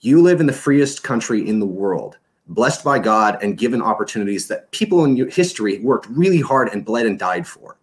You 0.00 0.20
live 0.20 0.40
in 0.40 0.46
the 0.46 0.52
freest 0.52 1.04
country 1.04 1.48
in 1.48 1.60
the 1.60 1.64
world 1.66 2.18
blessed 2.46 2.84
by 2.84 2.98
God 2.98 3.38
and 3.42 3.58
given 3.58 3.80
opportunities 3.80 4.48
that 4.48 4.70
people 4.70 5.04
in 5.04 5.30
history 5.30 5.78
worked 5.78 6.06
really 6.08 6.40
hard 6.40 6.68
and 6.68 6.84
bled 6.84 7.06
and 7.06 7.18
died 7.18 7.46
for. 7.46 7.78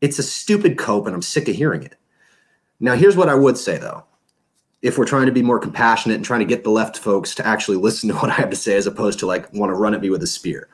It's 0.00 0.18
a 0.18 0.22
stupid 0.22 0.78
cope, 0.78 1.06
and 1.06 1.14
I'm 1.14 1.22
sick 1.22 1.48
of 1.48 1.56
hearing 1.56 1.82
it. 1.82 1.96
Now, 2.80 2.94
here's 2.94 3.16
what 3.16 3.28
I 3.28 3.34
would 3.34 3.58
say 3.58 3.78
though. 3.78 4.04
If 4.80 4.96
we're 4.96 5.06
trying 5.06 5.26
to 5.26 5.32
be 5.32 5.42
more 5.42 5.58
compassionate 5.58 6.16
and 6.16 6.24
trying 6.24 6.40
to 6.40 6.46
get 6.46 6.62
the 6.62 6.70
left 6.70 6.98
folks 6.98 7.34
to 7.34 7.46
actually 7.46 7.78
listen 7.78 8.08
to 8.10 8.14
what 8.18 8.30
I 8.30 8.34
have 8.34 8.50
to 8.50 8.56
say 8.56 8.76
as 8.76 8.86
opposed 8.86 9.18
to 9.20 9.26
like 9.26 9.52
want 9.52 9.70
to 9.70 9.74
run 9.74 9.94
at 9.94 10.00
me 10.00 10.10
with 10.10 10.22
a 10.22 10.26
spear, 10.26 10.68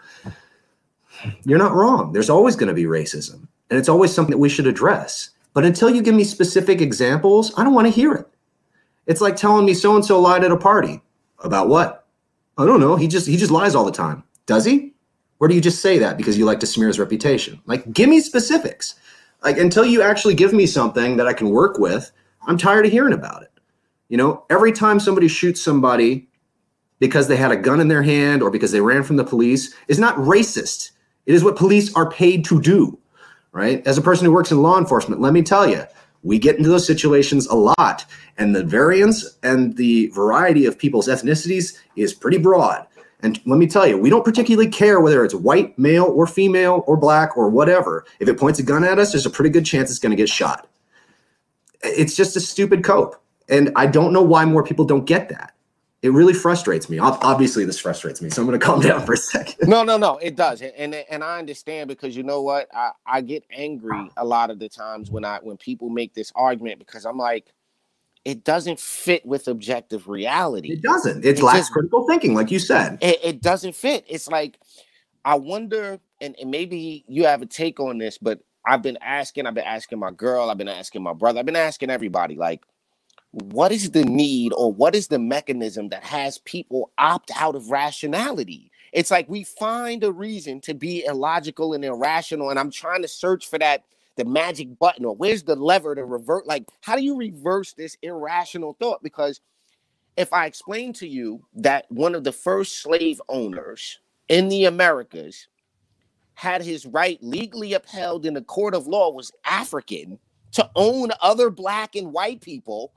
you're 1.44 1.58
not 1.58 1.74
wrong. 1.74 2.12
There's 2.12 2.30
always 2.30 2.56
going 2.56 2.68
to 2.68 2.74
be 2.74 2.84
racism, 2.84 3.46
and 3.70 3.78
it's 3.78 3.88
always 3.88 4.12
something 4.12 4.32
that 4.32 4.38
we 4.38 4.48
should 4.48 4.66
address. 4.66 5.30
But 5.54 5.64
until 5.64 5.88
you 5.88 6.02
give 6.02 6.16
me 6.16 6.24
specific 6.24 6.80
examples, 6.80 7.56
I 7.56 7.62
don't 7.62 7.74
want 7.74 7.86
to 7.86 7.92
hear 7.92 8.12
it. 8.12 8.26
It's 9.06 9.20
like 9.20 9.36
telling 9.36 9.64
me 9.64 9.72
so 9.72 9.94
and 9.94 10.04
so 10.04 10.20
lied 10.20 10.44
at 10.44 10.50
a 10.50 10.56
party. 10.56 11.00
About 11.42 11.68
what? 11.68 12.03
I 12.56 12.66
don't 12.66 12.80
know. 12.80 12.96
He 12.96 13.08
just 13.08 13.26
he 13.26 13.36
just 13.36 13.50
lies 13.50 13.74
all 13.74 13.84
the 13.84 13.92
time. 13.92 14.22
Does 14.46 14.64
he? 14.64 14.92
Or 15.40 15.48
do 15.48 15.54
you 15.54 15.60
just 15.60 15.82
say 15.82 15.98
that 15.98 16.16
because 16.16 16.38
you 16.38 16.44
like 16.44 16.60
to 16.60 16.66
smear 16.66 16.88
his 16.88 16.98
reputation? 16.98 17.60
Like, 17.66 17.92
give 17.92 18.08
me 18.08 18.20
specifics. 18.20 18.94
Like 19.42 19.58
until 19.58 19.84
you 19.84 20.00
actually 20.00 20.34
give 20.34 20.52
me 20.52 20.66
something 20.66 21.16
that 21.16 21.26
I 21.26 21.32
can 21.32 21.50
work 21.50 21.78
with, 21.78 22.10
I'm 22.46 22.56
tired 22.56 22.86
of 22.86 22.92
hearing 22.92 23.12
about 23.12 23.42
it. 23.42 23.50
You 24.08 24.16
know, 24.16 24.44
every 24.48 24.72
time 24.72 25.00
somebody 25.00 25.28
shoots 25.28 25.60
somebody 25.60 26.28
because 26.98 27.28
they 27.28 27.36
had 27.36 27.50
a 27.50 27.56
gun 27.56 27.80
in 27.80 27.88
their 27.88 28.02
hand 28.02 28.42
or 28.42 28.50
because 28.50 28.72
they 28.72 28.80
ran 28.80 29.02
from 29.02 29.16
the 29.16 29.24
police 29.24 29.74
is 29.88 29.98
not 29.98 30.16
racist. 30.16 30.92
It 31.26 31.34
is 31.34 31.42
what 31.42 31.56
police 31.56 31.94
are 31.94 32.10
paid 32.10 32.44
to 32.46 32.60
do, 32.60 32.98
right? 33.52 33.86
As 33.86 33.98
a 33.98 34.02
person 34.02 34.24
who 34.24 34.32
works 34.32 34.50
in 34.50 34.62
law 34.62 34.78
enforcement, 34.78 35.20
let 35.20 35.32
me 35.32 35.42
tell 35.42 35.68
you, 35.68 35.84
we 36.24 36.38
get 36.38 36.56
into 36.56 36.68
those 36.68 36.86
situations 36.86 37.46
a 37.46 37.54
lot, 37.54 38.04
and 38.36 38.56
the 38.56 38.64
variance 38.64 39.38
and 39.42 39.76
the 39.76 40.08
variety 40.08 40.66
of 40.66 40.78
people's 40.78 41.06
ethnicities 41.06 41.78
is 41.94 42.12
pretty 42.12 42.38
broad. 42.38 42.86
And 43.20 43.40
let 43.46 43.58
me 43.58 43.66
tell 43.66 43.86
you, 43.86 43.96
we 43.96 44.10
don't 44.10 44.24
particularly 44.24 44.68
care 44.68 45.00
whether 45.00 45.24
it's 45.24 45.34
white, 45.34 45.78
male, 45.78 46.04
or 46.04 46.26
female, 46.26 46.82
or 46.86 46.96
black, 46.96 47.36
or 47.36 47.48
whatever. 47.48 48.04
If 48.20 48.28
it 48.28 48.38
points 48.38 48.58
a 48.58 48.62
gun 48.62 48.84
at 48.84 48.98
us, 48.98 49.12
there's 49.12 49.24
a 49.24 49.30
pretty 49.30 49.50
good 49.50 49.64
chance 49.64 49.90
it's 49.90 49.98
going 49.98 50.10
to 50.10 50.16
get 50.16 50.28
shot. 50.28 50.68
It's 51.82 52.16
just 52.16 52.36
a 52.36 52.40
stupid 52.40 52.84
cope. 52.84 53.16
And 53.48 53.72
I 53.76 53.86
don't 53.86 54.12
know 54.12 54.22
why 54.22 54.44
more 54.44 54.64
people 54.64 54.84
don't 54.84 55.04
get 55.06 55.28
that. 55.28 55.53
It 56.04 56.12
really 56.12 56.34
frustrates 56.34 56.90
me. 56.90 56.98
Obviously, 56.98 57.64
this 57.64 57.78
frustrates 57.78 58.20
me. 58.20 58.28
So 58.28 58.42
I'm 58.42 58.46
going 58.46 58.60
to 58.60 58.64
calm 58.64 58.82
down 58.82 59.06
for 59.06 59.14
a 59.14 59.16
second. 59.16 59.68
No, 59.68 59.82
no, 59.82 59.96
no, 59.96 60.18
it 60.22 60.36
does, 60.36 60.60
and 60.60 60.94
and, 60.94 61.24
I 61.24 61.38
understand 61.38 61.88
because 61.88 62.14
you 62.14 62.22
know 62.22 62.42
what, 62.42 62.68
I, 62.74 62.90
I 63.06 63.20
get 63.22 63.42
angry 63.50 64.10
a 64.18 64.24
lot 64.24 64.50
of 64.50 64.58
the 64.58 64.68
times 64.68 65.10
when 65.10 65.24
I 65.24 65.38
when 65.42 65.56
people 65.56 65.88
make 65.88 66.12
this 66.12 66.30
argument 66.34 66.78
because 66.78 67.06
I'm 67.06 67.16
like, 67.16 67.46
it 68.26 68.44
doesn't 68.44 68.78
fit 68.78 69.24
with 69.24 69.48
objective 69.48 70.06
reality. 70.06 70.72
It 70.72 70.82
doesn't. 70.82 71.24
It's 71.24 71.40
It 71.40 71.44
less 71.44 71.56
just- 71.56 71.72
critical 71.72 72.06
thinking, 72.06 72.34
like 72.34 72.50
you 72.50 72.58
said. 72.58 72.98
It, 73.00 73.20
it 73.24 73.40
doesn't 73.40 73.74
fit. 73.74 74.04
It's 74.06 74.28
like 74.28 74.58
I 75.24 75.36
wonder, 75.36 75.98
and, 76.20 76.36
and 76.38 76.50
maybe 76.50 77.06
you 77.08 77.24
have 77.24 77.40
a 77.40 77.46
take 77.46 77.80
on 77.80 77.96
this, 77.96 78.18
but 78.18 78.40
I've 78.66 78.82
been 78.82 78.98
asking, 79.00 79.46
I've 79.46 79.54
been 79.54 79.64
asking 79.64 79.98
my 79.98 80.10
girl, 80.10 80.50
I've 80.50 80.58
been 80.58 80.68
asking 80.68 81.02
my 81.02 81.14
brother, 81.14 81.38
I've 81.40 81.46
been 81.46 81.56
asking 81.56 81.88
everybody, 81.88 82.36
like, 82.36 82.62
what 83.34 83.72
is 83.72 83.90
the 83.90 84.04
need 84.04 84.52
or 84.52 84.72
what 84.72 84.94
is 84.94 85.08
the 85.08 85.18
mechanism 85.18 85.88
that 85.88 86.04
has 86.04 86.38
people 86.38 86.92
opt 86.98 87.32
out 87.34 87.56
of 87.56 87.70
rationality? 87.70 88.70
It's 88.92 89.10
like 89.10 89.28
we 89.28 89.42
find 89.42 90.04
a 90.04 90.12
reason 90.12 90.60
to 90.62 90.74
be 90.74 91.04
illogical 91.04 91.72
and 91.72 91.84
irrational, 91.84 92.50
and 92.50 92.58
I'm 92.60 92.70
trying 92.70 93.02
to 93.02 93.08
search 93.08 93.48
for 93.48 93.58
that 93.58 93.84
the 94.16 94.24
magic 94.24 94.78
button 94.78 95.04
or 95.04 95.14
where's 95.16 95.42
the 95.42 95.56
lever 95.56 95.94
to 95.94 96.04
revert 96.04 96.46
like 96.46 96.64
how 96.82 96.94
do 96.96 97.02
you 97.02 97.16
reverse 97.16 97.72
this 97.72 97.96
irrational 98.02 98.76
thought 98.78 99.02
because 99.02 99.40
if 100.16 100.32
i 100.32 100.46
explain 100.46 100.92
to 100.92 101.08
you 101.08 101.44
that 101.54 101.90
one 101.90 102.14
of 102.14 102.24
the 102.24 102.32
first 102.32 102.80
slave 102.80 103.20
owners 103.28 103.98
in 104.28 104.48
the 104.48 104.66
americas 104.66 105.48
had 106.34 106.62
his 106.62 106.86
right 106.86 107.18
legally 107.22 107.74
upheld 107.74 108.26
in 108.26 108.36
a 108.36 108.42
court 108.42 108.74
of 108.74 108.86
law 108.86 109.10
was 109.10 109.32
african 109.44 110.18
to 110.54 110.68
own 110.76 111.10
other 111.20 111.50
black 111.50 111.94
and 111.96 112.12
white 112.12 112.40
people 112.40 112.92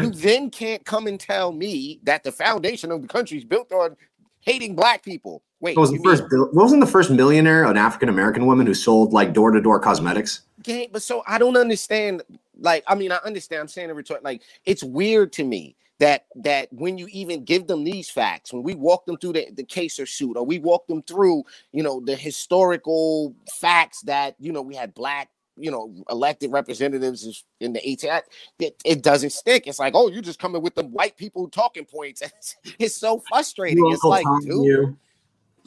you 0.00 0.10
then 0.10 0.50
can't 0.50 0.84
come 0.84 1.06
and 1.06 1.18
tell 1.18 1.52
me 1.52 2.00
that 2.04 2.22
the 2.24 2.32
foundation 2.32 2.90
of 2.92 3.02
the 3.02 3.08
country 3.08 3.38
is 3.38 3.44
built 3.44 3.72
on 3.72 3.96
hating 4.40 4.74
black 4.74 5.02
people 5.04 5.42
wait 5.60 5.76
What 5.76 5.82
was 5.82 5.90
the 5.90 5.96
mean- 5.96 6.04
first? 6.04 6.24
What 6.30 6.54
wasn't 6.54 6.80
the 6.80 6.90
first 6.90 7.10
millionaire 7.10 7.64
an 7.64 7.76
African 7.76 8.08
American 8.08 8.46
woman 8.46 8.66
who 8.66 8.74
sold 8.74 9.12
like 9.12 9.32
door 9.32 9.50
to 9.52 9.60
door 9.60 9.78
cosmetics? 9.80 10.42
game, 10.62 10.88
but 10.92 11.02
so 11.02 11.22
I 11.26 11.38
don't 11.38 11.56
understand. 11.56 12.22
Like, 12.58 12.84
I 12.86 12.94
mean, 12.94 13.10
I 13.10 13.16
understand. 13.24 13.60
I'm 13.62 13.68
saying 13.68 13.90
in 13.90 13.96
retort, 13.96 14.22
like, 14.22 14.42
it's 14.64 14.84
weird 14.84 15.32
to 15.34 15.44
me 15.44 15.74
that 15.98 16.26
that 16.36 16.72
when 16.72 16.98
you 16.98 17.08
even 17.10 17.44
give 17.44 17.66
them 17.66 17.82
these 17.84 18.08
facts, 18.10 18.52
when 18.52 18.62
we 18.62 18.74
walk 18.74 19.04
them 19.06 19.16
through 19.16 19.32
the, 19.34 19.48
the 19.52 19.64
case 19.64 19.98
or 19.98 20.06
suit, 20.06 20.36
or 20.36 20.44
we 20.44 20.58
walk 20.60 20.86
them 20.86 21.02
through, 21.02 21.42
you 21.72 21.82
know, 21.82 22.00
the 22.00 22.14
historical 22.16 23.34
facts 23.60 24.02
that 24.02 24.36
you 24.38 24.52
know 24.52 24.62
we 24.62 24.74
had 24.76 24.94
black, 24.94 25.30
you 25.56 25.70
know, 25.70 25.94
elected 26.10 26.50
representatives 26.50 27.44
in 27.60 27.72
the 27.72 27.88
18, 27.88 28.10
it, 28.58 28.82
it 28.84 29.02
doesn't 29.02 29.30
stick. 29.30 29.66
It's 29.66 29.78
like, 29.78 29.94
oh, 29.94 30.08
you're 30.08 30.22
just 30.22 30.38
coming 30.38 30.62
with 30.62 30.74
the 30.74 30.84
white 30.84 31.16
people 31.16 31.48
talking 31.48 31.84
points. 31.84 32.22
It's, 32.38 32.56
it's 32.78 32.94
so 32.96 33.20
frustrating. 33.28 33.84
You, 33.84 33.92
it's 33.92 34.04
like, 34.04 34.24
Tom, 34.24 34.40
dude, 34.42 34.64
you. 34.64 34.98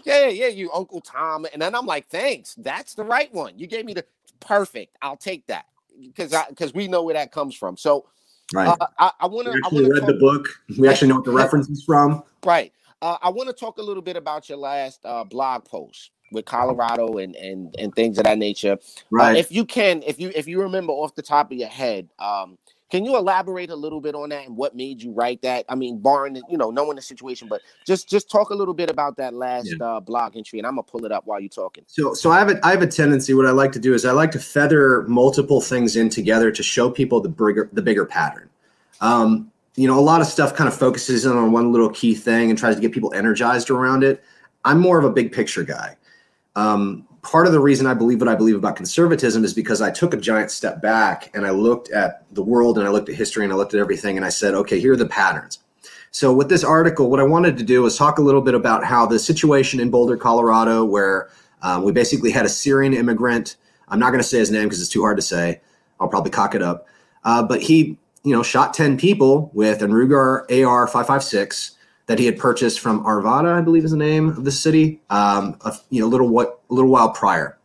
yeah, 0.04 0.28
yeah, 0.28 0.48
you 0.48 0.72
Uncle 0.74 1.02
Tom. 1.02 1.46
And 1.54 1.62
then 1.62 1.76
I'm 1.76 1.86
like, 1.86 2.08
thanks. 2.10 2.56
That's 2.56 2.96
the 2.96 3.04
right 3.04 3.34
one. 3.34 3.58
You 3.58 3.68
gave 3.68 3.86
me 3.86 3.94
the 3.94 4.06
perfect. 4.40 4.98
I'll 5.02 5.18
take 5.18 5.46
that. 5.48 5.66
Because 6.00 6.34
I 6.34 6.50
because 6.50 6.74
we 6.74 6.88
know 6.88 7.04
where 7.04 7.14
that 7.14 7.32
comes 7.32 7.56
from. 7.56 7.78
So 7.78 8.06
Right. 8.54 8.68
uh, 8.68 8.88
I, 9.00 9.12
I 9.22 9.28
we 9.28 9.46
I 9.48 9.56
actually 9.58 9.90
read 9.90 10.02
talk, 10.02 10.08
the 10.08 10.18
book. 10.20 10.48
We 10.78 10.88
actually 10.88 11.08
know 11.08 11.16
what 11.16 11.26
the 11.26 11.32
reference 11.32 11.70
is 11.70 11.84
from. 11.84 12.24
right. 12.46 12.72
Uh, 13.02 13.18
I 13.22 13.30
want 13.30 13.50
to 13.50 13.54
talk 13.54 13.78
a 13.78 13.82
little 13.82 14.02
bit 14.02 14.16
about 14.16 14.50
your 14.50 14.58
last 14.58 15.02
uh, 15.06 15.24
blog 15.24 15.66
post 15.66 16.12
with 16.32 16.46
Colorado 16.46 17.18
and 17.18 17.36
and 17.36 17.76
and 17.78 17.94
things 17.96 18.18
of 18.18 18.26
that 18.26 18.38
nature. 18.38 18.78
Uh, 19.18 19.34
if 19.36 19.52
you 19.52 19.66
can, 19.66 20.04
if 20.04 20.20
you 20.20 20.32
if 20.36 20.48
you 20.48 20.62
remember 20.62 20.94
off 20.94 21.16
the 21.16 21.22
top 21.22 21.52
of 21.52 21.58
your 21.58 21.70
head, 21.70 22.10
um, 22.20 22.58
can 22.92 23.04
you 23.04 23.18
elaborate 23.18 23.72
a 23.72 23.76
little 23.76 24.00
bit 24.00 24.16
on 24.16 24.30
that 24.30 24.46
and 24.46 24.56
what 24.56 24.76
made 24.76 25.02
you 25.02 25.12
write 25.12 25.42
that? 25.42 25.66
I 25.68 25.76
mean, 25.76 26.00
barring 26.00 26.42
you 26.50 26.58
know 26.58 26.72
knowing 26.72 26.96
the 26.96 27.02
situation, 27.02 27.48
but 27.48 27.62
just 27.86 28.08
just 28.08 28.30
talk 28.30 28.52
a 28.52 28.56
little 28.56 28.74
bit 28.74 28.90
about 28.90 29.18
that 29.18 29.34
last 29.34 29.74
uh, 29.82 30.00
blog 30.00 30.38
entry, 30.38 30.60
and 30.60 30.68
I'm 30.68 30.74
gonna 30.74 30.84
pull 30.84 31.06
it 31.06 31.12
up 31.12 31.26
while 31.26 31.40
you're 31.40 31.50
talking. 31.50 31.84
So, 31.88 32.14
so 32.14 32.32
I 32.32 32.40
have 32.40 32.50
a 32.50 32.66
I 32.66 32.72
have 32.72 32.82
a 32.82 32.88
tendency. 32.88 33.34
What 33.34 33.46
I 33.46 33.52
like 33.52 33.72
to 33.74 33.80
do 33.80 33.94
is 33.94 34.06
I 34.06 34.12
like 34.12 34.32
to 34.32 34.40
feather 34.40 35.04
multiple 35.04 35.62
things 35.62 35.96
in 35.96 36.10
together 36.10 36.52
to 36.52 36.64
show 36.64 36.90
people 36.90 37.22
the 37.22 37.30
bigger 37.30 37.70
the 37.74 37.82
bigger 37.82 38.06
pattern. 38.06 38.50
Um, 39.02 39.52
you 39.76 39.88
know, 39.88 40.00
a 40.00 40.02
lot 40.02 40.22
of 40.22 40.28
stuff 40.28 40.56
kind 40.56 40.68
of 40.68 40.78
focuses 40.78 41.26
in 41.26 41.34
on 41.34 41.52
one 41.52 41.72
little 41.72 41.90
key 41.90 42.16
thing 42.16 42.50
and 42.50 42.58
tries 42.58 42.76
to 42.76 42.82
get 42.82 42.92
people 42.92 43.14
energized 43.14 43.70
around 43.70 44.04
it. 44.04 44.24
I'm 44.64 44.80
more 44.80 44.98
of 44.98 45.06
a 45.06 45.12
big 45.12 45.32
picture 45.32 45.64
guy. 45.64 45.98
Um, 46.56 47.08
part 47.22 47.48
of 47.48 47.54
the 47.54 47.60
reason 47.60 47.88
I 47.88 47.94
believe 47.94 48.22
what 48.22 48.28
I 48.28 48.36
believe 48.36 48.56
about 48.56 48.76
conservatism 48.76 49.44
is 49.44 49.54
because 49.54 49.82
I 49.82 49.92
took 49.92 50.14
a 50.14 50.18
giant 50.18 50.52
step 50.52 50.82
back 50.82 51.36
and 51.36 51.46
I 51.46 51.50
looked 51.50 51.92
at 51.92 52.24
the 52.34 52.44
world 52.44 52.78
and 52.78 52.88
I 52.88 52.92
looked 52.92 53.10
at 53.10 53.16
history 53.16 53.44
and 53.44 53.52
I 53.52 53.56
looked 53.56 53.74
at 53.74 53.80
everything 53.80 54.16
and 54.16 54.26
I 54.26 54.30
said, 54.30 54.54
okay, 54.54 54.80
here 54.80 54.94
are 54.94 54.98
the 54.98 55.08
patterns. 55.08 55.60
So 56.12 56.34
with 56.34 56.48
this 56.48 56.64
article, 56.64 57.10
what 57.10 57.20
I 57.20 57.24
wanted 57.24 57.58
to 57.58 57.64
do 57.64 57.82
was 57.82 57.98
talk 57.98 58.20
a 58.20 58.22
little 58.22 58.42
bit 58.42 58.54
about 58.54 58.86
how 58.86 59.06
the 59.06 59.20
situation 59.20 59.80
in 59.80 59.90
Boulder, 59.90 60.16
Colorado, 60.16 60.86
where 60.86 61.30
um, 61.62 61.84
we 61.84 61.92
basically 61.92 62.32
had 62.32 62.46
a 62.46 62.50
Syrian 62.50 62.94
immigrant. 62.94 63.58
I'm 63.90 64.00
not 64.00 64.12
going 64.12 64.22
to 64.22 64.28
say 64.28 64.40
his 64.40 64.52
name 64.52 64.64
because 64.64 64.80
it's 64.80 64.90
too 64.90 65.02
hard 65.02 65.18
to 65.18 65.24
say. 65.24 65.62
I'll 66.00 66.08
probably 66.08 66.32
cock 66.32 66.56
it 66.56 66.62
up. 66.62 66.88
Uh, 67.24 67.44
but 67.44 67.62
he, 67.62 67.98
you 68.24 68.34
know, 68.34 68.44
shot 68.44 68.74
10 68.74 68.98
people 68.98 69.52
with 69.54 69.82
an 69.82 69.92
Ruger 69.92 70.44
AR 70.66 70.88
556 70.88 71.75
that 72.08 72.20
he 72.20 72.26
had 72.26 72.38
purchased 72.38 72.80
from 72.80 73.04
Arvada, 73.04 73.54
I 73.54 73.62
believe 73.62 73.84
is 73.84 73.92
the 73.92 73.98
name 73.98 74.30
of 74.30 74.46
the 74.46 74.52
city, 74.52 75.02
um, 75.10 75.58
a, 75.62 75.76
you 75.90 76.02
know, 76.02 76.08
little 76.08 76.30
what 76.30 76.62
a 76.70 76.74
little 76.74 76.92
while 76.92 77.10
prior. 77.10 77.58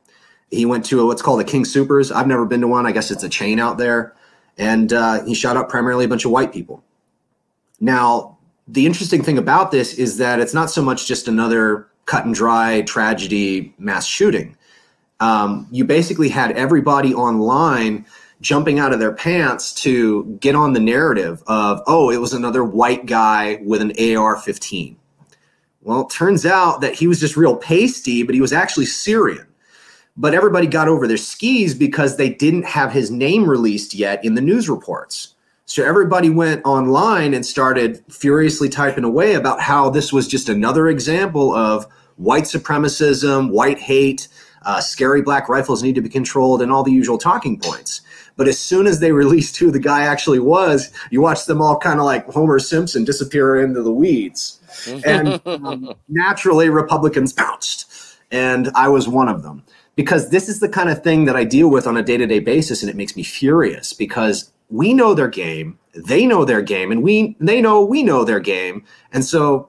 He 0.50 0.64
went 0.66 0.84
to 0.86 1.00
a, 1.00 1.06
what's 1.06 1.22
called 1.22 1.40
a 1.40 1.44
King 1.44 1.64
Soopers. 1.64 2.14
I've 2.14 2.26
never 2.26 2.46
been 2.46 2.60
to 2.62 2.68
one. 2.68 2.86
I 2.86 2.92
guess 2.92 3.10
it's 3.10 3.22
a 3.22 3.28
chain 3.28 3.60
out 3.60 3.78
there, 3.78 4.14
and 4.58 4.92
uh, 4.92 5.24
he 5.24 5.34
shot 5.34 5.56
up 5.56 5.68
primarily 5.68 6.04
a 6.04 6.08
bunch 6.08 6.24
of 6.24 6.30
white 6.30 6.52
people. 6.52 6.82
Now, 7.80 8.38
the 8.66 8.86
interesting 8.86 9.22
thing 9.22 9.38
about 9.38 9.70
this 9.70 9.94
is 9.94 10.18
that 10.18 10.40
it's 10.40 10.54
not 10.54 10.70
so 10.70 10.82
much 10.82 11.06
just 11.06 11.28
another 11.28 11.88
cut 12.06 12.24
and 12.24 12.34
dry 12.34 12.82
tragedy 12.82 13.74
mass 13.78 14.06
shooting. 14.06 14.56
Um, 15.20 15.68
you 15.70 15.84
basically 15.84 16.30
had 16.30 16.52
everybody 16.52 17.14
online 17.14 18.06
jumping 18.40 18.78
out 18.78 18.92
of 18.92 18.98
their 18.98 19.12
pants 19.12 19.72
to 19.74 20.24
get 20.40 20.54
on 20.54 20.72
the 20.72 20.80
narrative 20.80 21.42
of, 21.46 21.82
oh, 21.86 22.10
it 22.10 22.18
was 22.18 22.32
another 22.32 22.64
white 22.64 23.06
guy 23.06 23.60
with 23.64 23.82
an 23.82 23.92
AR 24.16 24.36
15. 24.36 24.96
Well, 25.82 26.02
it 26.02 26.10
turns 26.10 26.44
out 26.44 26.80
that 26.80 26.94
he 26.94 27.06
was 27.06 27.20
just 27.20 27.36
real 27.36 27.56
pasty, 27.56 28.22
but 28.22 28.34
he 28.34 28.40
was 28.40 28.52
actually 28.52 28.86
Syrian. 28.86 29.46
But 30.16 30.34
everybody 30.34 30.66
got 30.66 30.88
over 30.88 31.06
their 31.06 31.16
skis 31.16 31.74
because 31.74 32.16
they 32.16 32.28
didn't 32.28 32.64
have 32.64 32.92
his 32.92 33.10
name 33.10 33.48
released 33.48 33.94
yet 33.94 34.22
in 34.24 34.34
the 34.34 34.40
news 34.42 34.68
reports. 34.68 35.34
So 35.64 35.84
everybody 35.84 36.30
went 36.30 36.64
online 36.64 37.32
and 37.32 37.46
started 37.46 38.02
furiously 38.08 38.68
typing 38.68 39.04
away 39.04 39.34
about 39.34 39.60
how 39.60 39.88
this 39.88 40.12
was 40.12 40.26
just 40.26 40.48
another 40.48 40.88
example 40.88 41.54
of 41.54 41.86
white 42.16 42.44
supremacism, 42.44 43.50
white 43.50 43.78
hate, 43.78 44.28
uh, 44.62 44.80
scary 44.80 45.22
black 45.22 45.48
rifles 45.48 45.82
need 45.82 45.94
to 45.94 46.02
be 46.02 46.08
controlled, 46.08 46.60
and 46.60 46.72
all 46.72 46.82
the 46.82 46.92
usual 46.92 47.18
talking 47.18 47.58
points. 47.58 48.02
But 48.36 48.48
as 48.48 48.58
soon 48.58 48.86
as 48.86 49.00
they 49.00 49.12
released 49.24 49.56
who 49.56 49.70
the 49.70 49.78
guy 49.78 50.02
actually 50.02 50.38
was, 50.38 50.90
you 51.10 51.20
watch 51.20 51.46
them 51.46 51.60
all 51.60 51.78
kind 51.78 51.98
of 51.98 52.06
like 52.06 52.26
Homer 52.26 52.58
Simpson 52.58 53.04
disappear 53.04 53.62
into 53.62 53.82
the 53.82 53.92
weeds. 53.92 54.60
And 55.04 55.40
um, 55.46 55.94
naturally, 56.08 56.68
Republicans 56.68 57.32
bounced. 57.32 57.86
And 58.30 58.70
I 58.74 58.88
was 58.88 59.08
one 59.08 59.28
of 59.28 59.42
them 59.42 59.64
because 59.96 60.30
this 60.30 60.48
is 60.48 60.60
the 60.60 60.68
kind 60.68 60.88
of 60.88 61.02
thing 61.02 61.24
that 61.24 61.36
I 61.36 61.44
deal 61.44 61.68
with 61.68 61.86
on 61.86 61.96
a 61.96 62.02
day 62.02 62.16
to 62.16 62.26
day 62.26 62.38
basis. 62.38 62.82
And 62.82 62.88
it 62.88 62.96
makes 62.96 63.16
me 63.16 63.22
furious 63.22 63.92
because 63.92 64.52
we 64.68 64.94
know 64.94 65.14
their 65.14 65.28
game, 65.28 65.78
they 65.94 66.26
know 66.26 66.44
their 66.44 66.62
game, 66.62 66.92
and 66.92 67.02
we 67.02 67.36
they 67.40 67.60
know 67.60 67.84
we 67.84 68.02
know 68.02 68.24
their 68.24 68.40
game. 68.40 68.84
And 69.12 69.24
so 69.24 69.68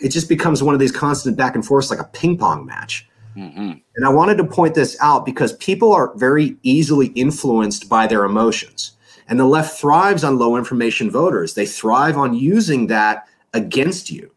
it 0.00 0.08
just 0.08 0.28
becomes 0.28 0.62
one 0.62 0.74
of 0.74 0.80
these 0.80 0.92
constant 0.92 1.36
back 1.36 1.54
and 1.54 1.64
forths 1.64 1.90
like 1.90 2.00
a 2.00 2.04
ping 2.04 2.36
pong 2.36 2.66
match. 2.66 3.08
Mhm. 3.36 3.80
And 3.96 4.06
I 4.06 4.10
wanted 4.10 4.38
to 4.38 4.44
point 4.44 4.74
this 4.74 4.96
out 5.00 5.24
because 5.24 5.52
people 5.54 5.92
are 5.92 6.12
very 6.16 6.56
easily 6.62 7.08
influenced 7.08 7.88
by 7.88 8.06
their 8.06 8.24
emotions. 8.24 8.92
And 9.28 9.40
the 9.40 9.46
left 9.46 9.78
thrives 9.78 10.22
on 10.24 10.38
low 10.38 10.56
information 10.56 11.10
voters. 11.10 11.54
They 11.54 11.66
thrive 11.66 12.16
on 12.16 12.34
using 12.34 12.88
that 12.88 13.26
against 13.54 14.10
you. 14.10 14.30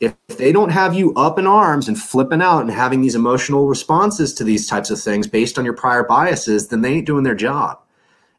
If 0.00 0.14
they 0.36 0.50
don't 0.50 0.70
have 0.70 0.94
you 0.94 1.14
up 1.14 1.38
in 1.38 1.46
arms 1.46 1.86
and 1.86 2.00
flipping 2.00 2.42
out 2.42 2.62
and 2.62 2.70
having 2.70 3.02
these 3.02 3.14
emotional 3.14 3.68
responses 3.68 4.34
to 4.34 4.44
these 4.44 4.66
types 4.66 4.90
of 4.90 5.00
things 5.00 5.28
based 5.28 5.58
on 5.58 5.64
your 5.64 5.74
prior 5.74 6.02
biases, 6.02 6.68
then 6.68 6.80
they 6.80 6.94
ain't 6.94 7.06
doing 7.06 7.22
their 7.22 7.36
job. 7.36 7.78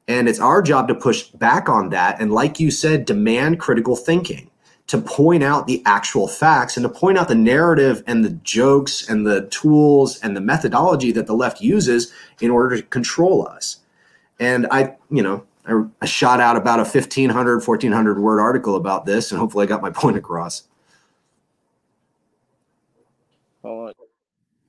And 0.10 0.28
it's 0.28 0.40
our 0.40 0.62
job 0.62 0.90
to 0.90 0.96
push 0.96 1.24
back 1.24 1.70
on 1.70 1.90
that. 1.90 2.20
And 2.20 2.34
like 2.34 2.60
you 2.60 2.72
said, 2.72 3.06
demand 3.06 3.60
critical 3.62 3.96
thinking 3.96 4.50
to 4.94 5.02
point 5.02 5.42
out 5.42 5.66
the 5.66 5.82
actual 5.88 6.28
facts 6.28 6.78
and 6.78 6.84
to 6.84 6.90
point 6.90 7.18
out 7.18 7.28
the 7.28 7.34
narrative 7.34 8.04
and 8.06 8.24
the 8.24 8.30
jokes 8.30 9.10
and 9.10 9.26
the 9.26 9.48
tools 9.48 10.20
and 10.20 10.38
the 10.38 10.40
methodology 10.40 11.12
that 11.12 11.26
the 11.26 11.34
left 11.34 11.62
uses 11.62 12.14
in 12.42 12.52
order 12.52 12.78
to 12.78 12.84
control 12.84 13.48
us. 13.48 13.78
And 14.40 14.68
I, 14.70 14.96
you 15.10 15.24
know, 15.24 15.46
I, 15.66 15.82
I 16.00 16.06
shot 16.06 16.40
out 16.40 16.58
about 16.58 16.78
a 16.78 16.84
1500, 16.84 17.66
1400 17.66 18.20
word 18.20 18.40
article 18.40 18.76
about 18.76 19.08
this, 19.08 19.32
and 19.32 19.40
hopefully 19.40 19.64
I 19.64 19.68
got 19.68 19.82
my 19.82 19.90
point 19.90 20.16
across. 20.16 20.68
Uh, 23.64 23.94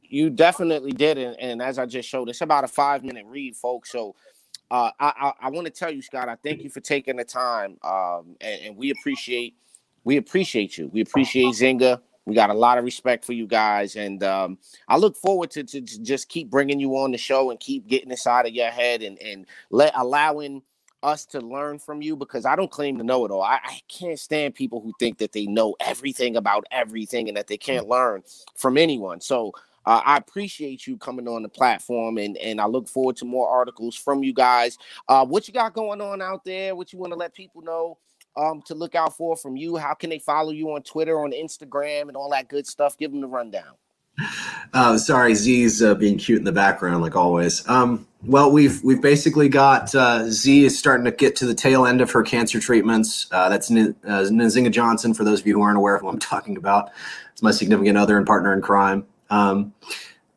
you 0.01 0.31
definitely 0.31 0.93
did, 0.93 1.19
and, 1.19 1.39
and 1.39 1.61
as 1.61 1.79
I 1.79 1.85
just 1.85 2.09
showed, 2.09 2.31
it's 2.31 2.41
about 2.41 2.65
a 2.65 2.69
five 2.69 3.05
minute 3.05 3.27
read, 3.27 3.57
folks. 3.57 3.93
So 3.93 4.15
uh, 4.71 4.91
I, 4.99 5.13
I, 5.21 5.33
I 5.49 5.51
want 5.51 5.67
to 5.67 5.71
tell 5.71 5.91
you, 5.91 6.01
Scott, 6.01 6.31
I 6.31 6.37
thank 6.37 6.63
you 6.63 6.71
for 6.71 6.81
taking 6.81 7.17
the 7.17 7.25
time, 7.25 7.77
um, 7.85 8.37
and, 8.41 8.63
and, 8.63 8.77
we 8.79 8.91
appreciate 8.91 9.55
we 10.05 10.17
appreciate 10.17 10.79
you. 10.79 10.89
We 10.89 11.01
appreciate 11.01 11.47
Nzinga. 11.47 12.01
We 12.27 12.35
got 12.35 12.51
a 12.51 12.55
lot 12.55 12.79
of 12.79 12.85
respect 12.85 13.25
for 13.25 13.35
you 13.35 13.47
guys, 13.47 13.97
and 13.97 14.23
um, 14.23 14.59
I 14.89 14.97
look 14.97 15.15
forward 15.17 15.51
to, 15.53 15.65
to, 15.65 15.81
to, 15.83 16.03
just 16.03 16.31
keep 16.31 16.49
bringing 16.49 16.81
you 16.81 16.97
on 16.97 17.11
the 17.11 17.19
show 17.19 17.51
and 17.51 17.61
keep 17.61 17.87
getting 17.87 18.09
this 18.09 18.27
out 18.27 18.47
of 18.47 18.53
your 18.55 18.71
head 18.71 19.03
and 19.03 19.19
and 19.19 19.47
let 19.71 19.93
allowing 19.95 20.63
us 21.03 21.27
to 21.27 21.41
learn 21.41 21.79
from 21.79 22.01
you 22.01 22.17
because 22.17 22.47
I 22.47 22.57
don't 22.57 22.71
claim 22.71 22.97
to 22.97 23.05
know 23.05 23.25
it 23.27 23.31
all. 23.31 23.43
I, 23.43 23.61
I, 23.63 23.81
can't 23.89 24.19
stand 24.19 24.55
people 24.55 24.81
who 24.81 24.95
think 24.99 25.19
that 25.19 25.33
they 25.33 25.45
know 25.45 25.77
everything 25.79 26.35
about 26.35 26.65
everything 26.71 27.29
and 27.29 27.37
that 27.37 27.47
they 27.47 27.59
can't 27.59 27.87
learn 27.87 28.23
from 28.57 28.79
anyone. 28.79 29.21
So 29.21 29.53
uh, 29.85 30.01
I 30.03 30.17
appreciate 30.17 30.87
you 30.87 30.97
coming 30.97 31.29
on 31.29 31.43
the 31.43 31.49
platform 31.49 32.17
and 32.17 32.39
and 32.39 32.59
I 32.59 32.67
look 32.67 32.89
forward 32.89 33.17
to 33.17 33.27
more 33.27 33.49
articles 33.49 33.95
from 33.95 34.25
you 34.25 34.33
guys. 34.33 34.79
Uh, 35.09 35.27
what 35.27 35.47
you 35.47 35.53
got 35.53 35.75
going 35.75 36.01
on 36.01 36.23
out 36.23 36.43
there? 36.45 36.75
What 36.75 36.93
you 36.93 36.99
want 36.99 37.13
to 37.13 37.19
let 37.19 37.35
people 37.35 37.61
know? 37.61 37.99
Um, 38.37 38.63
to 38.63 38.75
look 38.75 38.95
out 38.97 39.17
for 39.17 39.37
from 39.37 39.57
you? 39.57 39.77
How 39.77 39.95
can 39.95 40.11
they 40.11 40.19
follow 40.19 40.51
you 40.51 40.73
on 40.73 40.83
Twitter, 40.83 41.21
on 41.21 41.31
Instagram, 41.31 42.09
and 42.09 42.17
all 42.17 42.31
that 42.31 42.49
good 42.49 42.67
stuff? 42.67 42.99
Give 42.99 43.13
them 43.13 43.21
the 43.21 43.29
rundown. 43.29 43.75
Uh, 44.73 44.97
sorry, 44.99 45.35
Z's 45.35 45.83
uh, 45.83 45.95
being 45.95 46.19
cute 46.19 46.39
in 46.39 46.45
the 46.45 46.53
background, 46.53 47.03
like 47.03 47.17
always. 47.17 47.69
Um, 47.69 48.07
well, 48.25 48.51
we've 48.51 48.83
we've 48.83 49.01
basically 49.01 49.49
got 49.49 49.95
uh, 49.95 50.31
Z 50.31 50.65
is 50.65 50.79
starting 50.79 51.05
to 51.05 51.11
get 51.11 51.37
to 51.37 51.47
the 51.47 51.55
tail 51.55 51.87
end 51.87 52.01
of 52.01 52.11
her 52.11 52.23
cancer 52.23 52.61
treatments. 52.61 53.27
Uh, 53.31 53.49
that's 53.49 53.71
N- 53.71 53.95
uh, 54.05 54.23
Nzinga 54.23 54.71
Johnson. 54.71 55.15
For 55.15 55.25
those 55.25 55.41
of 55.41 55.47
you 55.47 55.55
who 55.55 55.63
aren't 55.63 55.77
aware 55.77 55.95
of 55.95 56.03
who 56.03 56.09
I'm 56.09 56.19
talking 56.21 56.57
about, 56.57 56.91
it's 57.33 57.43
my 57.43 57.51
significant 57.51 57.99
other 57.99 58.17
and 58.17 58.27
partner 58.27 58.53
in 58.53 58.63
crime. 58.63 59.07
Um, 59.31 59.75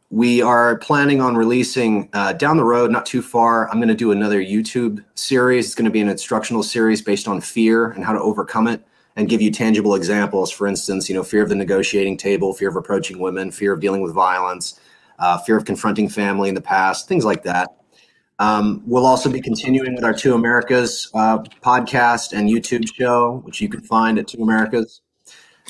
we 0.10 0.41
are 0.41 0.78
planning 0.78 1.22
on 1.22 1.36
releasing 1.36 2.10
uh, 2.14 2.32
down 2.34 2.55
the 2.55 2.64
road, 2.64 2.91
not 2.91 3.05
too 3.05 3.22
far. 3.22 3.70
I'm 3.70 3.78
going 3.78 3.89
to 3.89 3.95
do 3.95 4.12
another 4.12 4.41
YouTube 4.41 5.03
series. 5.16 5.66
It's 5.66 5.76
going 5.76 5.86
to 5.86 5.91
be 5.91 5.99
an 5.99 6.08
instructional 6.08 6.64
series 6.64 7.01
based 7.01 7.28
on 7.28 7.41
fear 7.41 7.91
and 7.91 8.05
how 8.05 8.14
to 8.14 8.22
overcome 8.22 8.68
it 8.68 8.86
and 9.18 9.28
give 9.28 9.41
you 9.41 9.51
tangible 9.51 9.95
examples. 9.95 10.49
For 10.49 10.66
instance, 10.66 11.10
you 11.10 11.16
know, 11.16 11.24
fear 11.24 11.43
of 11.43 11.49
the 11.49 11.55
negotiating 11.55 12.18
table, 12.18 12.53
fear 12.53 12.70
of 12.70 12.78
approaching 12.78 13.20
women, 13.20 13.51
fear 13.51 13.74
of 13.74 13.82
dealing 13.82 14.01
with 14.01 14.14
violence, 14.14 14.80
uh, 15.20 15.39
fear 15.39 15.58
of 15.58 15.66
confronting 15.66 16.08
family 16.08 16.47
in 16.47 16.55
the 16.55 16.62
past, 16.62 17.10
things 17.10 17.26
like 17.26 17.43
that. 17.43 17.76
Um, 18.39 18.84
we'll 18.86 19.08
also 19.08 19.30
be 19.30 19.41
continuing 19.41 19.95
with 19.95 20.03
our 20.03 20.14
Two 20.14 20.36
Americas 20.36 21.10
uh, 21.16 21.39
podcast 21.39 22.38
and 22.38 22.49
YouTube 22.49 22.88
show, 22.95 23.41
which 23.43 23.60
you 23.60 23.68
can 23.68 23.82
find 23.82 24.20
at 24.20 24.28
Two 24.28 24.43
Americas. 24.43 25.01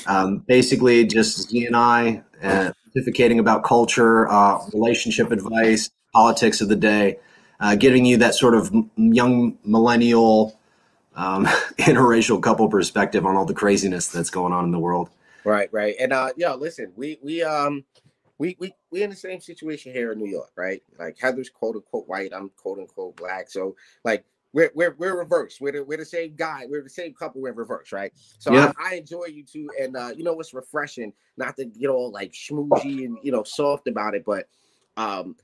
Um, 0.06 0.44
basically, 0.46 1.06
just 1.06 1.48
Z 1.48 1.66
and 1.66 1.74
I 1.74 2.22
uh, 2.42 2.72
pontificating 2.94 3.38
about 3.38 3.64
culture, 3.64 4.28
uh, 4.28 4.58
relationship 4.72 5.30
advice, 5.30 5.90
politics 6.12 6.60
of 6.60 6.68
the 6.68 6.76
day, 6.76 7.18
uh, 7.60 7.74
giving 7.74 8.04
you 8.04 8.16
that 8.16 8.34
sort 8.34 8.54
of 8.54 8.72
young 8.96 9.58
millennial 9.64 10.58
um, 11.16 11.44
interracial 11.78 12.42
couple 12.42 12.68
perspective 12.68 13.26
on 13.26 13.36
all 13.36 13.44
the 13.44 13.54
craziness 13.54 14.08
that's 14.08 14.30
going 14.30 14.52
on 14.52 14.64
in 14.64 14.70
the 14.70 14.78
world. 14.78 15.10
Right, 15.44 15.68
right. 15.72 15.94
And 15.98 16.12
uh 16.12 16.32
yo, 16.36 16.56
listen, 16.56 16.92
we 16.96 17.18
we 17.22 17.42
um 17.42 17.84
we 18.38 18.56
we 18.58 18.74
we 18.90 19.02
in 19.02 19.10
the 19.10 19.16
same 19.16 19.40
situation 19.40 19.92
here 19.92 20.12
in 20.12 20.18
New 20.18 20.28
York, 20.28 20.50
right? 20.56 20.82
Like 20.98 21.16
Heather's 21.18 21.48
quote 21.48 21.76
unquote 21.76 22.06
white, 22.06 22.32
I'm 22.34 22.50
quote 22.50 22.78
unquote 22.78 23.16
black. 23.16 23.50
So 23.50 23.74
like 24.04 24.24
we're 24.58 24.72
we're 24.74 24.94
we're 24.98 25.18
reversed. 25.18 25.60
We're 25.60 25.72
the, 25.72 25.84
we're 25.84 25.98
the 25.98 26.04
same 26.04 26.34
guy. 26.34 26.64
We're 26.68 26.82
the 26.82 26.90
same 26.90 27.14
couple. 27.14 27.40
We're 27.40 27.52
reversed, 27.52 27.92
right? 27.92 28.12
So 28.38 28.52
yep. 28.52 28.74
I, 28.78 28.92
I, 28.92 28.94
enjoy 28.96 29.26
you 29.26 29.44
too, 29.44 29.68
and 29.80 29.96
uh, 29.96 30.10
you 30.16 30.24
know 30.24 30.32
what's 30.34 30.52
refreshing? 30.52 31.12
Not 31.36 31.56
to 31.56 31.66
get 31.66 31.88
all 31.88 32.10
like 32.10 32.32
schmoozy 32.32 33.04
and 33.04 33.18
you 33.22 33.32
know 33.32 33.44
soft 33.44 33.86
about 33.86 34.14
it, 34.14 34.24
but 34.26 34.48
um, 34.96 35.36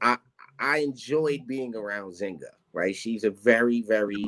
I 0.00 0.18
I 0.58 0.78
enjoyed 0.78 1.46
being 1.46 1.74
around 1.74 2.12
Nzinga. 2.12 2.42
Right? 2.72 2.94
She's 2.94 3.24
a 3.24 3.30
very 3.30 3.82
very 3.82 4.24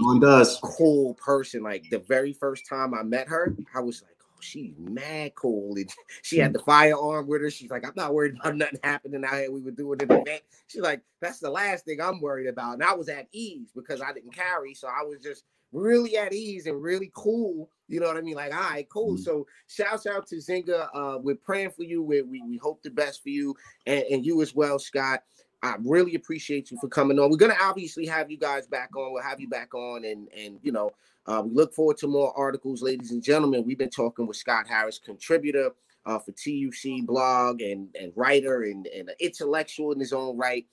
cool 0.62 1.14
person. 1.14 1.62
Like 1.62 1.84
the 1.90 1.98
very 1.98 2.32
first 2.32 2.68
time 2.68 2.94
I 2.94 3.02
met 3.02 3.28
her, 3.28 3.54
I 3.74 3.80
was 3.80 4.02
like 4.02 4.15
she's 4.40 4.74
mad 4.78 5.34
cool. 5.34 5.76
And 5.76 5.90
she 6.22 6.38
had 6.38 6.52
the 6.52 6.58
firearm 6.60 7.26
with 7.26 7.42
her. 7.42 7.50
She's 7.50 7.70
like, 7.70 7.86
I'm 7.86 7.92
not 7.96 8.14
worried 8.14 8.36
about 8.40 8.56
nothing 8.56 8.80
happening 8.82 9.24
out 9.24 9.34
here. 9.34 9.50
We 9.50 9.62
were 9.62 9.70
doing 9.70 10.02
an 10.02 10.10
event. 10.10 10.42
She's 10.66 10.82
like, 10.82 11.02
that's 11.20 11.40
the 11.40 11.50
last 11.50 11.84
thing 11.84 12.00
I'm 12.00 12.20
worried 12.20 12.48
about. 12.48 12.74
And 12.74 12.84
I 12.84 12.94
was 12.94 13.08
at 13.08 13.28
ease 13.32 13.70
because 13.74 14.00
I 14.00 14.12
didn't 14.12 14.34
carry. 14.34 14.74
So 14.74 14.88
I 14.88 15.04
was 15.04 15.20
just 15.22 15.44
really 15.72 16.16
at 16.16 16.32
ease 16.32 16.66
and 16.66 16.82
really 16.82 17.10
cool. 17.14 17.70
You 17.88 18.00
know 18.00 18.06
what 18.06 18.16
I 18.16 18.20
mean? 18.20 18.34
Like, 18.34 18.54
all 18.54 18.70
right, 18.70 18.88
cool. 18.88 19.14
Mm-hmm. 19.14 19.22
So 19.22 19.46
shouts 19.68 20.06
out 20.06 20.26
to 20.28 20.36
Nzinga. 20.36 20.88
Uh, 20.94 21.18
we're 21.18 21.36
praying 21.36 21.70
for 21.70 21.84
you. 21.84 22.02
We, 22.02 22.22
we, 22.22 22.42
we 22.42 22.56
hope 22.56 22.82
the 22.82 22.90
best 22.90 23.22
for 23.22 23.28
you 23.28 23.54
and, 23.86 24.04
and 24.10 24.26
you 24.26 24.42
as 24.42 24.54
well, 24.54 24.78
Scott. 24.78 25.22
I 25.62 25.76
really 25.84 26.14
appreciate 26.14 26.70
you 26.70 26.78
for 26.80 26.88
coming 26.88 27.18
on. 27.18 27.30
We're 27.30 27.38
gonna 27.38 27.56
obviously 27.60 28.06
have 28.06 28.30
you 28.30 28.38
guys 28.38 28.66
back 28.66 28.94
on. 28.94 29.12
We'll 29.12 29.22
have 29.22 29.40
you 29.40 29.48
back 29.48 29.74
on, 29.74 30.04
and 30.04 30.28
and 30.36 30.58
you 30.62 30.70
know, 30.70 30.92
uh, 31.26 31.42
we 31.44 31.54
look 31.54 31.74
forward 31.74 31.96
to 31.98 32.06
more 32.06 32.36
articles, 32.38 32.82
ladies 32.82 33.10
and 33.10 33.22
gentlemen. 33.22 33.64
We've 33.64 33.78
been 33.78 33.90
talking 33.90 34.26
with 34.26 34.36
Scott 34.36 34.66
Harris, 34.68 34.98
contributor 34.98 35.72
uh, 36.06 36.18
for 36.18 36.32
TUC 36.32 37.04
blog 37.04 37.60
and 37.60 37.88
and 38.00 38.12
writer 38.16 38.62
and 38.62 38.86
and 38.86 39.08
an 39.08 39.16
intellectual 39.20 39.92
in 39.92 40.00
his 40.00 40.12
own 40.12 40.36
right. 40.36 40.66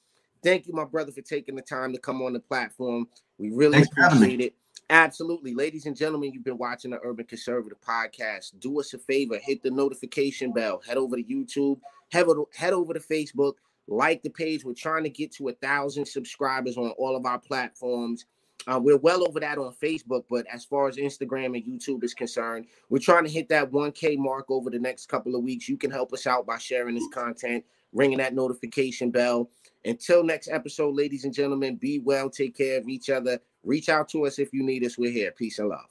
Thank 0.43 0.67
you, 0.67 0.73
my 0.73 0.85
brother, 0.85 1.11
for 1.11 1.21
taking 1.21 1.55
the 1.55 1.61
time 1.61 1.93
to 1.93 1.99
come 1.99 2.21
on 2.21 2.33
the 2.33 2.39
platform. 2.39 3.07
We 3.37 3.49
really 3.51 3.79
Thanks 3.79 3.89
appreciate 3.97 4.41
it. 4.41 4.55
Absolutely. 4.89 5.55
Ladies 5.55 5.85
and 5.85 5.95
gentlemen, 5.95 6.33
you've 6.33 6.43
been 6.43 6.57
watching 6.57 6.91
the 6.91 6.99
Urban 7.03 7.25
Conservative 7.25 7.79
Podcast. 7.81 8.59
Do 8.59 8.79
us 8.79 8.93
a 8.93 8.99
favor, 8.99 9.39
hit 9.41 9.63
the 9.63 9.71
notification 9.71 10.51
bell, 10.51 10.81
head 10.85 10.97
over 10.97 11.15
to 11.15 11.23
YouTube, 11.23 11.79
head 12.11 12.25
over, 12.25 12.43
head 12.53 12.73
over 12.73 12.93
to 12.93 12.99
Facebook, 12.99 13.53
like 13.87 14.21
the 14.21 14.29
page. 14.29 14.65
We're 14.65 14.73
trying 14.73 15.03
to 15.03 15.09
get 15.09 15.31
to 15.35 15.47
a 15.47 15.53
thousand 15.53 16.05
subscribers 16.05 16.77
on 16.77 16.91
all 16.97 17.15
of 17.15 17.25
our 17.25 17.39
platforms. 17.39 18.25
Uh, 18.67 18.79
we're 18.81 18.97
well 18.97 19.27
over 19.27 19.39
that 19.39 19.57
on 19.57 19.73
Facebook, 19.81 20.23
but 20.29 20.45
as 20.51 20.63
far 20.63 20.87
as 20.87 20.97
Instagram 20.97 21.57
and 21.57 21.65
YouTube 21.65 22.03
is 22.03 22.13
concerned, 22.13 22.65
we're 22.89 22.99
trying 22.99 23.25
to 23.25 23.29
hit 23.29 23.49
that 23.49 23.71
1K 23.71 24.17
mark 24.17 24.45
over 24.49 24.69
the 24.69 24.79
next 24.79 25.07
couple 25.07 25.35
of 25.35 25.43
weeks. 25.43 25.67
You 25.67 25.77
can 25.77 25.91
help 25.91 26.13
us 26.13 26.27
out 26.27 26.45
by 26.45 26.57
sharing 26.57 26.95
this 26.95 27.07
content, 27.13 27.63
ringing 27.91 28.19
that 28.19 28.33
notification 28.33 29.11
bell. 29.11 29.49
Until 29.85 30.23
next 30.23 30.47
episode, 30.49 30.95
ladies 30.95 31.25
and 31.25 31.33
gentlemen, 31.33 31.75
be 31.75 31.99
well, 31.99 32.29
take 32.29 32.55
care 32.55 32.77
of 32.77 32.87
each 32.87 33.09
other. 33.09 33.39
Reach 33.63 33.89
out 33.89 34.07
to 34.09 34.25
us 34.25 34.39
if 34.39 34.53
you 34.53 34.63
need 34.63 34.85
us. 34.85 34.97
We're 34.97 35.11
here. 35.11 35.31
Peace 35.31 35.59
and 35.59 35.69
love. 35.69 35.89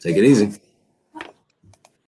Take 0.00 0.16
it 0.16 0.24
easy. 0.24 0.60